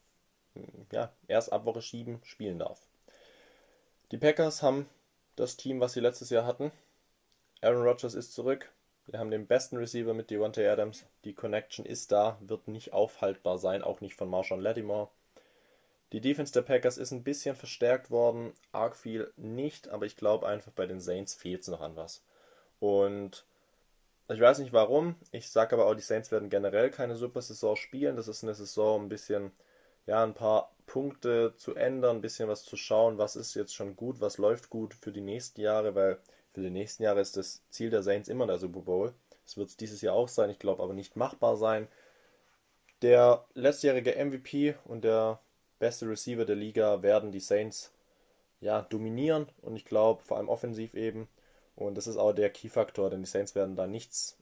ja, 0.90 1.12
erst 1.28 1.52
ab 1.52 1.64
Woche 1.64 1.82
7 1.82 2.20
spielen 2.24 2.58
darf. 2.58 2.80
Die 4.10 4.18
Packers 4.18 4.62
haben 4.62 4.88
das 5.36 5.56
Team, 5.56 5.80
was 5.80 5.94
sie 5.94 6.00
letztes 6.00 6.30
Jahr 6.30 6.46
hatten. 6.46 6.72
Aaron 7.60 7.82
Rodgers 7.82 8.14
ist 8.14 8.34
zurück. 8.34 8.70
Wir 9.06 9.18
haben 9.18 9.30
den 9.30 9.46
besten 9.46 9.76
Receiver 9.76 10.14
mit 10.14 10.30
Devontae 10.30 10.68
Adams. 10.68 11.04
Die 11.24 11.34
Connection 11.34 11.84
ist 11.84 12.12
da, 12.12 12.38
wird 12.40 12.68
nicht 12.68 12.92
aufhaltbar 12.92 13.58
sein, 13.58 13.82
auch 13.82 14.00
nicht 14.00 14.14
von 14.14 14.28
Marshawn 14.28 14.60
Lattimore. 14.60 15.08
Die 16.12 16.20
Defense 16.20 16.52
der 16.52 16.62
Packers 16.62 16.98
ist 16.98 17.10
ein 17.10 17.24
bisschen 17.24 17.56
verstärkt 17.56 18.10
worden, 18.10 18.52
arg 18.70 18.96
viel 18.96 19.32
nicht, 19.36 19.88
aber 19.88 20.04
ich 20.04 20.16
glaube 20.16 20.46
einfach 20.46 20.70
bei 20.72 20.86
den 20.86 21.00
Saints 21.00 21.34
fehlt 21.34 21.62
es 21.62 21.68
noch 21.68 21.80
an 21.80 21.96
was. 21.96 22.22
Und 22.82 23.46
ich 24.28 24.40
weiß 24.40 24.58
nicht 24.58 24.72
warum, 24.72 25.14
ich 25.30 25.48
sage 25.48 25.76
aber 25.76 25.86
auch, 25.86 25.94
die 25.94 26.00
Saints 26.00 26.32
werden 26.32 26.50
generell 26.50 26.90
keine 26.90 27.14
super 27.14 27.40
Saison 27.40 27.76
spielen. 27.76 28.16
Das 28.16 28.26
ist 28.26 28.42
eine 28.42 28.56
Saison 28.56 29.04
ein 29.04 29.08
bisschen, 29.08 29.52
ja, 30.06 30.24
ein 30.24 30.34
paar 30.34 30.74
Punkte 30.86 31.54
zu 31.56 31.76
ändern, 31.76 32.16
ein 32.16 32.22
bisschen 32.22 32.48
was 32.48 32.64
zu 32.64 32.76
schauen, 32.76 33.18
was 33.18 33.36
ist 33.36 33.54
jetzt 33.54 33.72
schon 33.72 33.94
gut, 33.94 34.20
was 34.20 34.36
läuft 34.36 34.68
gut 34.68 34.94
für 34.94 35.12
die 35.12 35.20
nächsten 35.20 35.60
Jahre, 35.60 35.94
weil 35.94 36.18
für 36.54 36.60
die 36.60 36.70
nächsten 36.70 37.04
Jahre 37.04 37.20
ist 37.20 37.36
das 37.36 37.62
Ziel 37.70 37.88
der 37.88 38.02
Saints 38.02 38.28
immer 38.28 38.48
der 38.48 38.58
Super 38.58 38.80
Bowl. 38.80 39.14
Es 39.46 39.56
wird 39.56 39.68
es 39.68 39.76
dieses 39.76 40.00
Jahr 40.00 40.16
auch 40.16 40.28
sein, 40.28 40.50
ich 40.50 40.58
glaube 40.58 40.82
aber 40.82 40.92
nicht 40.92 41.14
machbar 41.14 41.56
sein. 41.56 41.86
Der 43.02 43.44
letztjährige 43.54 44.16
MVP 44.16 44.74
und 44.86 45.04
der 45.04 45.38
beste 45.78 46.08
Receiver 46.08 46.44
der 46.44 46.56
Liga 46.56 47.02
werden 47.02 47.30
die 47.30 47.38
Saints 47.38 47.92
ja 48.60 48.82
dominieren 48.82 49.46
und 49.60 49.76
ich 49.76 49.84
glaube 49.84 50.24
vor 50.24 50.38
allem 50.38 50.48
offensiv 50.48 50.94
eben 50.94 51.28
und 51.76 51.96
das 51.96 52.06
ist 52.06 52.16
auch 52.16 52.32
der 52.32 52.50
Key-Faktor, 52.50 53.10
denn 53.10 53.22
die 53.22 53.28
Saints 53.28 53.54
werden 53.54 53.76
da 53.76 53.86
nichts 53.86 54.36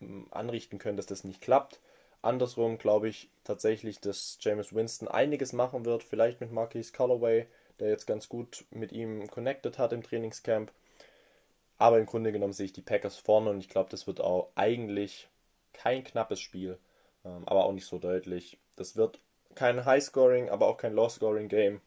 mm, 0.00 0.24
anrichten 0.30 0.78
können, 0.78 0.96
dass 0.96 1.06
das 1.06 1.24
nicht 1.24 1.40
klappt. 1.40 1.80
Andersrum 2.22 2.78
glaube 2.78 3.08
ich 3.08 3.30
tatsächlich, 3.44 4.00
dass 4.00 4.38
James 4.40 4.74
Winston 4.74 5.08
einiges 5.08 5.52
machen 5.52 5.84
wird, 5.84 6.04
vielleicht 6.04 6.40
mit 6.40 6.52
Marquis 6.52 6.92
Callaway, 6.92 7.46
der 7.80 7.88
jetzt 7.88 8.06
ganz 8.06 8.28
gut 8.28 8.64
mit 8.70 8.92
ihm 8.92 9.28
connected 9.28 9.78
hat 9.78 9.92
im 9.92 10.02
Trainingscamp. 10.02 10.72
Aber 11.78 11.98
im 11.98 12.06
Grunde 12.06 12.30
genommen 12.30 12.52
sehe 12.52 12.66
ich 12.66 12.72
die 12.72 12.82
Packers 12.82 13.16
vorne 13.16 13.50
und 13.50 13.58
ich 13.58 13.68
glaube, 13.68 13.90
das 13.90 14.06
wird 14.06 14.20
auch 14.20 14.50
eigentlich 14.54 15.28
kein 15.72 16.04
knappes 16.04 16.38
Spiel, 16.38 16.78
ähm, 17.24 17.42
aber 17.46 17.64
auch 17.64 17.72
nicht 17.72 17.86
so 17.86 17.98
deutlich. 17.98 18.58
Das 18.76 18.94
wird 18.96 19.18
kein 19.56 19.84
High-Scoring, 19.84 20.48
aber 20.48 20.68
auch 20.68 20.76
kein 20.76 20.94
Low-Scoring-Game. 20.94 21.80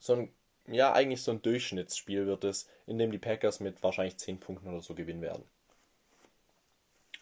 So 0.00 0.14
ein, 0.14 0.32
ja, 0.70 0.92
eigentlich 0.92 1.22
so 1.22 1.32
ein 1.32 1.42
Durchschnittsspiel 1.42 2.26
wird 2.26 2.44
es, 2.44 2.68
in 2.86 2.98
dem 2.98 3.10
die 3.10 3.18
Packers 3.18 3.60
mit 3.60 3.82
wahrscheinlich 3.82 4.16
10 4.16 4.40
Punkten 4.40 4.68
oder 4.68 4.80
so 4.80 4.94
gewinnen 4.94 5.22
werden. 5.22 5.44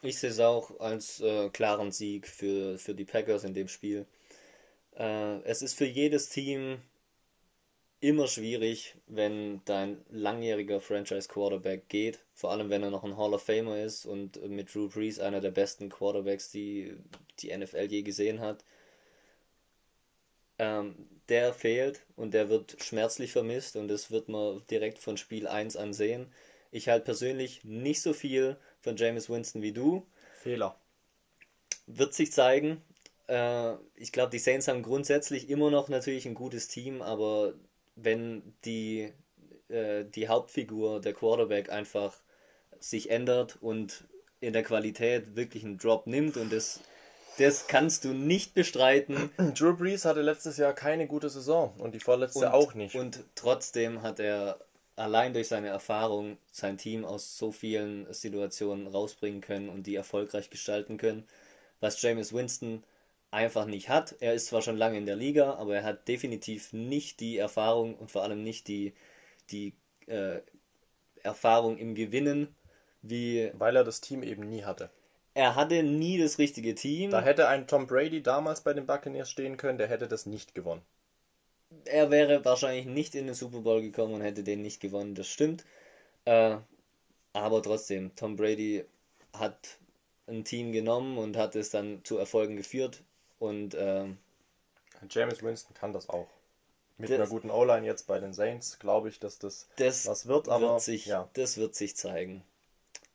Ich 0.03 0.19
sehe 0.19 0.31
es 0.31 0.39
auch 0.39 0.79
als 0.81 1.21
äh, 1.21 1.49
klaren 1.51 1.91
Sieg 1.91 2.29
für, 2.29 2.79
für 2.79 2.95
die 2.95 3.05
Packers 3.05 3.45
in 3.45 3.55
dem 3.55 3.69
Spiel. 3.69 4.07
Äh, 4.97 5.41
es 5.43 5.63
ist 5.63 5.75
für 5.75 5.87
jedes 5.87 6.29
Team 6.29 6.81
immer 8.01 8.29
schwierig, 8.29 8.95
wenn 9.09 9.61
dein 9.65 10.05
langjähriger 10.09 10.81
Franchise 10.81 11.29
Quarterback 11.29 11.89
geht, 11.89 12.21
vor 12.33 12.53
allem 12.53 12.71
wenn 12.71 12.85
er 12.85 12.91
noch 12.91 13.03
ein 13.03 13.17
Hall 13.17 13.35
of 13.35 13.43
Famer 13.43 13.83
ist 13.83 14.07
und 14.07 14.41
mit 14.49 14.73
Drew 14.73 14.89
Brees 14.89 15.19
einer 15.19 15.41
der 15.41 15.51
besten 15.51 15.89
Quarterbacks, 15.89 16.51
die 16.51 16.97
die 17.41 17.57
NFL 17.57 17.89
je 17.91 18.03
gesehen 18.03 18.41
hat. 18.41 18.65
Ähm, 20.59 20.95
der 21.29 21.53
fehlt 21.53 22.05
und 22.17 22.35
der 22.35 22.49
wird 22.49 22.77
schmerzlich 22.83 23.33
vermisst 23.33 23.77
und 23.77 23.89
das 23.89 24.11
wird 24.11 24.29
man 24.29 24.63
direkt 24.71 24.99
von 24.99 25.17
Spiel 25.17 25.47
1 25.47 25.77
an 25.77 25.93
sehen. 25.93 26.33
Ich 26.71 26.89
halte 26.89 27.05
persönlich 27.05 27.65
nicht 27.65 28.03
so 28.03 28.13
viel 28.13 28.57
von 28.81 28.97
James 28.97 29.29
Winston 29.29 29.63
wie 29.63 29.73
du. 29.73 30.07
Fehler. 30.35 30.79
Wird 31.87 32.15
sich 32.15 32.33
zeigen. 32.33 32.83
Äh, 33.27 33.75
ich 33.95 34.13
glaube, 34.13 34.31
die 34.31 34.39
Saints 34.39 34.69
haben 34.69 34.83
grundsätzlich 34.83 35.49
immer 35.49 35.71
noch 35.71 35.89
natürlich 35.89 36.27
ein 36.27 36.35
gutes 36.35 36.69
Team, 36.69 37.03
aber 37.03 37.55
wenn 37.97 38.55
die, 38.65 39.13
äh, 39.69 40.05
die 40.05 40.29
Hauptfigur, 40.29 41.01
der 41.01 41.15
Quarterback, 41.15 41.71
einfach 41.71 42.21
sich 42.81 43.11
ändert 43.11 43.57
und 43.61 44.05
in 44.41 44.53
der 44.53 44.63
Qualität 44.63 45.37
wirklich 45.37 45.65
einen 45.65 45.79
Drop 45.79 46.07
nimmt 46.07 46.37
und 46.37 46.53
das, 46.53 46.81
das 47.39 47.67
kannst 47.67 48.05
du 48.05 48.09
nicht 48.09 48.55
bestreiten. 48.55 49.31
Drew 49.55 49.77
Brees 49.77 50.05
hatte 50.05 50.23
letztes 50.23 50.57
Jahr 50.57 50.73
keine 50.73 51.07
gute 51.07 51.31
Saison 51.31 51.75
und 51.79 51.95
die 51.95 52.01
vorletzte 52.01 52.41
Und, 52.41 52.47
auch 52.53 52.75
nicht. 52.75 52.95
und 52.95 53.25
trotzdem 53.35 54.03
hat 54.03 54.21
er 54.21 54.59
allein 54.97 55.33
durch 55.33 55.49
seine 55.49 55.69
Erfahrung 55.69 56.39
sein 56.51 56.77
Team 56.77 57.05
aus 57.05 57.39
so 57.39 57.53
vielen 57.53 58.13
Situationen 58.13 58.89
rausbringen 58.89 59.41
können 59.41 59.69
und 59.69 59.87
die 59.87 59.95
erfolgreich 59.95 60.51
gestalten 60.51 60.97
können, 60.97 61.25
was 61.81 62.03
Jameis 62.03 62.33
Winston 62.33 62.83
einfach 63.31 63.67
nicht 63.67 63.89
hat. 63.89 64.17
Er 64.21 64.35
ist 64.35 64.47
zwar 64.47 64.63
schon 64.63 64.77
lange 64.77 64.99
in 64.99 65.07
der 65.07 65.17
Liga, 65.17 65.55
aber 65.55 65.77
er 65.77 65.85
hat 65.85 66.09
definitiv 66.09 66.73
nicht 66.73 67.21
die 67.21 67.37
Erfahrung 67.37 67.95
und 67.95 68.11
vor 68.11 68.23
allem 68.23 68.43
nicht 68.43 68.67
die, 68.69 68.95
die 69.51 69.75
äh, 70.07 70.41
Erfahrung 71.23 71.79
im 71.79 71.95
Gewinnen, 71.95 72.55
wie 73.03 73.51
weil 73.55 73.77
er 73.77 73.85
das 73.85 74.01
Team 74.01 74.23
eben 74.23 74.49
nie 74.49 74.65
hatte. 74.65 74.91
Er 75.39 75.55
hatte 75.55 75.83
nie 75.83 76.19
das 76.19 76.39
richtige 76.39 76.75
Team. 76.75 77.11
Da 77.11 77.21
hätte 77.23 77.49
ein 77.49 77.67
Tom 77.67 77.87
Brady 77.87 78.23
damals 78.23 78.61
bei 78.63 78.73
den 78.75 78.87
Buccaneers 78.87 79.31
stehen 79.31 79.57
können, 79.57 79.79
der 79.79 79.89
hätte 79.89 80.09
das 80.09 80.27
nicht 80.27 80.55
gewonnen. 80.55 80.83
er 81.85 82.11
wäre 82.11 82.45
wahrscheinlich 82.45 82.87
nicht 82.87 83.15
in 83.15 83.27
den 83.27 83.35
Super 83.35 83.61
Bowl 83.61 83.81
gekommen 83.83 84.15
und 84.15 84.21
hätte 84.23 84.43
den 84.43 84.63
nicht 84.63 84.81
gewonnen, 84.81 85.15
das 85.15 85.29
stimmt. 85.29 85.65
Äh, 86.25 86.57
aber 87.33 87.63
trotzdem, 87.63 88.15
Tom 88.17 88.37
Brady 88.37 88.85
hat 89.33 89.79
ein 90.27 90.45
Team 90.45 90.73
genommen 90.73 91.19
und 91.19 91.37
hat 91.37 91.57
es 91.57 91.71
dann 91.71 92.05
zu 92.05 92.19
Erfolgen 92.19 92.57
geführt. 92.57 93.03
Und 93.39 93.75
äh, 93.75 94.07
James 95.11 95.43
Winston 95.43 95.75
kann 95.75 95.93
das 95.93 96.09
auch. 96.09 96.29
Mit 96.97 97.11
Das- 97.11 97.17
einer 97.19 97.29
guten 97.29 97.51
O-Line 97.51 97.87
jetzt 97.87 98.07
bei 98.09 98.19
den 98.19 98.33
Saints 98.33 98.79
glaube 98.79 99.09
ich, 99.09 99.21
dass 99.21 99.39
das 99.39 99.69
das 99.77 100.07
was 100.07 100.27
wird, 100.27 100.49
aber 100.49 100.73
wird 100.73 100.81
sich, 100.83 101.07
ja. 101.07 101.29
das 101.35 101.57
wird 101.57 101.75
sich 101.77 101.97
zeigen. 101.97 102.43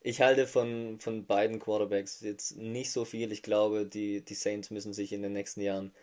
Ich 0.04 0.22
halte 0.22 0.48
von, 0.48 1.00
von 1.00 1.26
beiden 1.26 1.60
Quarterbacks 1.60 2.22
jetzt 2.22 2.58
nicht 2.58 2.92
so 2.92 3.06
viel. 3.06 3.32
Ich 3.32 3.42
glaube, 3.42 3.86
die, 3.86 4.22
die 4.24 4.36
Saints 4.36 4.70
müssen 4.70 4.94
sich 4.94 5.14
in 5.14 5.22
den 5.22 5.34
nächsten 5.34 5.62
Jahren 5.62 5.94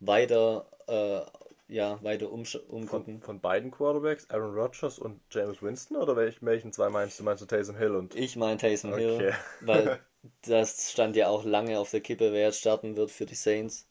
weiter, 0.00 0.66
äh, 0.88 1.74
ja, 1.74 2.02
weiter 2.02 2.32
umgucken. 2.32 2.86
Von, 2.88 3.20
von 3.20 3.40
beiden 3.40 3.70
Quarterbacks, 3.70 4.28
Aaron 4.30 4.54
Rodgers 4.54 4.98
und 4.98 5.20
James 5.30 5.62
Winston 5.62 5.96
oder 5.96 6.16
welch, 6.16 6.42
welchen 6.42 6.72
zwei 6.72 6.88
meinst 6.88 7.20
du? 7.20 7.24
Meinst 7.24 7.42
du 7.42 7.46
Taysom 7.46 7.76
Hill 7.76 7.94
und 7.94 8.14
Ich 8.14 8.36
meine 8.36 8.56
Taysom 8.56 8.96
Hill, 8.96 9.16
Okay. 9.16 9.34
weil 9.60 9.98
das 10.42 10.90
stand 10.92 11.16
ja 11.16 11.28
auch 11.28 11.44
lange 11.44 11.78
auf 11.78 11.90
der 11.90 12.00
Kippe, 12.00 12.32
wer 12.32 12.46
jetzt 12.46 12.60
starten 12.60 12.96
wird 12.96 13.10
für 13.10 13.26
die 13.26 13.34
Saints. 13.34 13.86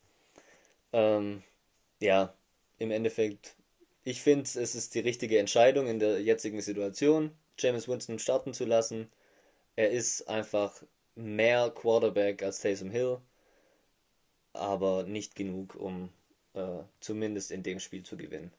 Ähm, 0.93 1.43
ja, 2.01 2.34
im 2.80 2.91
Endeffekt, 2.91 3.55
ich 4.03 4.22
finde, 4.22 4.43
es 4.43 4.76
ist 4.76 4.95
die 4.95 4.99
richtige 5.01 5.39
Entscheidung 5.39 5.88
in 5.88 5.99
der 5.99 6.22
jetzigen 6.22 6.61
Situation, 6.61 7.32
James 7.59 7.88
Winston 7.88 8.20
starten 8.20 8.53
zu 8.53 8.65
lassen. 8.65 9.09
Er 9.80 9.91
ist 9.91 10.27
einfach 10.27 10.84
mehr 11.15 11.69
Quarterback 11.69 12.43
als 12.43 12.59
Taysom 12.59 12.91
Hill, 12.91 13.21
aber 14.51 15.03
nicht 15.03 15.36
genug, 15.36 15.75
um 15.75 16.09
äh, 16.53 16.84
zumindest 16.99 17.49
in 17.49 17.63
dem 17.63 17.80
Spiel 17.80 18.03
zu 18.03 18.17
gewinnen. 18.17 18.51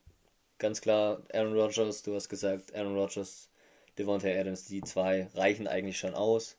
Ganz 0.57 0.81
klar, 0.81 1.23
Aaron 1.35 1.53
Rodgers, 1.53 2.03
du 2.03 2.15
hast 2.15 2.31
gesagt, 2.31 2.75
Aaron 2.75 2.97
Rodgers, 2.97 3.51
Devontae 3.99 4.41
Adams, 4.41 4.65
die 4.65 4.81
zwei 4.81 5.29
reichen 5.35 5.67
eigentlich 5.67 5.99
schon 5.99 6.15
aus. 6.15 6.57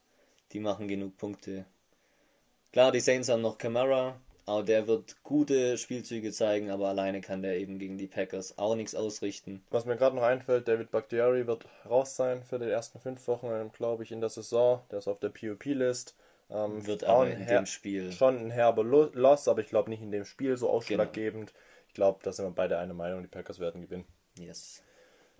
Die 0.52 0.60
machen 0.60 0.88
genug 0.88 1.18
Punkte. 1.18 1.66
Klar, 2.72 2.92
die 2.92 3.00
Saints 3.00 3.30
haben 3.30 3.42
noch 3.42 3.58
Camara, 3.58 4.22
aber 4.52 4.64
der 4.64 4.86
wird 4.86 5.24
gute 5.24 5.78
Spielzüge 5.78 6.34
zeigen, 6.34 6.72
aber 6.72 6.90
alleine 6.90 7.22
kann 7.22 7.42
der 7.42 7.58
eben 7.58 7.80
gegen 7.80 7.98
die 7.98 8.08
Packers 8.08 8.58
auch 8.58 8.76
nichts 8.76 8.94
ausrichten. 8.96 9.64
Was 9.70 9.86
mir 9.86 9.96
gerade 9.96 10.18
noch 10.18 10.24
einfällt, 10.24 10.68
David 10.68 10.92
Bakhtiari 10.92 11.48
wird 11.48 11.66
raus 11.90 12.18
sein 12.18 12.44
für 12.44 12.60
die 12.60 12.70
ersten 12.70 13.00
fünf 13.00 13.26
Wochen, 13.30 13.72
glaube 13.72 14.04
ich, 14.04 14.12
in 14.12 14.20
der 14.20 14.30
Saison. 14.30 14.82
Der 14.92 15.00
ist 15.00 15.08
auf 15.08 15.20
der 15.20 15.30
POP-List. 15.30 16.16
Ähm, 16.50 16.86
Wird 16.86 17.06
auch 17.06 17.22
aber 17.22 17.24
ein 17.24 17.40
in 17.40 17.48
dem 17.48 17.66
Spiel. 17.66 18.12
Schon 18.12 18.38
ein 18.38 18.52
herber 18.52 18.84
Lo- 18.84 19.12
Loss, 19.14 19.48
aber 19.48 19.62
ich 19.62 19.68
glaube 19.68 19.90
nicht 19.90 20.02
in 20.02 20.12
dem 20.12 20.26
Spiel 20.26 20.58
so 20.58 20.70
ausschlaggebend. 20.70 21.54
Ich 21.88 21.94
glaube, 21.94 22.20
da 22.22 22.34
sind 22.34 22.44
wir 22.46 22.52
beide 22.52 22.78
einer 22.78 22.94
Meinung, 22.94 23.22
die 23.22 23.30
Packers 23.30 23.62
werden 23.62 23.82
gewinnen. 23.82 24.06
Yes. 24.38 24.84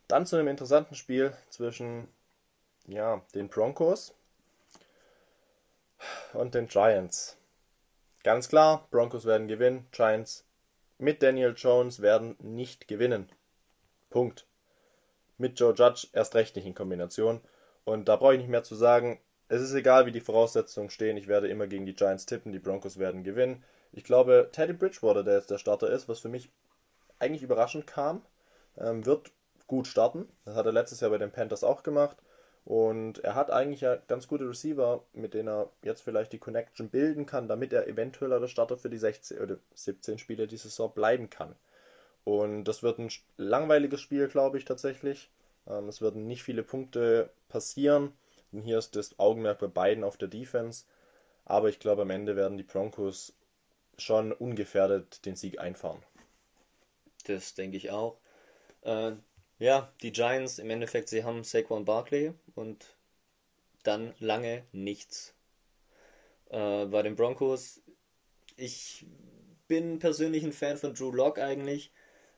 Dann 0.08 0.26
zu 0.26 0.38
einem 0.38 0.48
interessanten 0.48 0.96
Spiel 0.96 1.34
zwischen 1.50 2.08
ja, 2.88 3.22
den 3.36 3.50
Broncos 3.50 4.14
und 6.32 6.56
den 6.56 6.68
Giants. 6.68 7.38
Ganz 8.24 8.50
klar, 8.50 8.88
Broncos 8.92 9.26
werden 9.26 9.48
gewinnen, 9.48 9.88
Giants 9.92 10.46
mit 11.02 11.24
Daniel 11.24 11.56
Jones 11.58 12.02
werden 12.04 12.36
nicht 12.40 12.88
gewinnen. 12.88 13.28
Punkt. 14.12 14.46
Mit 15.40 15.60
Joe 15.60 15.74
Judge 15.74 16.08
erst 16.14 16.36
recht 16.36 16.56
nicht 16.56 16.68
in 16.68 16.76
Kombination. 16.76 17.42
Und 17.84 18.08
da 18.08 18.18
brauche 18.18 18.34
ich 18.36 18.40
nicht 18.40 18.52
mehr 18.52 18.64
zu 18.64 18.76
sagen. 18.76 19.20
Es 19.48 19.62
ist 19.62 19.74
egal, 19.74 20.06
wie 20.06 20.12
die 20.12 20.22
Voraussetzungen 20.22 20.92
stehen. 20.92 21.18
Ich 21.18 21.28
werde 21.28 21.48
immer 21.48 21.66
gegen 21.66 21.88
die 21.88 21.96
Giants 21.96 22.28
tippen. 22.28 22.52
Die 22.52 22.60
Broncos 22.60 23.00
werden 23.00 23.24
gewinnen. 23.24 23.64
Ich 23.92 24.04
glaube, 24.04 24.50
Teddy 24.52 24.74
Bridgewater, 24.74 25.24
der 25.24 25.38
jetzt 25.38 25.50
der 25.50 25.58
Starter 25.58 25.90
ist, 25.90 26.08
was 26.08 26.20
für 26.20 26.30
mich 26.30 26.52
eigentlich 27.18 27.42
überraschend 27.42 27.88
kam, 27.88 28.24
ähm, 28.78 29.04
wird 29.04 29.32
gut 29.66 29.88
starten. 29.88 30.30
Das 30.46 30.56
hat 30.56 30.68
er 30.68 30.72
letztes 30.72 31.00
Jahr 31.00 31.10
bei 31.10 31.18
den 31.18 31.32
Panthers 31.32 31.64
auch 31.64 31.82
gemacht. 31.82 32.18
Und 32.64 33.20
er 33.20 33.36
hat 33.36 33.50
eigentlich 33.50 33.82
ja 33.82 33.96
ganz 33.96 34.28
gute 34.28 34.48
Receiver, 34.48 35.04
mit 35.14 35.34
denen 35.34 35.50
er 35.50 35.72
jetzt 35.82 36.02
vielleicht 36.02 36.32
die 36.32 36.40
Connection 36.40 36.90
bilden 36.90 37.26
kann, 37.26 37.48
damit 37.48 37.74
er 37.74 37.88
eventuell 37.88 38.40
der 38.40 38.48
Starter 38.48 38.78
für 38.78 38.90
die 38.90 39.00
16 39.00 39.40
oder 39.40 39.58
17 39.74 40.20
Spiele 40.20 40.48
die 40.48 40.58
Saison 40.58 40.94
bleiben 40.94 41.30
kann. 41.30 41.56
Und 42.24 42.66
das 42.66 42.84
wird 42.84 43.00
ein 43.00 43.10
langweiliges 43.38 44.00
Spiel, 44.02 44.28
glaube 44.28 44.58
ich, 44.58 44.66
tatsächlich. 44.66 45.32
Ähm, 45.68 45.88
es 45.90 46.02
werden 46.02 46.28
nicht 46.28 46.44
viele 46.44 46.64
Punkte 46.64 47.32
passieren. 47.50 48.14
Und 48.52 48.62
hier 48.62 48.78
ist 48.78 48.96
das 48.96 49.18
Augenmerk 49.18 49.60
bei 49.60 49.68
beiden 49.68 50.04
auf 50.04 50.18
der 50.18 50.28
Defense. 50.28 50.86
Aber 51.46 51.70
ich 51.70 51.80
glaube, 51.80 52.04
am 52.04 52.12
Ende 52.12 52.36
werden 52.36 52.58
die 52.58 52.64
Broncos 52.64 53.34
schon 53.98 54.32
ungefährdet 54.32 55.26
den 55.26 55.36
Sieg 55.36 55.60
einfahren. 55.60 56.02
Das 57.26 57.56
denke 57.56 57.78
ich 57.78 57.92
auch. 57.92 58.18
Äh, 58.82 59.14
ja, 59.62 59.94
die 60.02 60.12
Giants 60.12 60.58
im 60.58 60.72
Endeffekt, 60.72 61.10
sie 61.10 61.24
haben 61.24 61.44
Saquon 61.44 61.86
Barkley 61.86 62.34
und 62.56 62.96
dann 63.84 64.14
lange 64.20 64.64
nichts. 64.72 65.36
Äh, 66.50 66.88
bei 66.88 67.04
den 67.04 67.16
Broncos, 67.16 67.82
ich 68.58 69.06
bin 69.68 70.00
persönlich 70.00 70.44
ein 70.44 70.52
Fan 70.52 70.78
von 70.78 70.96
Drew 70.96 71.12
Lock 71.12 71.38
eigentlich. 71.38 71.92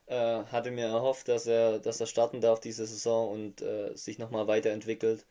Äh, 0.06 0.44
hatte 0.44 0.70
mir 0.70 0.84
erhofft, 0.86 1.28
dass 1.28 1.46
er, 1.46 1.78
dass 1.78 2.00
er 2.00 2.06
starten 2.06 2.42
darf 2.42 2.60
diese 2.60 2.86
Saison 2.86 3.32
und 3.32 3.62
äh, 3.62 3.96
sich 3.96 4.18
nochmal 4.18 4.46
weiterentwickelt. 4.46 5.26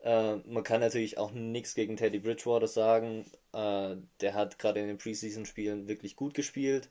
Äh, 0.00 0.36
man 0.46 0.64
kann 0.64 0.80
natürlich 0.80 1.18
auch 1.18 1.30
nichts 1.30 1.74
gegen 1.76 1.96
Teddy 1.96 2.18
Bridgewater 2.18 2.66
sagen. 2.66 3.30
Äh, 3.52 3.96
der 4.20 4.34
hat 4.34 4.58
gerade 4.58 4.80
in 4.80 4.88
den 4.88 4.98
Preseason-Spielen 4.98 5.86
wirklich 5.88 6.16
gut 6.16 6.34
gespielt. 6.34 6.90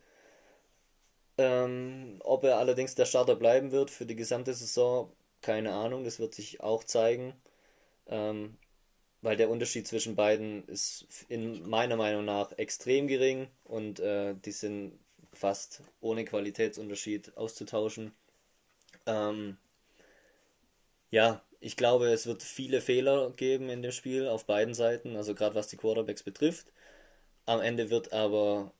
Ähm, 1.38 2.20
ob 2.24 2.44
er 2.46 2.58
allerdings 2.58 2.96
der 2.96 3.06
Starter 3.06 3.36
bleiben 3.36 3.72
wird 3.72 3.92
für 3.92 4.06
die 4.06 4.16
gesamte 4.16 4.54
Saison, 4.54 5.12
keine 5.42 5.74
Ahnung, 5.74 6.04
das 6.04 6.20
wird 6.20 6.34
sich 6.36 6.62
auch 6.62 6.84
zeigen. 6.84 7.34
Ähm, 8.08 8.58
weil 9.26 9.38
der 9.38 9.50
Unterschied 9.50 9.88
zwischen 9.88 10.16
beiden 10.16 10.68
ist 10.68 11.26
in 11.30 11.68
meiner 11.68 11.96
Meinung 11.98 12.26
nach 12.26 12.52
extrem 12.60 13.08
gering 13.08 13.48
und 13.64 14.00
äh, 14.00 14.36
die 14.36 14.52
sind 14.52 15.00
fast 15.34 15.82
ohne 16.00 16.26
Qualitätsunterschied 16.26 17.36
auszutauschen. 17.36 18.14
Ähm, 19.08 19.58
ja, 21.10 21.42
ich 21.60 21.76
glaube, 21.76 22.10
es 22.10 22.28
wird 22.28 22.44
viele 22.44 22.82
Fehler 22.82 23.32
geben 23.32 23.70
in 23.70 23.82
dem 23.82 23.92
Spiel 23.92 24.28
auf 24.28 24.46
beiden 24.46 24.76
Seiten, 24.76 25.16
also 25.16 25.34
gerade 25.34 25.56
was 25.56 25.68
die 25.70 25.78
Quarterbacks 25.78 26.22
betrifft. 26.24 26.72
Am 27.48 27.62
Ende 27.62 27.90
wird 27.90 28.14
aber 28.14 28.74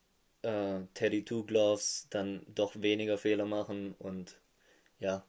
äh, 0.46 0.82
Teddy 0.94 1.26
Two 1.26 1.44
Gloves 1.44 2.08
dann 2.10 2.46
doch 2.48 2.76
weniger 2.82 3.18
Fehler 3.18 3.46
machen 3.46 3.96
und 4.00 4.40
ja, 5.00 5.26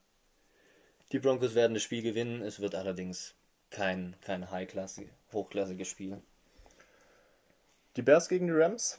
die 1.13 1.19
Broncos 1.19 1.55
werden 1.55 1.75
das 1.75 1.83
Spiel 1.83 2.03
gewinnen. 2.03 2.43
Es 2.43 2.61
wird 2.61 2.75
allerdings 2.75 3.35
kein, 3.71 4.17
kein 4.21 4.51
High-Klasse, 4.51 5.05
hochklassiges 5.33 5.89
Spiel. 5.89 6.21
Die 7.97 8.03
Bears 8.03 8.29
gegen 8.29 8.47
die 8.47 8.53
Rams. 8.53 8.99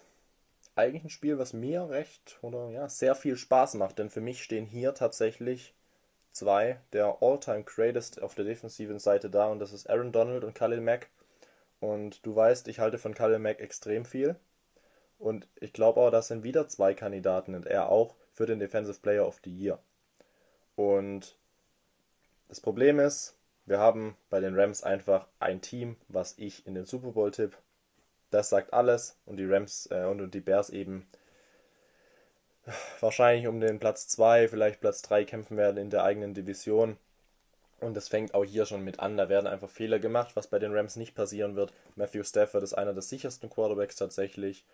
Eigentlich 0.75 1.03
ein 1.03 1.09
Spiel, 1.09 1.39
was 1.39 1.53
mir 1.53 1.89
recht 1.89 2.37
oder 2.41 2.69
ja, 2.69 2.87
sehr 2.87 3.15
viel 3.15 3.35
Spaß 3.35 3.75
macht, 3.75 3.97
denn 3.99 4.09
für 4.09 4.21
mich 4.21 4.43
stehen 4.43 4.65
hier 4.65 4.93
tatsächlich 4.93 5.73
zwei 6.31 6.79
der 6.93 7.17
All-Time 7.21 7.63
Greatest 7.63 8.21
auf 8.21 8.35
der 8.35 8.45
defensiven 8.45 8.99
Seite 8.99 9.29
da 9.29 9.47
und 9.47 9.59
das 9.59 9.73
ist 9.73 9.89
Aaron 9.89 10.11
Donald 10.11 10.43
und 10.43 10.53
Khalil 10.53 10.81
Mack. 10.81 11.09
Und 11.79 12.25
du 12.25 12.35
weißt, 12.35 12.67
ich 12.67 12.79
halte 12.79 12.97
von 12.97 13.13
Khalil 13.13 13.39
Mack 13.39 13.59
extrem 13.59 14.05
viel. 14.05 14.35
Und 15.19 15.47
ich 15.55 15.73
glaube 15.73 15.99
auch, 15.99 16.11
das 16.11 16.27
sind 16.27 16.43
wieder 16.43 16.67
zwei 16.67 16.93
Kandidaten 16.93 17.55
und 17.55 17.65
er 17.65 17.89
auch 17.89 18.15
für 18.33 18.45
den 18.45 18.59
Defensive 18.59 18.99
Player 18.99 19.27
of 19.27 19.39
the 19.43 19.51
Year. 19.51 19.79
Und 20.75 21.35
das 22.49 22.61
Problem 22.61 22.99
ist, 22.99 23.35
wir 23.65 23.79
haben 23.79 24.15
bei 24.29 24.39
den 24.39 24.57
Rams 24.57 24.83
einfach 24.83 25.27
ein 25.39 25.61
Team, 25.61 25.97
was 26.07 26.37
ich 26.37 26.65
in 26.67 26.75
den 26.75 26.85
Super 26.85 27.11
Bowl 27.11 27.31
tipp. 27.31 27.57
Das 28.29 28.49
sagt 28.49 28.73
alles 28.73 29.17
und 29.25 29.37
die 29.37 29.45
Rams 29.45 29.87
äh, 29.91 30.05
und, 30.05 30.21
und 30.21 30.33
die 30.33 30.39
Bears 30.39 30.69
eben 30.69 31.07
wahrscheinlich 32.99 33.47
um 33.47 33.59
den 33.59 33.79
Platz 33.79 34.07
2, 34.07 34.47
vielleicht 34.49 34.81
Platz 34.81 35.01
3 35.01 35.25
kämpfen 35.25 35.57
werden 35.57 35.77
in 35.77 35.89
der 35.89 36.03
eigenen 36.03 36.33
Division. 36.33 36.97
Und 37.79 37.95
das 37.95 38.07
fängt 38.07 38.33
auch 38.33 38.43
hier 38.43 38.65
schon 38.65 38.83
mit 38.83 38.99
an. 38.99 39.17
Da 39.17 39.29
werden 39.29 39.47
einfach 39.47 39.69
Fehler 39.69 39.99
gemacht, 39.99 40.35
was 40.35 40.47
bei 40.47 40.59
den 40.59 40.73
Rams 40.73 40.95
nicht 40.95 41.13
passieren 41.13 41.55
wird. 41.55 41.73
Matthew 41.95 42.23
Stafford 42.23 42.63
ist 42.63 42.73
einer 42.73 42.93
der 42.93 43.03
sichersten 43.03 43.49
Quarterbacks 43.49 43.95
tatsächlich. 43.95 44.65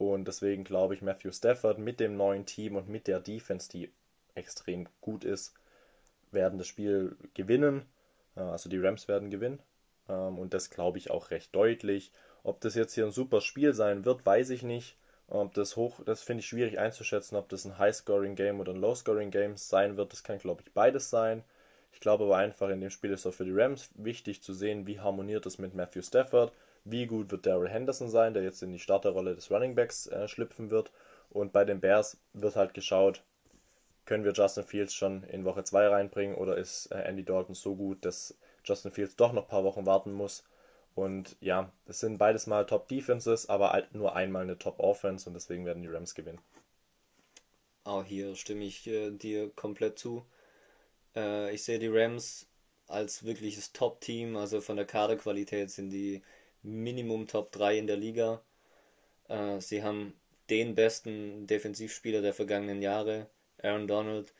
Und 0.00 0.26
deswegen 0.26 0.64
glaube 0.64 0.94
ich, 0.94 1.02
Matthew 1.02 1.30
Stafford 1.32 1.78
mit 1.78 2.00
dem 2.00 2.16
neuen 2.16 2.46
Team 2.46 2.74
und 2.76 2.88
mit 2.88 3.06
der 3.06 3.20
Defense, 3.20 3.68
die 3.70 3.92
extrem 4.34 4.88
gut 5.00 5.24
ist, 5.24 5.54
werden 6.32 6.58
das 6.58 6.68
Spiel 6.68 7.16
gewinnen. 7.34 7.84
Äh, 8.36 8.40
Also 8.40 8.70
die 8.70 8.78
Rams 8.78 9.08
werden 9.08 9.30
gewinnen. 9.30 9.60
Ähm, 10.08 10.38
Und 10.38 10.54
das 10.54 10.70
glaube 10.70 10.98
ich 10.98 11.10
auch 11.10 11.30
recht 11.30 11.54
deutlich. 11.54 12.12
Ob 12.44 12.60
das 12.62 12.74
jetzt 12.74 12.94
hier 12.94 13.04
ein 13.06 13.12
super 13.12 13.40
Spiel 13.42 13.74
sein 13.74 14.04
wird, 14.06 14.24
weiß 14.26 14.50
ich 14.50 14.62
nicht. 14.62 14.96
Ob 15.28 15.54
das 15.54 15.76
hoch, 15.76 16.00
das 16.04 16.22
finde 16.22 16.40
ich 16.40 16.46
schwierig 16.48 16.78
einzuschätzen, 16.78 17.36
ob 17.36 17.48
das 17.50 17.64
ein 17.66 17.78
High-Scoring-Game 17.78 18.58
oder 18.60 18.72
ein 18.72 18.80
Low-Scoring-Game 18.80 19.56
sein 19.58 19.96
wird. 19.96 20.12
Das 20.12 20.24
kann, 20.24 20.38
glaube 20.38 20.62
ich, 20.64 20.72
beides 20.72 21.10
sein. 21.10 21.44
Ich 21.92 22.00
glaube 22.00 22.24
aber 22.24 22.38
einfach, 22.38 22.70
in 22.70 22.80
dem 22.80 22.90
Spiel 22.90 23.12
ist 23.12 23.26
auch 23.26 23.34
für 23.34 23.44
die 23.44 23.52
Rams 23.52 23.90
wichtig 23.94 24.42
zu 24.42 24.54
sehen, 24.54 24.86
wie 24.86 25.00
harmoniert 25.00 25.46
es 25.46 25.58
mit 25.58 25.74
Matthew 25.74 26.02
Stafford, 26.02 26.52
wie 26.84 27.06
gut 27.06 27.30
wird 27.30 27.46
Daryl 27.46 27.68
Henderson 27.68 28.08
sein, 28.08 28.34
der 28.34 28.42
jetzt 28.42 28.62
in 28.62 28.72
die 28.72 28.78
Starterrolle 28.78 29.34
des 29.34 29.50
Running 29.50 29.74
Backs 29.74 30.06
äh, 30.06 30.28
schlüpfen 30.28 30.70
wird. 30.70 30.92
Und 31.30 31.52
bei 31.52 31.64
den 31.64 31.80
Bears 31.80 32.18
wird 32.32 32.56
halt 32.56 32.74
geschaut, 32.74 33.22
können 34.04 34.24
wir 34.24 34.32
Justin 34.32 34.64
Fields 34.64 34.94
schon 34.94 35.22
in 35.24 35.44
Woche 35.44 35.62
2 35.62 35.88
reinbringen 35.88 36.36
oder 36.36 36.56
ist 36.56 36.86
äh, 36.86 37.02
Andy 37.02 37.24
Dalton 37.24 37.54
so 37.54 37.76
gut, 37.76 38.04
dass 38.04 38.36
Justin 38.64 38.92
Fields 38.92 39.16
doch 39.16 39.32
noch 39.32 39.44
ein 39.44 39.48
paar 39.48 39.64
Wochen 39.64 39.86
warten 39.86 40.12
muss. 40.12 40.44
Und 40.94 41.36
ja, 41.40 41.72
das 41.86 42.00
sind 42.00 42.18
beides 42.18 42.46
mal 42.46 42.66
Top 42.66 42.88
Defenses, 42.88 43.48
aber 43.48 43.72
halt 43.72 43.94
nur 43.94 44.16
einmal 44.16 44.42
eine 44.42 44.58
Top 44.58 44.80
Offense 44.80 45.28
und 45.28 45.34
deswegen 45.34 45.64
werden 45.64 45.82
die 45.82 45.88
Rams 45.88 46.14
gewinnen. 46.14 46.40
Auch 47.84 48.04
hier 48.04 48.34
stimme 48.34 48.64
ich 48.64 48.86
äh, 48.86 49.10
dir 49.10 49.50
komplett 49.50 49.98
zu. 49.98 50.26
Äh, 51.14 51.54
ich 51.54 51.62
sehe 51.62 51.78
die 51.78 51.88
Rams 51.88 52.46
als 52.88 53.24
wirkliches 53.24 53.72
Top-Team, 53.72 54.36
also 54.36 54.60
von 54.60 54.76
der 54.76 54.86
Kaderqualität 54.86 55.70
sind 55.70 55.90
die 55.90 56.22
Minimum 56.62 57.26
Top 57.26 57.52
3 57.52 57.78
in 57.78 57.86
der 57.86 57.96
Liga. 57.96 58.42
Äh, 59.28 59.60
sie 59.60 59.82
haben 59.82 60.14
den 60.50 60.74
besten 60.74 61.46
Defensivspieler 61.46 62.22
der 62.22 62.34
vergangenen 62.34 62.82
Jahre, 62.82 63.28
Aaron 63.62 63.86
Donald. 63.86 64.32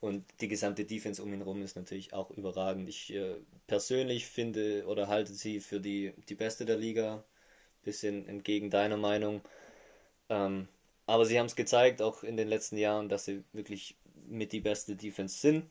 Und 0.00 0.24
die 0.40 0.48
gesamte 0.48 0.84
Defense 0.84 1.22
um 1.22 1.32
ihn 1.32 1.40
herum 1.40 1.62
ist 1.62 1.76
natürlich 1.76 2.12
auch 2.12 2.30
überragend. 2.30 2.88
Ich 2.88 3.12
äh, 3.14 3.36
persönlich 3.66 4.26
finde 4.26 4.84
oder 4.86 5.08
halte 5.08 5.32
sie 5.32 5.60
für 5.60 5.80
die, 5.80 6.12
die 6.28 6.34
beste 6.34 6.64
der 6.64 6.76
Liga. 6.76 7.24
Bisschen 7.82 8.28
entgegen 8.28 8.70
deiner 8.70 8.96
Meinung. 8.96 9.40
Ähm, 10.28 10.68
aber 11.06 11.24
sie 11.24 11.38
haben 11.38 11.46
es 11.46 11.56
gezeigt, 11.56 12.02
auch 12.02 12.24
in 12.24 12.36
den 12.36 12.48
letzten 12.48 12.76
Jahren, 12.76 13.08
dass 13.08 13.24
sie 13.24 13.44
wirklich 13.52 13.96
mit 14.28 14.52
die 14.52 14.60
beste 14.60 14.96
Defense 14.96 15.38
sind. 15.38 15.64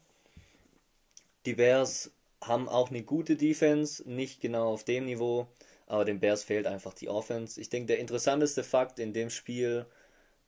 Die 1.45 1.53
Bears 1.53 2.11
haben 2.41 2.69
auch 2.69 2.89
eine 2.89 3.03
gute 3.03 3.35
Defense, 3.35 4.09
nicht 4.09 4.41
genau 4.41 4.71
auf 4.71 4.83
dem 4.83 5.05
Niveau, 5.05 5.47
aber 5.87 6.05
den 6.05 6.19
Bears 6.19 6.43
fehlt 6.43 6.67
einfach 6.67 6.93
die 6.93 7.09
Offense. 7.09 7.59
Ich 7.59 7.69
denke, 7.69 7.87
der 7.87 7.99
interessanteste 7.99 8.63
Fakt 8.63 8.99
in 8.99 9.13
dem 9.13 9.29
Spiel 9.29 9.85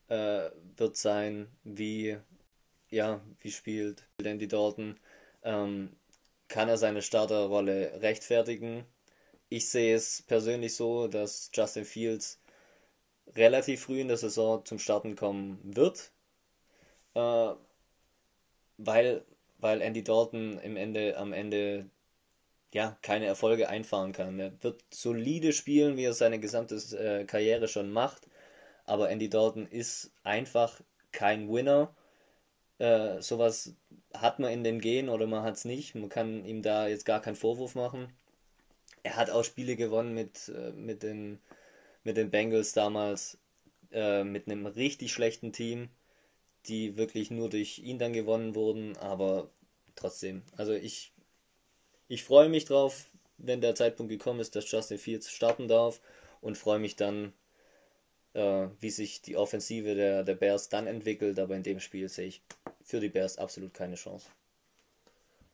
äh, 0.10 0.50
wird 0.78 0.98
sein, 0.98 1.48
wie 1.64 2.18
ja, 2.90 3.22
wie 3.42 3.52
spielt 3.52 4.04
Andy 4.24 4.48
Dalton? 4.48 4.98
Ähm, 5.44 5.96
kann 6.48 6.70
er 6.70 6.78
seine 6.78 7.02
Starterrolle 7.02 8.02
rechtfertigen? 8.02 8.86
Ich 9.50 9.70
sehe 9.70 9.96
es 9.96 10.22
persönlich 10.24 10.76
so, 10.76 11.08
dass 11.08 11.52
Justin 11.54 11.86
Fields 11.86 12.40
relativ 13.36 13.84
früh 13.84 14.02
in 14.02 14.08
der 14.08 14.18
Saison 14.18 14.64
zum 14.66 14.80
Starten 14.80 15.16
kommen 15.16 15.60
wird, 15.64 16.12
äh, 17.16 17.54
weil, 18.78 19.26
weil 19.60 19.82
Andy 19.82 20.04
Dalton 20.04 20.60
im 20.60 20.78
Ende, 20.78 21.18
am 21.18 21.34
Ende 21.34 21.90
ja, 22.74 22.98
keine 23.02 23.26
Erfolge 23.26 23.70
einfahren 23.70 24.12
kann. 24.12 24.40
Er 24.40 24.52
wird 24.64 24.84
solide 24.92 25.54
spielen, 25.54 25.98
wie 25.98 26.04
er 26.04 26.14
seine 26.14 26.40
gesamte 26.40 26.76
äh, 26.98 27.26
Karriere 27.26 27.68
schon 27.68 27.92
macht, 27.92 28.28
aber 28.86 29.10
Andy 29.10 29.30
Dalton 29.30 29.68
ist 29.68 30.12
einfach 30.24 30.82
kein 31.12 31.50
Winner 31.52 31.96
äh, 32.80 33.22
sowas 33.22 33.74
hat 34.14 34.40
man 34.40 34.52
in 34.52 34.64
den 34.64 34.80
Genen 34.80 35.10
oder 35.10 35.28
man 35.28 35.44
hat 35.44 35.56
es 35.56 35.66
nicht. 35.66 35.96
Man 35.96 36.10
kann 36.10 36.46
ihm 36.46 36.62
da 36.62 36.88
jetzt 36.88 37.06
gar 37.06 37.22
keinen 37.22 37.36
Vorwurf 37.36 37.76
machen. 37.76 38.14
Er 39.04 39.16
hat 39.16 39.30
auch 39.30 39.44
Spiele 39.44 39.76
gewonnen 39.76 40.14
mit, 40.14 40.50
äh, 40.50 40.72
mit, 40.74 41.04
den, 41.04 41.40
mit 42.04 42.18
den 42.18 42.30
Bengals 42.32 42.74
damals, 42.74 43.40
äh, 43.92 44.24
mit 44.24 44.48
einem 44.48 44.66
richtig 44.66 45.14
schlechten 45.14 45.54
Team, 45.54 45.90
die 46.68 46.98
wirklich 46.98 47.32
nur 47.32 47.50
durch 47.50 47.80
ihn 47.80 48.00
dann 48.00 48.14
gewonnen 48.14 48.56
wurden, 48.56 48.98
aber 48.98 49.50
trotzdem. 49.96 50.44
Also 50.58 50.74
ich, 50.74 51.14
ich 52.08 52.24
freue 52.24 52.50
mich 52.50 52.66
drauf, 52.66 53.10
wenn 53.38 53.62
der 53.62 53.76
Zeitpunkt 53.76 54.10
gekommen 54.12 54.40
ist, 54.40 54.56
dass 54.56 54.70
Justin 54.72 54.98
Fields 54.98 55.32
starten 55.32 55.68
darf 55.68 56.02
und 56.42 56.58
freue 56.58 56.80
mich 56.80 56.96
dann 56.96 57.34
äh, 58.38 58.68
wie 58.80 58.92
sich 58.92 59.22
die 59.24 59.36
Offensive 59.36 59.96
der, 59.96 60.24
der 60.24 60.36
Bears 60.36 60.70
dann 60.70 60.86
entwickelt, 60.86 61.40
aber 61.40 61.56
in 61.56 61.64
dem 61.64 61.80
Spiel 61.80 62.08
sehe 62.08 62.28
ich 62.28 62.44
für 62.84 63.00
die 63.00 63.10
Bears 63.10 63.40
absolut 63.40 63.74
keine 63.74 63.96
Chance. 63.96 64.30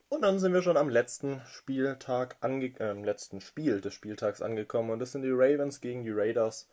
Und 0.10 0.22
dann 0.22 0.38
sind 0.38 0.54
wir 0.54 0.62
schon 0.62 0.78
am 0.78 0.90
letzten 0.90 1.42
Spieltag 1.48 2.36
ange 2.42 2.74
äh, 2.80 2.92
letzten 2.92 3.42
Spiel 3.42 3.80
des 3.82 3.94
Spieltags 3.94 4.42
angekommen 4.42 4.92
und 4.92 5.00
das 5.00 5.14
sind 5.14 5.24
die 5.24 5.32
Ravens 5.32 5.82
gegen 5.82 6.04
die 6.04 6.12
Raiders. 6.12 6.68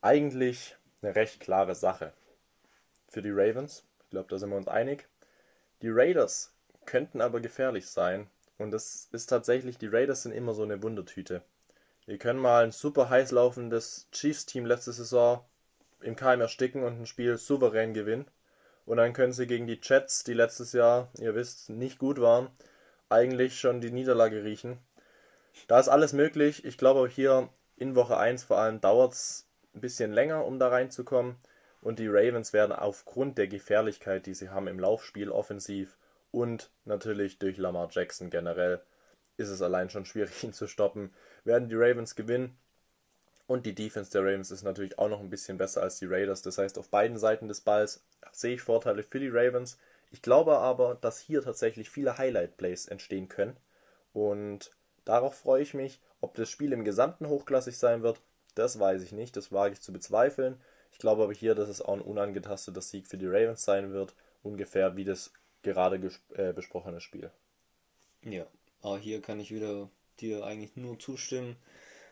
Eigentlich 0.00 0.76
eine 1.02 1.14
recht 1.14 1.40
klare 1.40 1.74
Sache 1.74 2.12
für 3.08 3.22
die 3.22 3.30
Ravens. 3.30 3.84
Ich 4.02 4.10
glaube, 4.10 4.28
da 4.28 4.38
sind 4.38 4.50
wir 4.50 4.56
uns 4.56 4.68
einig. 4.68 5.06
Die 5.82 5.90
Raiders 5.90 6.53
könnten 6.86 7.20
aber 7.20 7.40
gefährlich 7.40 7.88
sein 7.88 8.28
und 8.58 8.70
das 8.70 9.08
ist 9.12 9.26
tatsächlich, 9.26 9.78
die 9.78 9.88
Raiders 9.88 10.22
sind 10.22 10.32
immer 10.32 10.54
so 10.54 10.62
eine 10.62 10.82
Wundertüte. 10.82 11.42
Wir 12.06 12.18
können 12.18 12.38
mal 12.38 12.64
ein 12.64 12.72
super 12.72 13.08
heiß 13.08 13.30
laufendes 13.32 14.08
Chiefs-Team 14.12 14.66
letzte 14.66 14.92
Saison 14.92 15.44
im 16.00 16.16
Keim 16.16 16.40
ersticken 16.40 16.82
und 16.84 17.00
ein 17.00 17.06
Spiel 17.06 17.38
souverän 17.38 17.94
gewinnen. 17.94 18.26
Und 18.86 18.98
dann 18.98 19.14
können 19.14 19.32
sie 19.32 19.46
gegen 19.46 19.66
die 19.66 19.80
Jets, 19.82 20.22
die 20.22 20.34
letztes 20.34 20.72
Jahr, 20.72 21.08
ihr 21.18 21.34
wisst, 21.34 21.70
nicht 21.70 21.98
gut 21.98 22.20
waren, 22.20 22.48
eigentlich 23.08 23.58
schon 23.58 23.80
die 23.80 23.90
Niederlage 23.90 24.44
riechen. 24.44 24.78
Da 25.66 25.80
ist 25.80 25.88
alles 25.88 26.12
möglich. 26.12 26.64
Ich 26.64 26.76
glaube 26.76 27.08
hier 27.08 27.48
in 27.76 27.96
Woche 27.96 28.18
1 28.18 28.44
vor 28.44 28.58
allem 28.58 28.80
dauert 28.80 29.14
es 29.14 29.48
ein 29.74 29.80
bisschen 29.80 30.12
länger, 30.12 30.44
um 30.44 30.58
da 30.58 30.68
reinzukommen. 30.68 31.36
Und 31.80 31.98
die 31.98 32.08
Ravens 32.08 32.52
werden 32.52 32.72
aufgrund 32.72 33.38
der 33.38 33.48
Gefährlichkeit, 33.48 34.26
die 34.26 34.34
sie 34.34 34.50
haben 34.50 34.68
im 34.68 34.78
Laufspiel 34.78 35.30
offensiv 35.30 35.96
und 36.34 36.72
natürlich 36.84 37.38
durch 37.38 37.58
Lamar 37.58 37.88
Jackson 37.92 38.28
generell, 38.28 38.82
ist 39.36 39.50
es 39.50 39.62
allein 39.62 39.88
schon 39.88 40.04
schwierig, 40.04 40.42
ihn 40.42 40.52
zu 40.52 40.66
stoppen 40.66 41.14
werden 41.44 41.68
die 41.68 41.76
Ravens 41.76 42.16
gewinnen. 42.16 42.58
Und 43.46 43.66
die 43.66 43.74
Defense 43.74 44.10
der 44.10 44.22
Ravens 44.22 44.50
ist 44.50 44.64
natürlich 44.64 44.98
auch 44.98 45.08
noch 45.08 45.20
ein 45.20 45.30
bisschen 45.30 45.58
besser 45.58 45.82
als 45.82 45.98
die 45.98 46.06
Raiders. 46.06 46.42
Das 46.42 46.58
heißt, 46.58 46.78
auf 46.78 46.88
beiden 46.88 47.18
Seiten 47.18 47.46
des 47.46 47.60
Balls 47.60 48.02
sehe 48.32 48.54
ich 48.54 48.62
Vorteile 48.62 49.02
für 49.02 49.20
die 49.20 49.28
Ravens. 49.28 49.78
Ich 50.10 50.22
glaube 50.22 50.58
aber, 50.58 50.96
dass 51.00 51.20
hier 51.20 51.42
tatsächlich 51.42 51.90
viele 51.90 52.18
Highlight-Plays 52.18 52.88
entstehen 52.88 53.28
können. 53.28 53.56
Und 54.12 54.74
darauf 55.04 55.36
freue 55.36 55.62
ich 55.62 55.74
mich. 55.74 56.00
Ob 56.20 56.34
das 56.34 56.48
Spiel 56.48 56.72
im 56.72 56.84
Gesamten 56.84 57.28
hochklassig 57.28 57.78
sein 57.78 58.02
wird, 58.02 58.20
das 58.54 58.80
weiß 58.80 59.02
ich 59.02 59.12
nicht. 59.12 59.36
Das 59.36 59.52
wage 59.52 59.74
ich 59.74 59.82
zu 59.82 59.92
bezweifeln. 59.92 60.58
Ich 60.90 60.98
glaube 60.98 61.22
aber 61.22 61.34
hier, 61.34 61.54
dass 61.54 61.68
es 61.68 61.82
auch 61.82 61.92
ein 61.92 62.00
unangetasteter 62.00 62.80
Sieg 62.80 63.06
für 63.06 63.18
die 63.18 63.28
Ravens 63.28 63.64
sein 63.64 63.92
wird. 63.92 64.14
Ungefähr 64.42 64.96
wie 64.96 65.04
das 65.04 65.32
gerade 65.64 65.96
äh, 66.34 66.52
besprochene 66.52 67.00
Spiel. 67.00 67.30
Ja, 68.22 68.46
auch 68.82 68.98
hier 68.98 69.20
kann 69.20 69.40
ich 69.40 69.52
wieder 69.52 69.90
dir 70.20 70.44
eigentlich 70.44 70.76
nur 70.76 70.98
zustimmen. 70.98 71.56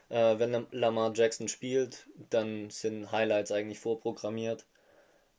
Äh, 0.09 0.39
wenn 0.39 0.67
Lamar 0.73 1.13
Jackson 1.15 1.49
spielt, 1.49 2.09
dann 2.31 2.71
sind 2.71 3.13
Highlights 3.13 3.53
eigentlich 3.53 3.79
vorprogrammiert. 3.79 4.67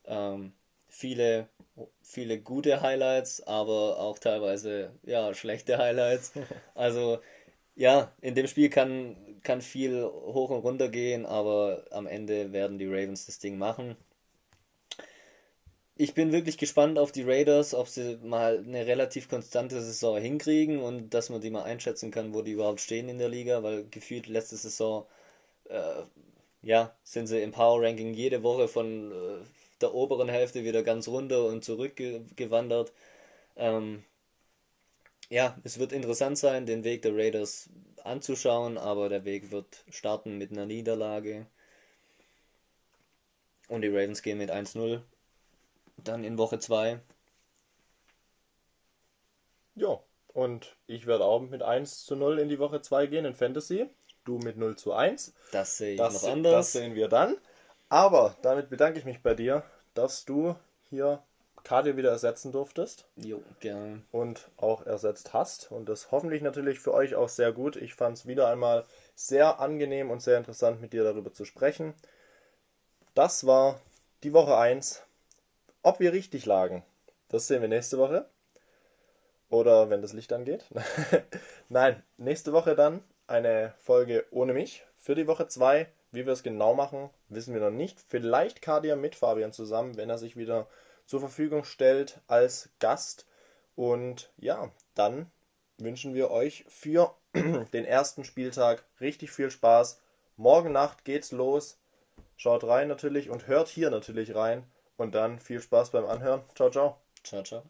Ähm, 0.06 0.54
viele, 0.88 1.50
viele 2.02 2.40
gute 2.40 2.82
Highlights, 2.82 3.42
aber 3.42 4.00
auch 4.00 4.20
teilweise 4.20 4.92
ja 5.04 5.34
schlechte 5.34 5.78
Highlights. 5.78 6.34
Also 6.76 7.20
ja, 7.76 8.12
in 8.22 8.36
dem 8.36 8.48
Spiel 8.48 8.70
kann, 8.70 9.18
kann 9.44 9.62
viel 9.62 10.04
hoch 10.04 10.52
und 10.52 10.62
runter 10.62 10.90
gehen, 10.90 11.26
aber 11.26 11.86
am 11.92 12.08
Ende 12.08 12.54
werden 12.54 12.78
die 12.78 12.88
Ravens 12.88 13.26
das 13.26 13.40
Ding 13.40 13.58
machen 13.58 13.98
ich 15.96 16.14
bin 16.14 16.32
wirklich 16.32 16.58
gespannt 16.58 16.98
auf 16.98 17.12
die 17.12 17.24
Raiders, 17.24 17.74
ob 17.74 17.88
sie 17.88 18.18
mal 18.24 18.60
eine 18.66 18.88
relativ 18.88 19.30
konstante 19.30 19.80
Saison 19.82 20.20
hinkriegen 20.20 20.80
und 20.80 21.12
dass 21.14 21.30
man 21.30 21.42
die 21.42 21.52
mal 21.52 21.64
einschätzen 21.64 22.12
kann, 22.12 22.34
wo 22.34 22.42
die 22.42 22.52
überhaupt 22.54 22.82
stehen 22.82 23.10
in 23.10 23.20
der 23.20 23.30
Liga, 23.30 23.62
weil 23.64 23.86
gefühlt 23.90 24.28
letzte 24.28 24.58
Saison 24.58 25.06
äh, 25.70 26.04
ja, 26.64 26.96
sind 27.04 27.28
sie 27.28 27.42
im 27.42 27.52
Power 27.52 27.82
Ranking 27.84 28.14
jede 28.14 28.44
Woche 28.44 28.68
von 28.68 29.12
äh, 29.12 29.46
der 29.82 29.94
oberen 29.94 30.30
Hälfte 30.30 30.64
wieder 30.64 30.84
ganz 30.84 31.08
runter 31.08 31.46
und 31.46 31.64
zurückgewandert. 31.64 32.94
Ähm, 33.58 34.04
ja, 35.30 35.58
es 35.64 35.80
wird 35.80 35.92
interessant 35.94 36.38
sein, 36.38 36.66
den 36.66 36.84
Weg 36.84 37.02
der 37.04 37.16
Raiders 37.16 37.70
anzuschauen, 38.04 38.78
aber 38.78 39.10
der 39.10 39.26
Weg 39.26 39.52
wird 39.52 39.84
starten 39.90 40.38
mit 40.38 40.52
einer 40.52 40.66
Niederlage. 40.66 41.46
Und 43.70 43.82
die 43.82 43.88
Ravens 43.90 44.22
gehen 44.22 44.38
mit 44.38 44.52
1-0 44.52 45.02
dann 45.98 46.24
in 46.24 46.38
Woche 46.38 46.60
2. 46.60 47.00
Ja, 49.76 50.00
und 50.28 50.76
ich 50.88 51.08
werde 51.08 51.26
auch 51.26 51.42
mit 51.42 51.64
1 51.64 52.06
zu 52.06 52.16
0 52.16 52.40
in 52.40 52.50
die 52.50 52.60
Woche 52.60 52.82
2 52.82 53.08
gehen 53.08 53.26
in 53.26 53.36
Fantasy. 53.36 53.90
Du 54.26 54.38
mit 54.38 54.58
0 54.58 54.76
zu 54.76 54.94
1. 54.94 55.34
Das 55.52 55.78
sehe 55.78 55.94
ich 55.94 55.98
das, 55.98 56.22
noch 56.22 56.32
anders. 56.32 56.54
Das 56.54 56.72
sehen 56.72 56.96
wir 56.96 57.08
dann. 57.08 57.38
Aber 57.90 58.38
damit 58.42 58.70
bedanke 58.70 59.00
ich 59.00 59.06
mich 59.06 59.22
bei 59.22 59.34
dir, 59.34 59.64
dass 59.94 60.26
du 60.26 60.56
hier 60.90 61.22
Kadir 61.64 61.96
wieder 61.98 62.10
ersetzen 62.10 62.52
durftest. 62.52 63.06
Jo, 63.16 63.42
gerne. 63.60 64.02
Und 64.12 64.50
auch 64.58 64.86
ersetzt 64.86 65.34
hast. 65.34 65.72
Und 65.72 65.88
das 65.88 66.12
hoffentlich 66.12 66.42
natürlich 66.42 66.80
für 66.80 66.94
euch 66.94 67.16
auch 67.16 67.30
sehr 67.30 67.52
gut. 67.52 67.76
Ich 67.76 67.94
fand 67.94 68.18
es 68.18 68.26
wieder 68.26 68.48
einmal 68.48 68.86
sehr 69.16 69.60
angenehm 69.60 70.12
und 70.12 70.22
sehr 70.22 70.38
interessant, 70.38 70.82
mit 70.82 70.94
dir 70.94 71.04
darüber 71.04 71.34
zu 71.34 71.46
sprechen. 71.46 71.94
Das 73.14 73.46
war 73.46 73.80
die 74.24 74.34
Woche 74.34 74.58
1 74.58 75.04
ob 75.84 76.00
wir 76.00 76.14
richtig 76.14 76.46
lagen, 76.46 76.84
das 77.30 77.48
sehen 77.48 77.62
wir 77.62 77.70
nächste 77.70 77.98
Woche. 77.98 78.28
Oder 79.50 79.92
wenn 79.92 80.02
das 80.02 80.14
Licht 80.14 80.34
angeht. 80.34 80.66
Nein, 81.70 82.02
nächste 82.18 82.54
Woche 82.54 82.76
dann 82.76 83.04
eine 83.28 83.74
Folge 83.78 84.26
ohne 84.32 84.54
mich. 84.54 84.84
Für 84.98 85.14
die 85.14 85.28
Woche 85.28 85.48
2, 85.48 85.88
wie 86.12 86.26
wir 86.26 86.34
es 86.34 86.42
genau 86.42 86.74
machen, 86.74 87.12
wissen 87.30 87.54
wir 87.54 87.62
noch 87.62 87.70
nicht. 87.70 88.00
Vielleicht 88.08 88.62
Cardia 88.62 88.96
mit 88.96 89.16
Fabian 89.16 89.52
zusammen, 89.52 89.96
wenn 89.96 90.10
er 90.10 90.18
sich 90.18 90.36
wieder 90.36 90.68
zur 91.06 91.20
Verfügung 91.20 91.66
stellt 91.66 92.20
als 92.28 92.70
Gast. 92.80 93.28
Und 93.76 94.32
ja, 94.38 94.72
dann 94.96 95.30
wünschen 95.78 96.14
wir 96.14 96.32
euch 96.32 96.66
für 96.68 97.14
den 97.34 97.86
ersten 97.86 98.24
Spieltag 98.24 98.84
richtig 99.02 99.32
viel 99.32 99.52
Spaß. 99.52 100.00
Morgen 100.38 100.72
Nacht 100.72 101.06
geht's 101.06 101.32
los. 101.32 101.78
Schaut 102.38 102.64
rein 102.64 102.88
natürlich 102.88 103.30
und 103.30 103.48
hört 103.48 103.68
hier 103.68 103.90
natürlich 103.90 104.34
rein. 104.36 104.64
Und 104.98 105.14
dann 105.14 105.40
viel 105.40 105.62
Spaß 105.62 105.92
beim 105.92 106.06
Anhören. 106.06 106.44
Ciao, 106.56 106.70
ciao. 106.72 106.98
Ciao, 107.24 107.44
ciao. 107.44 107.64